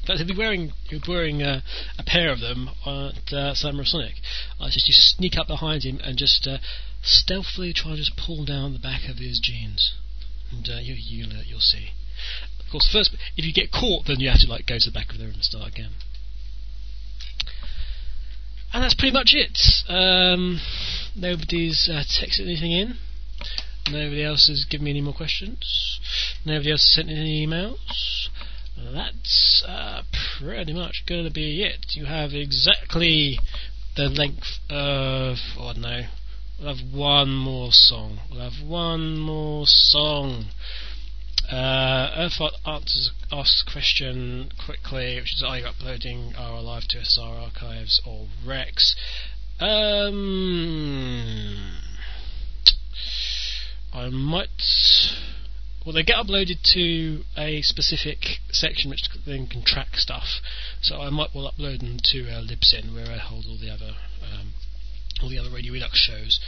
[0.00, 1.62] In fact, he'll be wearing he'll be wearing uh,
[1.98, 4.14] a pair of them at uh, Summer of Sonic.
[4.60, 6.58] I just you sneak up behind him and just uh,
[7.02, 9.94] stealthily try to just pull down the back of his jeans,
[10.50, 11.88] and uh, you, you'll uh, you'll see.
[12.60, 14.94] Of course, first if you get caught, then you have to like go to the
[14.94, 15.92] back of the room and start again.
[18.72, 19.58] And that's pretty much it.
[19.88, 20.60] Um,
[21.14, 22.98] nobody's uh, texted anything in.
[23.90, 26.00] Nobody else has given me any more questions.
[26.44, 28.28] Nobody else has sent any emails.
[28.76, 30.02] That's uh,
[30.38, 31.94] pretty much going to be it.
[31.94, 33.38] You have exactly
[33.96, 36.02] the length of, oh, I don't know,
[36.58, 38.18] we'll have one more song.
[38.30, 40.46] We'll have one more song.
[41.50, 47.04] Uh, Earthbot answers, asks a question quickly, which is Are you uploading our live to
[47.04, 48.96] SR archives or Rex?
[49.60, 50.16] Um,
[53.92, 54.50] I might.
[55.84, 60.40] Well, they get uploaded to a specific section which then can track stuff.
[60.80, 63.94] So I might well upload them to uh, Libsyn, where I hold all the other
[64.20, 64.54] um,
[65.22, 66.40] all the other Radio Redux shows.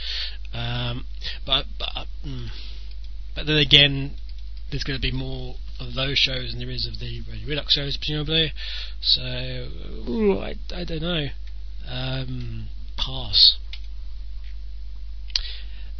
[0.53, 1.05] Um,
[1.45, 2.47] but but mm,
[3.35, 4.15] but then again,
[4.71, 7.73] there's going to be more of those shows than there is of the Radio Redux
[7.73, 8.51] shows, presumably.
[9.01, 11.27] So ooh, I I don't know.
[11.87, 12.67] Um,
[12.97, 13.57] pass.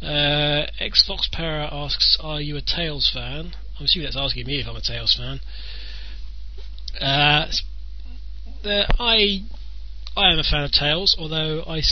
[0.02, 4.60] Uh, X Fox Para asks, "Are you a Tails fan?" I'm assuming that's asking me
[4.60, 5.40] if I'm a Tails fan.
[7.00, 7.46] Uh,
[8.62, 9.42] the, I
[10.16, 11.82] I am a fan of Tails, although I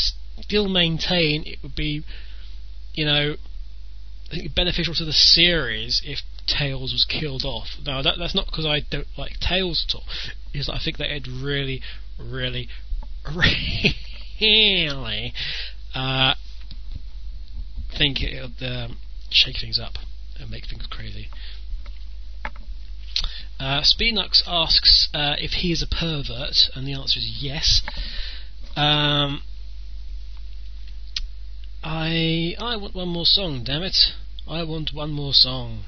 [0.43, 2.05] still maintain it would be,
[2.95, 3.37] you know,
[4.55, 7.69] beneficial to the series if Tails was killed off.
[7.85, 10.05] Now that that's not because I don't like Tails at all.
[10.55, 11.83] Is I think that it really,
[12.19, 12.69] really,
[14.41, 15.33] really
[15.95, 16.35] uh,
[17.97, 18.99] think it would um,
[19.31, 19.95] shake things up
[20.39, 21.29] and make things crazy.
[23.61, 23.83] Uh,
[24.47, 27.83] asks uh, if he is a pervert, and the answer is yes.
[28.77, 29.43] Um,
[31.83, 34.13] I I want one more song, damn it!
[34.47, 35.85] I want one more song.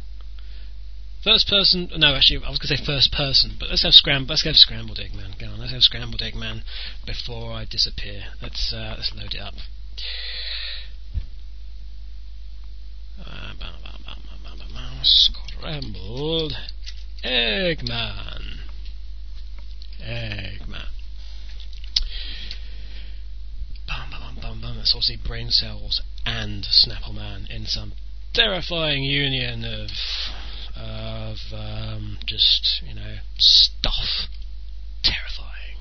[1.23, 4.27] First person, no, actually, I was going to say first person, but let's have scram.
[4.27, 5.39] Let's go Scrambled Eggman.
[5.39, 6.63] Go on, let's have Scrambled Eggman
[7.05, 8.25] before I disappear.
[8.41, 9.55] Let's uh, let's load it up.
[15.03, 16.55] Scrambled
[17.23, 18.61] Eggman.
[20.03, 20.87] Eggman.
[24.41, 27.93] Bum, That's obviously brain cells and Snapple Man in some
[28.33, 29.91] terrifying union of
[30.75, 34.31] of um, just you know stuff.
[35.03, 35.77] Terrifying.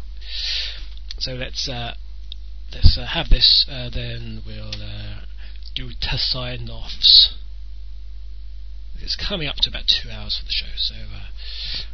[1.17, 1.93] So let's uh,
[2.73, 3.65] let's uh, have this.
[3.71, 5.21] Uh, then we'll uh,
[5.73, 7.37] do test sign offs.
[9.01, 11.85] It's coming up to about two hours for the show, so uh,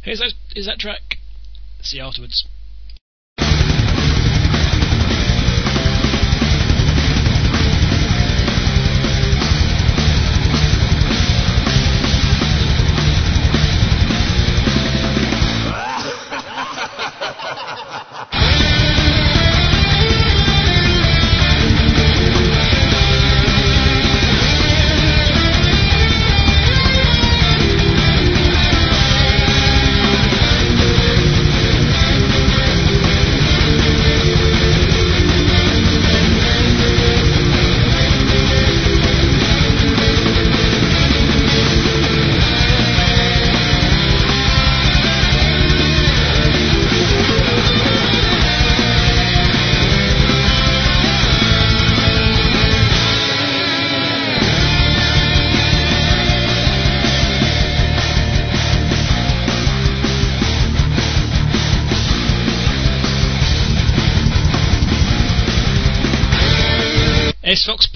[0.00, 1.18] here's that track.
[1.82, 2.46] See you afterwards.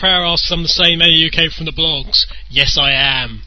[0.04, 2.26] Prower asks, I'm the same Any UK from the blogs.
[2.50, 3.40] Yes, I am.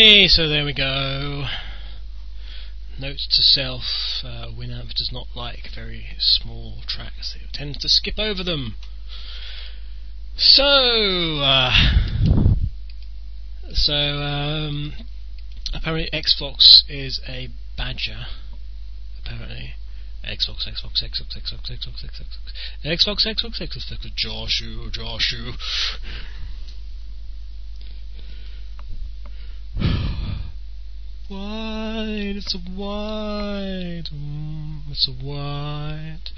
[0.00, 1.46] Hey, so there we go.
[3.00, 3.82] note to self:
[4.22, 8.76] uh, Winamp does not like very small tracks; it tends to skip over them.
[10.36, 10.62] So,
[11.42, 11.72] uh,
[13.72, 14.92] so um,
[15.74, 18.26] apparently Xbox is a badger.
[19.24, 19.74] Apparently.
[20.24, 22.38] Xbox, Xbox, Xbox, Xbox, Xbox, Xbox, Xbox,
[22.84, 25.56] Xbox, Xbox, Xbox, Xbox, Joshu, Joshu.
[31.30, 36.30] Wide, it's a wide, mm, it's a wide.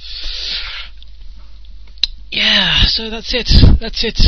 [2.33, 4.19] Yeah, so that's it, that's it.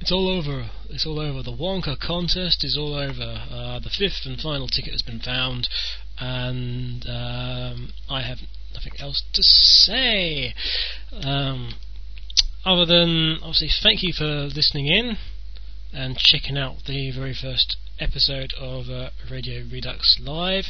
[0.00, 0.70] It's all over.
[0.88, 1.42] It's all over.
[1.42, 3.44] The Wonka contest is all over.
[3.50, 5.68] Uh, the fifth and final ticket has been found,
[6.18, 8.38] and um, I have
[8.72, 10.54] nothing else to say.
[11.12, 11.74] Um,
[12.64, 15.16] other than obviously, thank you for listening in
[15.92, 20.64] and checking out the very first episode of uh, Radio Redux Live.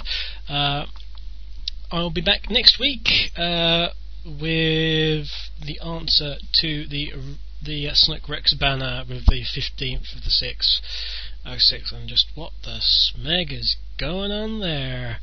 [0.50, 0.84] Uh,
[1.90, 3.88] I'll be back next week uh,
[4.24, 5.28] with
[5.64, 7.12] the answer to the
[7.64, 10.80] the Sonic Rex banner with the 15th of the 6th.
[11.46, 15.18] Oh, 6 and just what the smeg is going on there?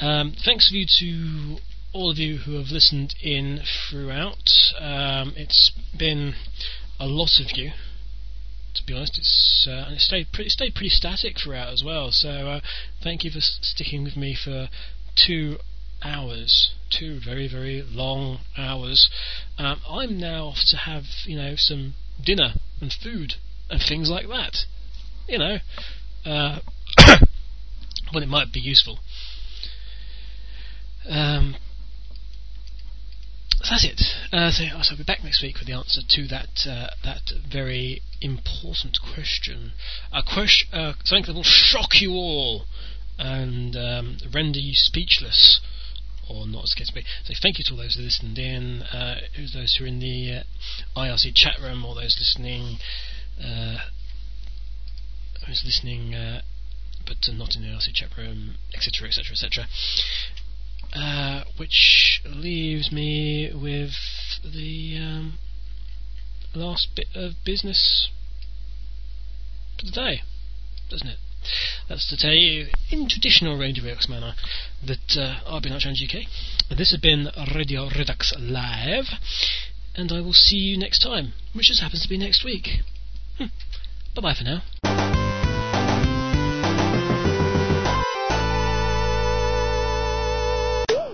[0.00, 1.62] Um, thanks for you to
[1.94, 4.50] all of you who have listened in throughout.
[4.78, 6.34] Um, it's been
[7.00, 7.70] a lot of you.
[8.74, 12.10] To be honest, it's uh, and it stayed pretty stayed pretty static throughout as well.
[12.10, 12.60] So uh,
[13.02, 14.68] thank you for sticking with me for
[15.14, 15.58] two
[16.02, 19.10] hours, two very very long hours.
[19.58, 23.34] Um, I'm now off to have you know some dinner and food
[23.68, 24.64] and things like that.
[25.28, 25.58] You know,
[26.24, 26.60] uh,
[28.12, 29.00] well it might be useful.
[31.08, 31.56] Um,
[33.62, 34.02] so that's it.
[34.32, 38.02] Uh, so, I'll be back next week with the answer to that uh, that very
[38.20, 39.72] important question.
[40.12, 42.64] A question, uh, something that will shock you all
[43.18, 45.60] and um, render you speechless
[46.28, 47.04] or not as the case be.
[47.24, 49.20] So thank you to all those who listened in, uh,
[49.54, 50.42] those who are in the
[50.96, 52.78] uh, IRC chat room, or those listening,
[53.42, 53.78] uh,
[55.46, 56.14] who's listening,
[57.06, 59.66] but not in the IRC chat room, etc., etc., etc.
[61.56, 63.92] Which leaves me with
[64.44, 65.38] the um,
[66.54, 68.08] last bit of business
[69.78, 70.22] for the day,
[70.90, 71.18] doesn't it?
[71.88, 74.34] That's to tell you, in traditional Radio Redux manner,
[74.86, 76.26] that uh, I've been Archangel UK.
[76.76, 79.06] This has been Radio Redux Live,
[79.94, 82.68] and I will see you next time, which just happens to be next week.
[83.38, 83.50] Hm.
[84.14, 84.62] Bye bye for now.